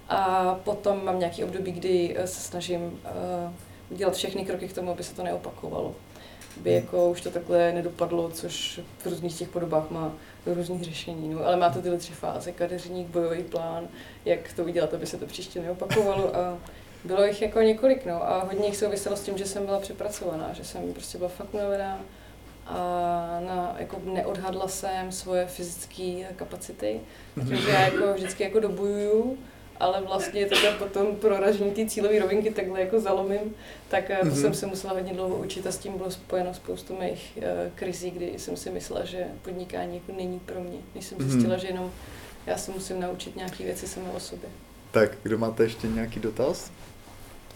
A 0.09 0.55
potom 0.65 1.05
mám 1.05 1.19
nějaký 1.19 1.45
období, 1.45 1.73
kdy 1.73 2.17
se 2.25 2.41
snažím 2.41 2.83
uh, 2.83 3.97
dělat 3.97 4.15
všechny 4.15 4.45
kroky 4.45 4.69
k 4.69 4.73
tomu, 4.73 4.91
aby 4.91 5.05
se 5.05 5.15
to 5.15 5.23
neopakovalo 5.23 5.95
by 6.57 6.71
hmm. 6.71 6.81
jako 6.81 7.11
už 7.11 7.21
to 7.21 7.31
takhle 7.31 7.73
nedopadlo, 7.73 8.31
což 8.31 8.81
v 8.99 9.07
různých 9.07 9.39
těch 9.39 9.49
podobách 9.49 9.91
má 9.91 10.13
různých 10.47 10.83
řešení. 10.83 11.29
No, 11.29 11.47
ale 11.47 11.57
má 11.57 11.71
to 11.71 11.83
tyhle 11.83 11.99
tři 11.99 12.13
fáze, 12.13 12.53
kadeřník, 12.53 13.07
bojový 13.07 13.43
plán, 13.43 13.89
jak 14.25 14.53
to 14.53 14.65
udělat, 14.65 14.95
aby 14.95 15.07
se 15.07 15.17
to 15.17 15.27
příště 15.27 15.61
neopakovalo 15.61 16.37
a 16.37 16.59
bylo 17.05 17.25
jich 17.25 17.43
jako 17.43 17.61
několik, 17.61 18.07
no, 18.07 18.31
a 18.31 18.45
hodně 18.45 18.67
jich 18.67 18.77
souviselo 18.77 19.17
s 19.17 19.23
tím, 19.23 19.39
že 19.39 19.47
jsem 19.47 19.67
byla 19.67 19.81
přepracovaná, 19.81 20.53
že 20.53 20.65
jsem 20.65 20.93
prostě 20.93 21.19
byla 21.19 21.31
fakt 21.31 21.55
unavená 21.55 22.01
a 22.67 22.77
na, 23.47 23.77
jako 23.79 24.01
neodhadla 24.05 24.69
jsem 24.69 25.13
svoje 25.13 25.47
fyzické 25.47 26.25
kapacity, 26.37 27.01
mhm. 27.37 27.49
takže 27.49 27.71
já 27.71 27.81
jako 27.81 28.15
vždycky 28.15 28.43
jako 28.43 28.61
dobujuju, 28.61 29.39
ale 29.81 30.01
vlastně 30.01 30.47
teda 30.47 30.73
potom 30.79 31.17
proražení 31.17 31.71
ty 31.71 31.87
cílové 31.87 32.19
rovinky 32.19 32.51
takhle 32.51 32.81
jako 32.81 33.01
zalomím, 33.01 33.55
tak 33.89 34.11
mm-hmm. 34.11 34.21
to 34.21 34.27
mhm. 34.27 34.37
jsem 34.37 34.55
se 34.55 34.67
musela 34.67 34.93
hodně 34.93 35.15
dlouho 35.15 35.37
učit 35.37 35.67
a 35.67 35.73
s 35.73 35.79
tím 35.79 35.93
bylo 35.97 36.11
spojeno 36.11 36.55
spoustu 36.55 36.97
mých 37.01 37.33
uh, 37.37 37.43
krizí, 37.75 38.11
kdy 38.11 38.33
jsem 38.37 38.57
si 38.57 38.71
myslela, 38.71 39.05
že 39.05 39.27
podnikání 39.43 39.95
jako 39.95 40.13
není 40.13 40.41
pro 40.41 40.61
mě. 40.61 40.79
Když 40.93 41.05
jsem 41.05 41.19
mm-hmm. 41.19 41.29
zjistila, 41.29 41.57
že 41.57 41.67
jenom 41.67 41.91
já 42.47 42.57
se 42.59 42.73
musím 42.73 43.01
naučit 43.01 43.37
nějaké 43.37 43.65
věci 43.65 43.89
sama 43.89 44.11
o 44.15 44.21
sobě. 44.21 44.49
Tak, 44.91 45.11
kdo 45.23 45.39
máte 45.39 45.63
ještě 45.63 45.89
nějaký 45.89 46.21
dotaz? 46.21 46.71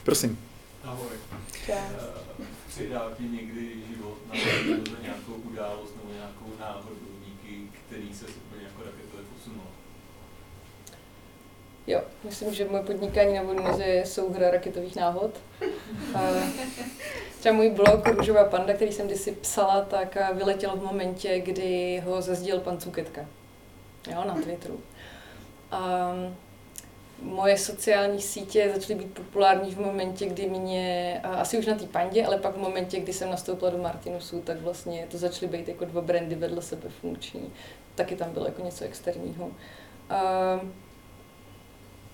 Prosím. 0.07 0.39
Ahoj. 0.85 1.17
Čau. 1.67 1.73
Uh, 1.75 2.47
přidal 2.69 3.11
ti 3.17 3.23
někdy 3.23 3.71
život 3.89 4.19
na 4.93 5.03
nějakou 5.03 5.33
událost 5.33 5.95
nebo 5.97 6.13
nějakou 6.13 6.61
náhodu, 6.61 6.97
díky 7.27 7.71
který 7.87 8.15
se 8.15 8.25
úplně 8.27 8.63
jako 8.65 8.83
raketově 8.83 9.27
posunul? 9.35 9.67
Jo, 11.87 12.01
myslím, 12.25 12.55
že 12.55 12.69
moje 12.69 12.83
podnikání 12.83 13.35
na 13.35 13.43
Vodnoze 13.43 13.85
je 13.85 14.07
souhra 14.07 14.51
raketových 14.51 14.97
náhod. 14.97 15.31
A 16.15 16.21
třeba 17.39 17.55
můj 17.55 17.71
blog 17.71 18.09
Růžová 18.09 18.45
panda, 18.45 18.75
který 18.75 18.93
jsem 18.93 19.07
kdysi 19.07 19.33
psala, 19.33 19.81
tak 19.85 20.17
vyletěl 20.35 20.77
v 20.77 20.83
momentě, 20.83 21.41
kdy 21.41 22.03
ho 22.05 22.23
zazdíl 22.23 22.61
pan 22.61 22.79
Cuketka. 22.79 23.27
Jo, 24.11 24.25
na 24.27 24.35
Twitteru. 24.35 24.81
A 25.71 26.13
moje 27.23 27.59
sociální 27.59 28.21
sítě 28.21 28.73
začaly 28.75 28.99
být 28.99 29.15
populární 29.15 29.71
v 29.71 29.81
momentě, 29.81 30.27
kdy 30.27 30.49
mě, 30.49 31.21
asi 31.25 31.59
už 31.59 31.67
na 31.67 31.75
té 31.75 31.87
pandě, 31.87 32.27
ale 32.27 32.39
pak 32.39 32.55
v 32.55 32.61
momentě, 32.61 33.01
kdy 33.01 33.13
jsem 33.13 33.31
nastoupila 33.31 33.71
do 33.71 33.79
Martinusu, 33.79 34.41
tak 34.41 34.61
vlastně 34.61 35.07
to 35.11 35.19
začaly 35.19 35.53
být 35.53 35.69
jako 35.69 35.85
dva 35.85 36.01
brandy 36.01 36.35
vedle 36.35 36.63
sebe 36.63 36.89
funkční. 37.01 37.53
Taky 37.95 38.17
tam 38.17 38.31
bylo 38.33 38.47
jako 38.47 38.63
něco 38.63 38.85
externího. 38.85 39.51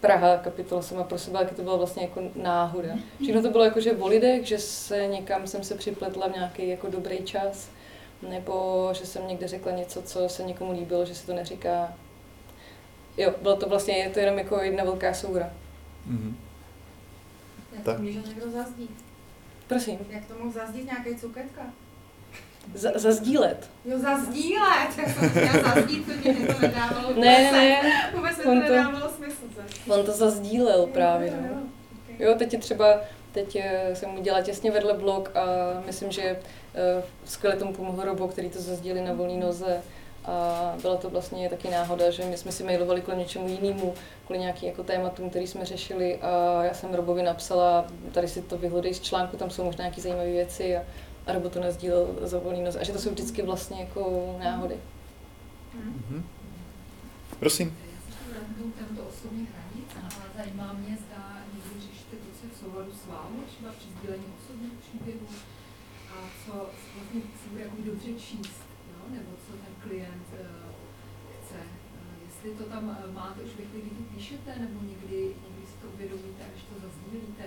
Praha, 0.00 0.36
kapitola 0.36 0.82
sama 0.82 1.04
pro 1.04 1.18
sebe, 1.18 1.38
jak 1.38 1.54
to 1.56 1.62
byla 1.62 1.76
vlastně 1.76 2.02
jako 2.02 2.22
náhoda. 2.34 2.88
Všechno 3.22 3.42
to 3.42 3.50
bylo 3.50 3.64
jako, 3.64 3.80
že 3.80 3.92
o 3.92 4.06
lidech, 4.06 4.46
že 4.46 4.58
se 4.58 5.06
někam 5.06 5.46
jsem 5.46 5.64
se 5.64 5.74
připletla 5.74 6.28
v 6.28 6.34
nějaký 6.34 6.68
jako 6.68 6.86
dobrý 6.86 7.18
čas, 7.18 7.68
nebo 8.28 8.88
že 8.92 9.06
jsem 9.06 9.28
někde 9.28 9.48
řekla 9.48 9.72
něco, 9.72 10.02
co 10.02 10.28
se 10.28 10.42
někomu 10.42 10.72
líbilo, 10.72 11.04
že 11.04 11.14
se 11.14 11.26
to 11.26 11.34
neříká. 11.34 11.94
Jo, 13.16 13.34
bylo 13.42 13.56
to 13.56 13.68
vlastně, 13.68 13.96
je 13.96 14.10
to 14.10 14.20
jenom 14.20 14.38
jako 14.38 14.60
jedna 14.60 14.84
velká 14.84 15.14
soura. 15.14 15.50
Mm-hmm. 16.10 16.34
Jak 17.72 17.84
to 17.84 18.02
může 18.02 18.20
někdo 18.20 18.50
zazdít? 18.50 19.04
Prosím. 19.68 19.98
Jak 20.10 20.26
to 20.26 20.34
mohl 20.38 20.50
zazdít 20.52 20.84
nějaký 20.84 21.20
cuketka? 21.20 21.62
Za, 22.74 22.90
zazdílet. 22.94 23.70
Jo, 23.84 23.98
zazdílet. 23.98 24.88
Já 25.34 25.74
zazdít, 25.74 26.06
to 26.06 26.12
mě 26.12 26.46
to 26.46 26.60
nedávalo. 26.60 27.14
Ne, 27.20 27.52
ne, 27.52 27.52
ne. 27.52 28.10
Vůbec 28.16 28.38
to 28.38 28.54
nedávalo 28.54 29.08
smysl. 29.08 29.42
On 29.88 30.06
to 30.06 30.12
zazdílel 30.12 30.86
právě, 30.86 31.30
no. 31.40 31.62
Jo, 32.18 32.34
teď 32.38 32.52
je 32.52 32.58
třeba, 32.58 33.00
teď 33.32 33.56
eh, 33.56 33.94
jsem 33.94 34.18
udělala 34.18 34.44
těsně 34.44 34.70
vedle 34.70 34.94
blog 34.94 35.36
a 35.36 35.46
myslím, 35.86 36.10
že 36.10 36.40
uh, 36.96 37.04
skvěle 37.24 37.56
tomu 37.56 37.72
pomohl 37.72 38.04
Robo, 38.04 38.28
který 38.28 38.50
to 38.50 38.62
zazdíli 38.62 39.00
na 39.00 39.12
volné 39.12 39.46
noze. 39.46 39.82
A 40.24 40.74
byla 40.82 40.96
to 40.96 41.10
vlastně 41.10 41.48
taky 41.48 41.70
náhoda, 41.70 42.10
že 42.10 42.24
my 42.24 42.36
jsme 42.36 42.52
si 42.52 42.64
mailovali 42.64 43.00
kvůli 43.00 43.18
něčemu 43.18 43.48
jinému, 43.48 43.94
kvůli 44.26 44.38
nějakým 44.38 44.68
jako 44.68 44.82
tématům, 44.82 45.30
který 45.30 45.46
jsme 45.46 45.64
řešili 45.64 46.18
a 46.20 46.62
já 46.64 46.74
jsem 46.74 46.94
Robovi 46.94 47.22
napsala, 47.22 47.84
tady 48.12 48.28
si 48.28 48.42
to 48.42 48.58
vyhledej 48.58 48.94
z 48.94 49.00
článku, 49.00 49.36
tam 49.36 49.50
jsou 49.50 49.64
možná 49.64 49.84
nějaké 49.84 50.00
zajímavé 50.00 50.30
věci 50.30 50.76
a 50.76 50.82
a 51.26 51.32
nebo 51.32 51.48
to 51.48 51.60
nezdílel 51.60 52.18
za 52.22 52.38
volný 52.38 52.62
nos. 52.62 52.76
A 52.76 52.82
že 52.82 52.92
to 52.92 52.98
jsou 52.98 53.10
vždycky 53.10 53.42
vlastně 53.42 53.80
jako 53.80 54.02
náhody. 54.44 54.76
Mm-hmm. 55.76 56.22
Prosím. 57.38 57.78
tento 58.78 59.02
osobních 59.02 59.48
hranic, 59.50 59.90
ale 60.02 60.26
zajímá 60.36 60.72
mě, 60.72 60.96
zda 61.06 61.38
někdy 61.54 61.80
řešíte 61.86 62.16
věci 62.24 62.54
v 62.54 62.58
souladu 62.60 62.92
s 62.92 63.06
vámi, 63.06 63.38
třeba 63.46 63.72
při 63.78 63.88
sdílení 63.94 64.26
osobních 64.38 64.72
příběhů 64.82 65.28
a 66.12 66.16
co 66.44 66.52
vlastně 66.94 67.20
se 67.42 67.48
bude 67.50 67.62
jako 67.64 67.76
dobře 67.84 68.12
číst, 68.12 68.62
jo? 68.90 69.00
nebo 69.16 69.30
klient 69.82 70.26
uh, 70.32 70.46
chce. 71.36 71.58
Uh, 71.58 72.14
jestli 72.26 72.50
to 72.50 72.64
tam 72.64 72.84
uh, 72.88 73.14
máte 73.14 73.40
už 73.42 73.50
chvíli, 73.50 73.90
kdy 73.90 74.04
píšete, 74.14 74.50
nebo 74.58 74.80
někdy, 74.82 75.16
někdy 75.16 75.66
si 75.66 75.76
to 75.82 75.86
uvědomíte, 75.94 76.42
až 76.56 76.62
to 76.62 76.74
zazdílíte, 76.86 77.44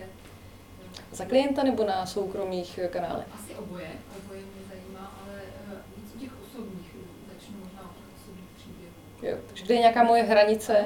za 1.11 1.25
klienta 1.25 1.63
nebo 1.63 1.83
na 1.83 2.05
soukromých 2.05 2.79
kanálech? 2.89 3.27
Asi 3.33 3.55
oboje, 3.55 3.89
oboje 4.25 4.39
mě 4.39 4.67
zajímá, 4.69 5.21
ale 5.23 5.41
eh, 5.43 5.77
víc 5.97 6.15
u 6.15 6.19
těch 6.19 6.31
osobních, 6.47 6.95
začnu 7.33 7.57
možná 7.63 7.81
od 7.81 7.95
těch 7.95 8.05
osobních 8.21 8.49
příběhů. 8.57 8.93
Jo, 9.21 9.37
takže 9.47 9.63
kde 9.63 9.75
je 9.75 9.79
nějaká 9.79 10.03
moje 10.03 10.23
hranice? 10.23 10.85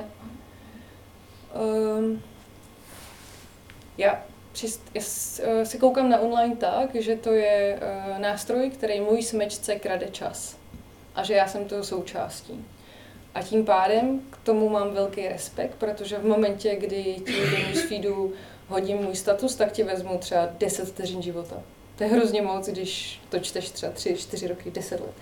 Um, 1.97 2.21
já, 3.97 4.23
přist, 4.51 4.91
já 4.93 5.01
eh, 5.43 5.65
si 5.65 5.79
koukám 5.79 6.09
na 6.09 6.19
online 6.19 6.55
tak, 6.55 6.95
že 6.95 7.15
to 7.15 7.33
je 7.33 7.79
nástroj, 8.17 8.69
který 8.69 9.01
můj 9.01 9.23
smečce 9.23 9.75
krade 9.75 10.07
čas. 10.07 10.58
A 11.15 11.23
že 11.23 11.33
já 11.33 11.47
jsem 11.47 11.65
toho 11.65 11.83
součástí. 11.83 12.65
A 13.35 13.43
tím 13.43 13.65
pádem 13.65 14.19
k 14.29 14.37
tomu 14.37 14.69
mám 14.69 14.93
velký 14.93 15.27
respekt, 15.27 15.75
protože 15.75 16.17
v 16.17 16.25
momentě, 16.25 16.75
kdy 16.75 17.15
ti 17.25 17.41
do 17.51 17.57
newsfeedu 17.57 18.33
hodím 18.67 18.97
můj 18.97 19.15
status, 19.15 19.55
tak 19.55 19.71
ti 19.71 19.83
vezmu 19.83 20.17
třeba 20.17 20.49
10 20.57 20.87
vteřin 20.87 21.21
života. 21.21 21.55
To 21.95 22.03
je 22.03 22.09
hrozně 22.09 22.41
moc, 22.41 22.69
když 22.69 23.21
to 23.29 23.39
čteš 23.39 23.69
třeba 23.69 23.91
3, 23.91 24.15
4 24.17 24.47
roky, 24.47 24.71
10 24.71 24.99
let. 24.99 25.13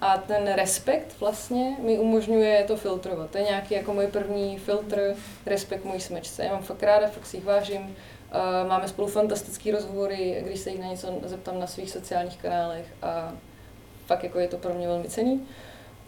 A 0.00 0.18
ten 0.18 0.52
respekt 0.54 1.20
vlastně 1.20 1.76
mi 1.82 1.98
umožňuje 1.98 2.64
to 2.64 2.76
filtrovat. 2.76 3.30
To 3.30 3.38
je 3.38 3.44
nějaký 3.44 3.74
jako 3.74 3.94
můj 3.94 4.06
první 4.06 4.58
filtr, 4.58 5.14
respekt 5.46 5.84
mojí 5.84 6.00
smečce. 6.00 6.44
Já 6.44 6.52
mám 6.52 6.62
fakt 6.62 6.82
ráda, 6.82 7.06
fakt 7.08 7.26
si 7.26 7.36
jich 7.36 7.44
vážím. 7.44 7.96
Máme 8.68 8.88
spolu 8.88 9.08
fantastické 9.08 9.72
rozhovory, 9.72 10.42
když 10.46 10.60
se 10.60 10.70
jich 10.70 10.80
na 10.80 10.86
něco 10.86 11.08
zeptám 11.24 11.60
na 11.60 11.66
svých 11.66 11.90
sociálních 11.90 12.38
kanálech 12.38 12.86
a 13.02 13.32
fakt 14.08 14.24
jako 14.24 14.38
je 14.38 14.48
to 14.48 14.58
pro 14.58 14.74
mě 14.74 14.88
velmi 14.88 15.08
cený. 15.08 15.46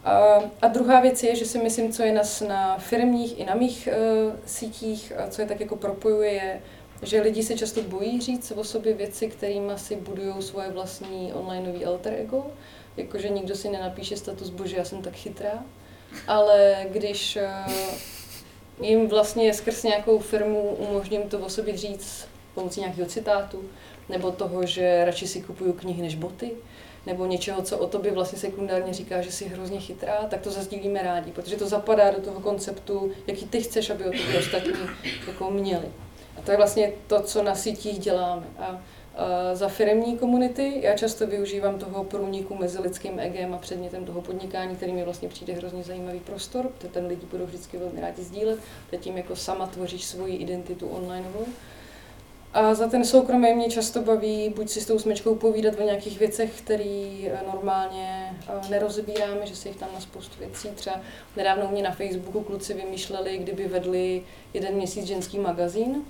A, 0.03 0.39
a 0.61 0.67
druhá 0.67 0.99
věc 0.99 1.23
je, 1.23 1.35
že 1.35 1.45
si 1.45 1.57
myslím, 1.57 1.93
co 1.93 2.03
je 2.03 2.13
nás 2.13 2.41
na 2.41 2.77
firmních 2.77 3.39
i 3.39 3.45
na 3.45 3.55
mých 3.55 3.89
uh, 3.91 4.33
sítích, 4.45 5.13
a 5.17 5.27
co 5.27 5.41
je 5.41 5.47
tak 5.47 5.59
jako 5.59 5.75
propojuje, 5.75 6.31
je, 6.31 6.61
že 7.03 7.21
lidi 7.21 7.43
se 7.43 7.57
často 7.57 7.81
bojí 7.81 8.21
říct 8.21 8.51
o 8.55 8.63
sobě 8.63 8.93
věci, 8.93 9.27
kterými 9.27 9.71
si 9.75 9.95
budují 9.95 10.33
svoje 10.39 10.69
vlastní 10.71 11.33
onlineový 11.33 11.85
alter 11.85 12.13
ego. 12.13 12.45
Jakože 12.97 13.29
nikdo 13.29 13.55
si 13.55 13.69
nenapíše 13.69 14.17
status, 14.17 14.49
bože, 14.49 14.77
já 14.77 14.85
jsem 14.85 15.01
tak 15.01 15.13
chytrá. 15.13 15.63
Ale 16.27 16.85
když 16.89 17.37
uh, 17.37 18.85
jim 18.85 19.07
vlastně 19.07 19.53
skrz 19.53 19.83
nějakou 19.83 20.19
firmu 20.19 20.61
umožním 20.61 21.21
to 21.21 21.39
o 21.39 21.49
sobě 21.49 21.77
říct 21.77 22.27
pomocí 22.55 22.79
nějakého 22.79 23.07
citátu, 23.07 23.63
nebo 24.09 24.31
toho, 24.31 24.65
že 24.65 25.05
radši 25.05 25.27
si 25.27 25.41
kupuju 25.41 25.73
knihy 25.73 26.01
než 26.01 26.15
boty, 26.15 26.51
nebo 27.05 27.25
něčeho, 27.25 27.61
co 27.61 27.77
o 27.77 27.87
tobě 27.87 28.11
vlastně 28.11 28.39
sekundárně 28.39 28.93
říká, 28.93 29.21
že 29.21 29.31
jsi 29.31 29.45
hrozně 29.45 29.79
chytrá, 29.79 30.25
tak 30.29 30.41
to 30.41 30.51
zazdílíme 30.51 31.01
rádi, 31.01 31.31
protože 31.31 31.55
to 31.55 31.67
zapadá 31.67 32.11
do 32.11 32.21
toho 32.21 32.39
konceptu, 32.39 33.11
jaký 33.27 33.45
ty 33.45 33.61
chceš, 33.61 33.89
aby 33.89 34.03
o 34.03 34.11
tobě 34.11 34.39
ostatní 34.39 34.73
jako 35.27 35.51
měli. 35.51 35.87
A 36.37 36.41
to 36.41 36.51
je 36.51 36.57
vlastně 36.57 36.91
to, 37.07 37.21
co 37.21 37.43
na 37.43 37.55
sítích 37.55 37.99
děláme. 37.99 38.45
A 38.59 38.81
za 39.53 39.67
firmní 39.67 40.17
komunity 40.17 40.79
já 40.81 40.97
často 40.97 41.27
využívám 41.27 41.79
toho 41.79 42.03
průniku 42.03 42.55
mezi 42.55 42.81
lidským 42.81 43.19
egem 43.19 43.53
a 43.53 43.57
předmětem 43.57 44.05
toho 44.05 44.21
podnikání, 44.21 44.75
který 44.75 44.91
mi 44.91 45.03
vlastně 45.03 45.29
přijde 45.29 45.53
hrozně 45.53 45.83
zajímavý 45.83 46.19
prostor, 46.19 46.67
protože 46.67 46.87
ten 46.87 47.05
lidi 47.05 47.25
budou 47.31 47.45
vždycky 47.45 47.77
velmi 47.77 48.01
rádi 48.01 48.23
sdílet, 48.23 48.59
teď 48.89 49.01
tím 49.01 49.17
jako 49.17 49.35
sama 49.35 49.67
tvoříš 49.67 50.05
svoji 50.05 50.35
identitu 50.35 50.87
onlineovou. 50.87 51.45
A 52.53 52.73
za 52.73 52.87
ten 52.87 53.05
soukromý 53.05 53.53
mě 53.53 53.69
často 53.69 54.01
baví 54.01 54.53
buď 54.55 54.69
si 54.69 54.81
s 54.81 54.85
tou 54.85 54.99
smečkou 54.99 55.35
povídat 55.35 55.79
o 55.79 55.83
nějakých 55.83 56.19
věcech, 56.19 56.61
které 56.61 57.17
eh, 57.25 57.39
normálně 57.53 58.35
eh, 58.47 58.69
nerozebíráme, 58.69 59.45
že 59.45 59.55
se 59.55 59.67
jich 59.69 59.77
tam 59.77 59.89
na 59.93 59.99
spoustu 59.99 60.39
věcí. 60.39 60.67
Třeba 60.75 61.01
nedávno 61.37 61.67
mě 61.71 61.83
na 61.83 61.91
Facebooku 61.91 62.41
kluci 62.41 62.73
vymýšleli, 62.73 63.37
kdyby 63.37 63.67
vedli 63.67 64.23
jeden 64.53 64.73
měsíc 64.73 65.05
ženský 65.05 65.39
magazín, 65.39 66.05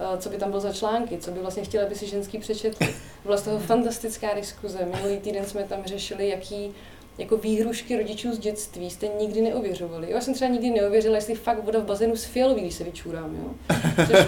eh, 0.00 0.18
co 0.18 0.30
by 0.30 0.36
tam 0.36 0.48
bylo 0.48 0.60
za 0.60 0.72
články, 0.72 1.18
co 1.18 1.30
by 1.30 1.40
vlastně 1.40 1.64
chtěli, 1.64 1.86
aby 1.86 1.94
si 1.94 2.06
ženský 2.06 2.38
přečetli. 2.38 2.94
Byla 3.24 3.36
z 3.36 3.42
toho 3.42 3.58
fantastická 3.58 4.34
diskuze. 4.34 4.88
Minulý 4.94 5.18
týden 5.18 5.44
jsme 5.44 5.64
tam 5.64 5.82
řešili, 5.84 6.28
jaký 6.28 6.74
jako 7.18 7.36
výhrušky 7.36 7.96
rodičů 7.96 8.34
z 8.34 8.38
dětství 8.38 8.90
jste 8.90 9.08
nikdy 9.20 9.40
neověřovali. 9.40 10.10
Já 10.10 10.20
jsem 10.20 10.34
třeba 10.34 10.50
nikdy 10.50 10.70
neověřila, 10.70 11.16
jestli 11.16 11.34
fakt 11.34 11.64
voda 11.64 11.80
v 11.80 11.84
bazénu 11.84 12.16
z 12.16 12.24
fialový, 12.24 12.60
když 12.60 12.74
se 12.74 12.84
vyčůrám, 12.84 13.36
jo. 13.36 13.76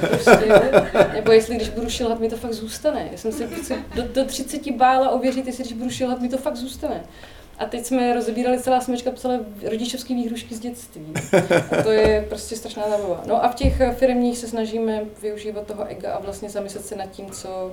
prostě, 0.09 0.61
nebo 1.15 1.33
jestli 1.33 1.57
když 1.57 1.69
budu 1.69 1.91
šilhat, 1.91 2.21
mi 2.21 2.29
to 2.29 2.37
fakt 2.37 2.53
zůstane. 2.53 3.09
Já 3.13 3.19
jsem 3.19 3.33
se 3.33 3.49
do, 3.95 4.03
do 4.03 4.25
30 4.25 4.71
bála 4.71 5.11
ověřit, 5.11 5.47
jestli 5.47 5.65
když 5.65 5.77
budu 5.77 5.91
šilhat, 5.91 6.21
mi 6.21 6.29
to 6.29 6.39
fakt 6.39 6.57
zůstane. 6.57 7.05
A 7.59 7.67
teď 7.67 7.87
jsme 7.87 8.15
rozebírali 8.15 8.59
celá 8.59 8.81
smečka 8.81 9.11
psala 9.11 9.41
rodičovské 9.71 10.15
výhrušky 10.15 10.55
z 10.55 10.61
dětství. 10.61 11.07
A 11.79 11.83
to 11.83 11.91
je 11.91 12.27
prostě 12.29 12.57
strašná 12.57 12.83
zábava. 12.91 13.23
No 13.27 13.45
a 13.45 13.49
v 13.49 13.55
těch 13.55 13.81
firmních 13.97 14.39
se 14.39 14.49
snažíme 14.49 15.03
využívat 15.23 15.67
toho 15.67 15.85
ega 15.87 16.13
a 16.13 16.21
vlastně 16.21 16.51
zamyslet 16.51 16.87
se 16.87 16.97
nad 16.97 17.11
tím, 17.11 17.31
co 17.31 17.73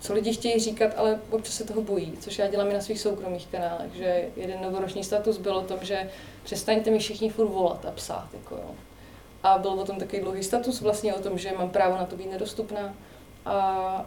co 0.00 0.14
lidi 0.14 0.32
chtějí 0.32 0.60
říkat, 0.60 0.92
ale 0.96 1.20
občas 1.30 1.54
se 1.54 1.64
toho 1.64 1.82
bojí, 1.82 2.12
což 2.20 2.38
já 2.38 2.48
dělám 2.48 2.70
i 2.70 2.74
na 2.74 2.80
svých 2.80 3.00
soukromých 3.00 3.46
kanálech, 3.46 3.94
že 3.94 4.24
jeden 4.36 4.62
novoroční 4.62 5.04
status 5.04 5.38
byl 5.38 5.56
o 5.56 5.62
tom, 5.62 5.78
že 5.82 6.10
přestaňte 6.44 6.90
mi 6.90 6.98
všichni 6.98 7.30
furt 7.30 7.48
volat 7.48 7.86
a 7.86 7.90
psát. 7.90 8.28
Jako 8.34 8.54
jo. 8.54 8.74
A 9.42 9.58
byl 9.58 9.70
o 9.70 9.84
tom 9.84 9.96
takový 9.96 10.22
dlouhý 10.22 10.42
status 10.42 10.80
vlastně 10.80 11.14
o 11.14 11.20
tom, 11.20 11.38
že 11.38 11.52
mám 11.58 11.70
právo 11.70 11.96
na 11.96 12.06
to 12.06 12.16
být 12.16 12.30
nedostupná. 12.30 12.94
A, 13.44 13.56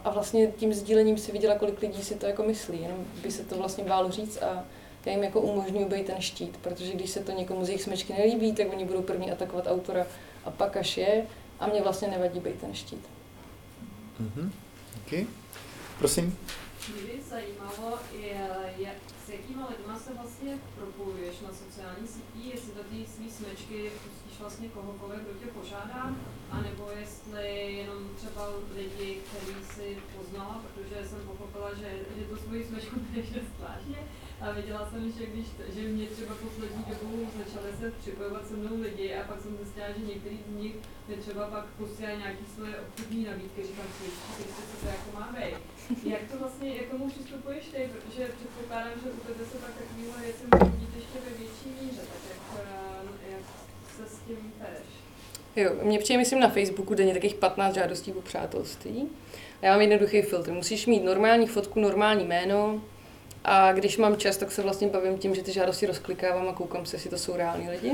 a 0.04 0.10
vlastně 0.10 0.46
tím 0.46 0.74
sdílením 0.74 1.18
si 1.18 1.32
viděla, 1.32 1.54
kolik 1.54 1.82
lidí 1.82 2.02
si 2.02 2.14
to 2.14 2.26
jako 2.26 2.42
myslí, 2.42 2.82
jenom 2.82 3.04
by 3.22 3.30
se 3.30 3.44
to 3.44 3.54
vlastně 3.54 3.84
bálo 3.84 4.10
říct 4.10 4.42
a 4.42 4.64
já 5.06 5.12
jim 5.12 5.24
jako 5.24 5.40
umožňuji 5.40 5.84
být 5.84 6.06
ten 6.06 6.20
štít, 6.20 6.56
protože 6.56 6.92
když 6.92 7.10
se 7.10 7.20
to 7.20 7.32
někomu 7.32 7.64
z 7.64 7.68
jejich 7.68 7.82
smečky 7.82 8.12
nelíbí, 8.12 8.52
tak 8.52 8.72
oni 8.72 8.84
budou 8.84 9.02
první 9.02 9.32
atakovat 9.32 9.66
autora 9.66 10.06
a 10.44 10.50
pak 10.50 10.76
až 10.76 10.96
je 10.96 11.26
a 11.60 11.66
mě 11.66 11.82
vlastně 11.82 12.08
nevadí 12.08 12.40
být 12.40 12.60
ten 12.60 12.74
štít. 12.74 13.08
Mm-hmm. 14.20 14.50
Díky. 15.06 15.26
Prosím. 15.98 16.38
Mě 16.94 17.22
zajímalo, 17.30 17.98
jak, 18.78 18.96
s 19.26 19.28
jakýma 19.28 19.68
lidma 19.70 19.98
se 19.98 20.14
vlastně 20.14 20.58
propojuješ 20.74 21.40
na 21.40 21.48
sociální 21.48 22.08
sítí, 22.08 22.50
jestli 22.50 22.74
do 22.74 22.82
té 22.82 23.10
svý 23.12 23.30
smečky 23.30 23.90
pustíš 24.04 24.40
vlastně 24.40 24.68
kohokoliv, 24.68 25.20
kdo 25.20 25.38
tě 25.40 25.46
požádá, 25.46 26.14
anebo 26.50 26.90
jestli 27.00 27.72
jenom 27.72 28.08
třeba 28.16 28.48
lidi, 28.74 29.18
který 29.26 29.56
si 29.74 29.98
poznala, 30.16 30.62
protože 30.74 31.08
jsem 31.08 31.20
pochopila, 31.20 31.74
že, 31.74 31.90
že 32.18 32.24
to 32.24 32.36
svoji 32.36 32.64
smečku 32.64 33.00
běže 33.00 33.40
zvláštně, 33.58 33.98
a 34.40 34.52
viděla 34.58 34.82
jsem, 34.90 35.12
že 35.18 35.26
když, 35.32 35.46
že 35.74 35.88
mě 35.88 36.06
třeba 36.06 36.34
poslední 36.44 36.82
dobou 36.88 37.16
začaly 37.40 37.70
se 37.80 37.86
připojovat 38.00 38.48
se 38.48 38.54
mnou 38.56 38.76
lidi 38.86 39.14
a 39.14 39.28
pak 39.28 39.40
jsem 39.40 39.56
zjistila, 39.56 39.86
že 39.96 40.12
některý 40.12 40.38
z 40.48 40.60
nich 40.60 40.74
mě 41.06 41.16
třeba 41.16 41.42
pak 41.54 41.64
pustili 41.78 42.16
nějaké 42.22 42.44
svoje 42.54 42.74
obchodní 42.84 43.24
nabídky, 43.24 43.60
říkám 43.62 43.90
si, 43.96 44.04
co 44.70 44.76
to 44.80 44.86
jako 44.86 45.08
má 45.18 45.26
být. 45.36 45.56
Jak 46.12 46.22
to 46.30 46.38
vlastně, 46.38 46.68
jak 46.78 46.88
tomu 46.90 47.04
přistupuješ 47.10 47.64
ty, 47.72 47.80
protože 47.92 48.22
předpokládám, 48.36 48.96
že 49.02 49.08
u 49.18 49.20
tebe 49.26 49.44
se 49.50 49.56
pak 49.58 49.72
takovýhle 49.80 50.18
věci 50.26 50.42
můžou 50.52 50.76
dít 50.80 50.96
ještě 51.00 51.18
ve 51.26 51.32
větší 51.40 51.68
míře, 51.80 52.02
tak 52.12 52.22
jak, 52.32 52.42
eh, 53.24 53.32
jak 53.32 53.44
se 53.96 54.04
s 54.14 54.18
tím 54.26 54.52
pereš? 54.58 54.90
Jo, 55.56 55.70
mě 55.82 55.98
přijde, 55.98 56.18
myslím, 56.18 56.40
na 56.40 56.48
Facebooku 56.48 56.94
denně 56.94 57.14
takových 57.14 57.34
15 57.34 57.74
žádostí 57.74 58.12
o 58.12 58.20
přátelství. 58.22 59.08
A 59.62 59.66
já 59.66 59.72
mám 59.72 59.80
jednoduchý 59.80 60.22
filtr. 60.22 60.52
Musíš 60.52 60.86
mít 60.86 61.04
normální 61.04 61.46
fotku, 61.46 61.80
normální 61.80 62.24
jméno, 62.24 62.82
a 63.48 63.72
když 63.72 63.96
mám 63.96 64.16
čas, 64.16 64.36
tak 64.36 64.52
se 64.52 64.62
vlastně 64.62 64.88
bavím 64.88 65.18
tím, 65.18 65.34
že 65.34 65.42
ty 65.42 65.52
žádosti 65.52 65.86
rozklikávám 65.86 66.48
a 66.48 66.52
koukám 66.52 66.86
se, 66.86 66.96
jestli 66.96 67.10
to 67.10 67.18
jsou 67.18 67.36
reální 67.36 67.70
lidi. 67.70 67.92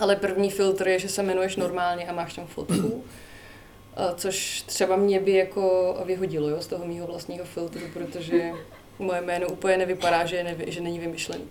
Ale 0.00 0.16
první 0.16 0.50
filtr 0.50 0.88
je, 0.88 0.98
že 0.98 1.08
se 1.08 1.22
jmenuješ 1.22 1.56
normálně 1.56 2.06
a 2.06 2.12
máš 2.12 2.34
tam 2.34 2.46
fotku. 2.46 3.04
Což 4.16 4.62
třeba 4.62 4.96
mě 4.96 5.20
by 5.20 5.32
jako 5.32 5.96
vyhodilo 6.04 6.48
jo, 6.48 6.60
z 6.60 6.66
toho 6.66 6.86
mého 6.86 7.06
vlastního 7.06 7.44
filtru, 7.44 7.80
protože 7.92 8.52
moje 8.98 9.20
jméno 9.20 9.46
úplně 9.48 9.76
nevypadá, 9.76 10.26
že, 10.26 10.36
je 10.36 10.44
nevy, 10.44 10.72
že 10.72 10.80
není 10.80 10.98
vymyšlený. 10.98 11.44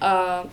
A, 0.00 0.10
a 0.10 0.44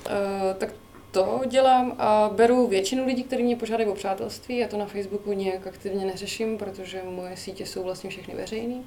tak 0.58 0.74
to 1.12 1.41
dělám 1.48 1.96
a 1.98 2.30
beru 2.34 2.68
většinu 2.68 3.06
lidí, 3.06 3.24
kteří 3.24 3.43
mě 3.43 3.56
požádají 3.56 3.89
o 3.89 3.96
přátelství. 3.96 4.58
Já 4.58 4.68
to 4.68 4.78
na 4.78 4.86
Facebooku 4.86 5.34
nějak 5.34 5.68
aktivně 5.68 6.06
neřeším, 6.06 6.58
protože 6.58 7.02
moje 7.10 7.38
sítě 7.38 7.66
jsou 7.66 7.84
vlastně 7.84 8.10
všechny 8.10 8.36
veřejné. 8.36 8.84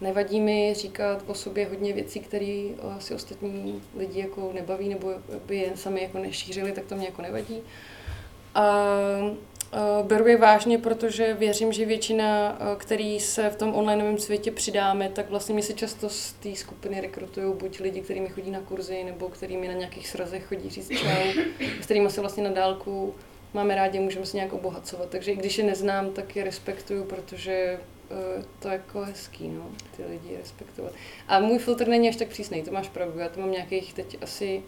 Nevadí 0.00 0.40
mi 0.40 0.74
říkat 0.74 1.22
o 1.26 1.34
sobě 1.34 1.66
hodně 1.66 1.92
věcí, 1.92 2.20
které 2.20 2.62
si 2.98 3.14
ostatní 3.14 3.82
lidi 3.96 4.20
jako 4.20 4.50
nebaví 4.54 4.88
nebo 4.88 5.12
by 5.46 5.56
jen 5.56 5.76
sami 5.76 6.02
jako 6.02 6.18
nešířili, 6.18 6.72
tak 6.72 6.84
to 6.84 6.96
mě 6.96 7.06
jako 7.06 7.22
nevadí. 7.22 7.62
A 8.54 8.94
beru 10.02 10.26
je 10.26 10.36
vážně, 10.36 10.78
protože 10.78 11.34
věřím, 11.34 11.72
že 11.72 11.86
většina, 11.86 12.58
který 12.76 13.20
se 13.20 13.50
v 13.50 13.56
tom 13.56 13.74
onlineovém 13.74 14.18
světě 14.18 14.50
přidáme, 14.50 15.08
tak 15.08 15.30
vlastně 15.30 15.54
mi 15.54 15.62
se 15.62 15.72
často 15.72 16.08
z 16.08 16.32
té 16.32 16.56
skupiny 16.56 17.00
rekrutují 17.00 17.54
buď 17.54 17.80
lidi, 17.80 18.00
kteří 18.00 18.20
mi 18.20 18.28
chodí 18.28 18.50
na 18.50 18.60
kurzy, 18.60 19.04
nebo 19.04 19.28
kterými 19.28 19.68
na 19.68 19.74
nějakých 19.74 20.08
srazech 20.08 20.46
chodí 20.46 20.70
říct 20.70 20.88
čau, 20.88 21.42
s 21.80 21.84
kterými 21.84 22.10
se 22.10 22.20
vlastně 22.20 22.44
na 22.44 22.50
dálku 22.50 23.14
máme 23.54 23.74
rádi, 23.74 24.00
můžeme 24.00 24.26
se 24.26 24.36
nějak 24.36 24.52
obohacovat. 24.52 25.08
Takže 25.08 25.32
i 25.32 25.36
když 25.36 25.58
je 25.58 25.64
neznám, 25.64 26.10
tak 26.10 26.36
je 26.36 26.44
respektuju, 26.44 27.04
protože 27.04 27.78
Eh, 27.80 27.97
to 28.58 28.68
jako 28.68 29.00
hezký, 29.00 29.48
no, 29.48 29.70
ty 29.96 30.04
lidi 30.04 30.36
respektovat. 30.36 30.92
A 31.28 31.40
můj 31.40 31.58
filtr 31.58 31.88
není 31.88 32.08
až 32.08 32.16
tak 32.16 32.28
přísný, 32.28 32.62
to 32.62 32.70
máš 32.70 32.88
pravdu. 32.88 33.18
Já 33.18 33.28
to 33.28 33.40
mám 33.40 33.50
nějakých 33.50 33.94
teď 33.94 34.16
asi 34.22 34.62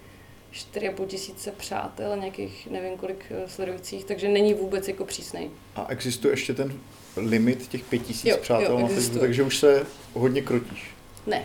4,5 0.52 1.06
tisíce 1.06 1.52
přátel, 1.52 2.16
nějakých 2.16 2.68
nevím 2.70 2.98
kolik 2.98 3.24
eh, 3.30 3.48
sledujících, 3.48 4.04
takže 4.04 4.28
není 4.28 4.54
vůbec 4.54 4.88
jako 4.88 5.04
přísný. 5.04 5.50
A 5.76 5.86
existuje 5.88 6.32
ještě 6.32 6.54
ten 6.54 6.72
limit 7.16 7.68
těch 7.68 7.84
5 7.84 7.98
tisíc 7.98 8.36
přátel 8.36 8.72
jo, 8.72 8.80
na 8.80 8.88
Facebooku, 8.88 9.18
takže 9.20 9.42
už 9.42 9.58
se 9.58 9.86
hodně 10.14 10.42
krotíš. 10.42 10.90
Ne. 11.26 11.44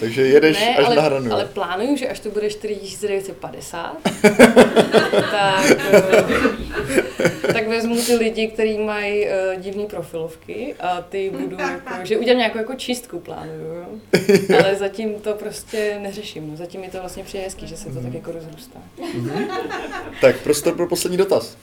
Takže 0.00 0.22
jedeš 0.22 0.60
ne, 0.60 0.76
až 0.76 0.86
ale, 0.86 0.96
na 0.96 1.02
hranu. 1.02 1.32
Ale 1.32 1.44
plánuju, 1.44 1.96
že 1.96 2.08
až 2.08 2.20
to 2.20 2.30
bude 2.30 2.50
4950, 2.50 3.96
tak, 5.30 5.70
eh, 5.78 7.52
tak 7.52 7.68
vezmu 7.68 8.02
ty 8.02 8.16
lidi, 8.16 8.48
kteří 8.48 8.78
mají 8.78 9.26
uh, 9.26 9.60
divné 9.60 9.84
profilovky 9.84 10.74
a 10.80 11.00
ty 11.00 11.30
budu, 11.30 11.56
jako, 11.60 11.94
že 12.04 12.18
udělám 12.18 12.38
nějakou 12.38 12.58
jako 12.58 12.74
čistku 12.74 13.20
plánuju, 13.20 13.64
jo? 13.64 13.86
ale 14.64 14.76
zatím 14.76 15.14
to 15.14 15.34
prostě 15.34 15.98
neřeším. 16.02 16.50
No. 16.50 16.56
Zatím 16.56 16.84
je 16.84 16.90
to 16.90 17.00
vlastně 17.00 17.24
přijde 17.24 17.44
hezký, 17.44 17.66
že 17.66 17.76
se 17.76 17.90
to 17.90 18.00
tak 18.00 18.14
jako 18.14 18.32
rozrůstá. 18.32 18.78
Mm-hmm. 18.98 19.48
tak 20.20 20.40
prostor 20.40 20.76
pro 20.76 20.88
poslední. 20.88 21.18
Dotaz 21.18 21.56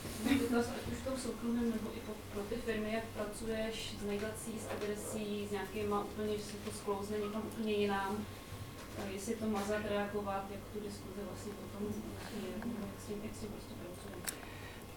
ať 0.70 0.92
už 0.92 0.98
v 1.02 1.06
tom 1.06 1.18
soukromém 1.18 1.66
nebo 1.76 1.88
i 1.98 2.00
pro 2.34 2.42
ty 2.50 2.56
firmy, 2.66 2.90
jak 2.94 3.04
pracuješ 3.18 3.76
s 4.02 4.06
negací, 4.06 4.54
s 4.64 4.68
agresí, 4.76 5.48
s 5.50 5.52
nějakýma 5.52 6.03
úplně, 6.14 6.38
že 6.38 6.44
se 6.44 6.58
to 6.66 6.72
sklouzne 6.78 7.18
někam 7.18 7.42
úplně 7.52 7.74
jinam, 7.74 8.26
jestli 9.14 9.36
to 9.36 9.46
mazat, 9.46 9.82
reagovat, 9.90 10.44
jak 10.52 10.62
tu 10.74 10.80
diskuzi 10.80 11.20
vlastně 11.30 11.52
potom 11.62 11.88
jak 12.56 12.66
s 13.04 13.08
tím, 13.08 13.22
jak 13.24 13.36
s 13.36 13.40
tím 13.40 13.50
prostě 13.50 13.74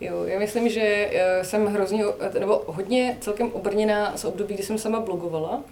Jo, 0.00 0.24
já 0.24 0.38
myslím, 0.38 0.68
že 0.68 1.10
eh, 1.12 1.44
jsem 1.44 1.66
hrozně, 1.66 2.04
nebo 2.38 2.62
hodně 2.66 3.16
celkem 3.20 3.52
obrněná 3.52 4.16
z 4.16 4.24
období, 4.24 4.54
kdy 4.54 4.62
jsem 4.62 4.78
sama 4.78 5.00
blogovala. 5.00 5.62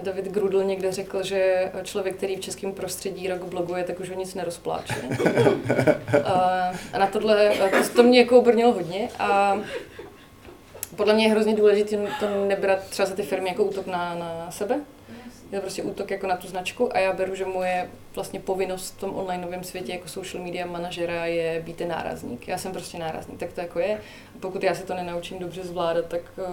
David 0.00 0.24
Grudl 0.24 0.64
někde 0.64 0.92
řekl, 0.92 1.22
že 1.22 1.72
člověk, 1.82 2.16
který 2.16 2.36
v 2.36 2.40
českém 2.40 2.72
prostředí 2.72 3.28
rok 3.28 3.44
bloguje, 3.44 3.84
tak 3.84 4.00
už 4.00 4.10
ho 4.10 4.16
nic 4.16 4.34
nerozpláče. 4.34 4.94
A, 6.24 6.70
a 6.92 6.98
na 6.98 7.06
tohle, 7.06 7.52
to, 7.70 7.88
to 7.96 8.02
mě 8.02 8.18
jako 8.18 8.38
obrnilo 8.38 8.72
hodně. 8.72 9.08
A 9.18 9.58
podle 10.98 11.14
mě 11.14 11.24
je 11.24 11.30
hrozně 11.30 11.56
důležité 11.56 11.96
to 12.20 12.44
nebrat 12.46 12.84
třeba 12.84 13.08
za 13.08 13.14
ty 13.14 13.22
firmy 13.22 13.48
jako 13.48 13.64
útok 13.64 13.86
na, 13.86 14.14
na 14.14 14.50
sebe. 14.50 14.80
Je 15.52 15.58
to 15.58 15.62
prostě 15.62 15.82
útok 15.82 16.10
jako 16.10 16.26
na 16.26 16.36
tu 16.36 16.48
značku 16.48 16.96
a 16.96 16.98
já 16.98 17.12
beru, 17.12 17.34
že 17.34 17.44
moje 17.44 17.90
vlastně 18.14 18.40
povinnost 18.40 18.94
v 18.94 19.00
tom 19.00 19.16
online 19.16 19.42
novém 19.42 19.64
světě 19.64 19.92
jako 19.92 20.08
social 20.08 20.44
media 20.44 20.66
manažera 20.66 21.26
je 21.26 21.60
být 21.60 21.76
ten 21.76 21.88
nárazník. 21.88 22.48
Já 22.48 22.58
jsem 22.58 22.72
prostě 22.72 22.98
nárazník, 22.98 23.40
tak 23.40 23.52
to 23.52 23.60
jako 23.60 23.78
je. 23.78 23.94
A 24.36 24.38
pokud 24.40 24.62
já 24.62 24.74
se 24.74 24.82
to 24.82 24.94
nenaučím 24.94 25.38
dobře 25.38 25.64
zvládat, 25.64 26.06
tak 26.06 26.20
uh, 26.36 26.44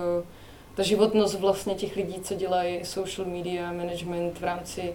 ta 0.76 0.84
životnost 0.84 1.39
vlastně 1.39 1.76
těch 1.76 1.96
lidí, 1.96 2.20
co 2.24 2.36
dělají 2.36 2.86
social 2.86 3.28
media 3.28 3.72
management 3.72 4.39
v 4.39 4.43
rámci 4.43 4.93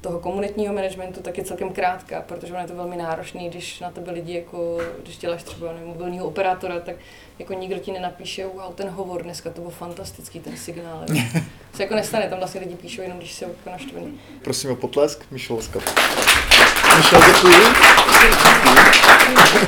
toho 0.00 0.18
komunitního 0.18 0.74
managementu, 0.74 1.20
tak 1.20 1.38
je 1.38 1.44
celkem 1.44 1.72
krátká, 1.72 2.22
protože 2.22 2.52
ono 2.52 2.62
je 2.62 2.68
to 2.68 2.74
velmi 2.74 2.96
náročný, 2.96 3.48
když 3.48 3.80
na 3.80 3.90
tebe 3.90 4.12
lidi, 4.12 4.34
jako, 4.34 4.78
když 5.02 5.18
děláš 5.18 5.42
třeba 5.42 5.72
nevím, 5.72 5.88
mobilního 5.88 6.26
operátora, 6.26 6.80
tak 6.80 6.96
jako 7.38 7.52
nikdo 7.52 7.78
ti 7.78 7.92
nenapíše, 7.92 8.46
wow, 8.46 8.74
ten 8.74 8.88
hovor, 8.88 9.22
dneska 9.22 9.50
to 9.50 9.60
byl 9.60 9.70
fantastický, 9.70 10.40
ten 10.40 10.56
signál. 10.56 11.04
se 11.74 11.82
jako 11.82 11.94
nestane, 11.94 12.28
tam 12.28 12.38
vlastně 12.38 12.60
lidi 12.60 12.74
píšou 12.74 13.02
jenom, 13.02 13.18
když 13.18 13.34
jsou 13.34 13.44
jako 13.44 13.70
naštvaný. 13.70 14.20
Prosím 14.42 14.70
o 14.70 14.76
potlesk, 14.76 15.24
Michal 15.30 15.62
Skap. 15.62 15.82
Michal, 16.96 17.20
děkuji. 17.26 17.54
děkuji. 19.42 19.67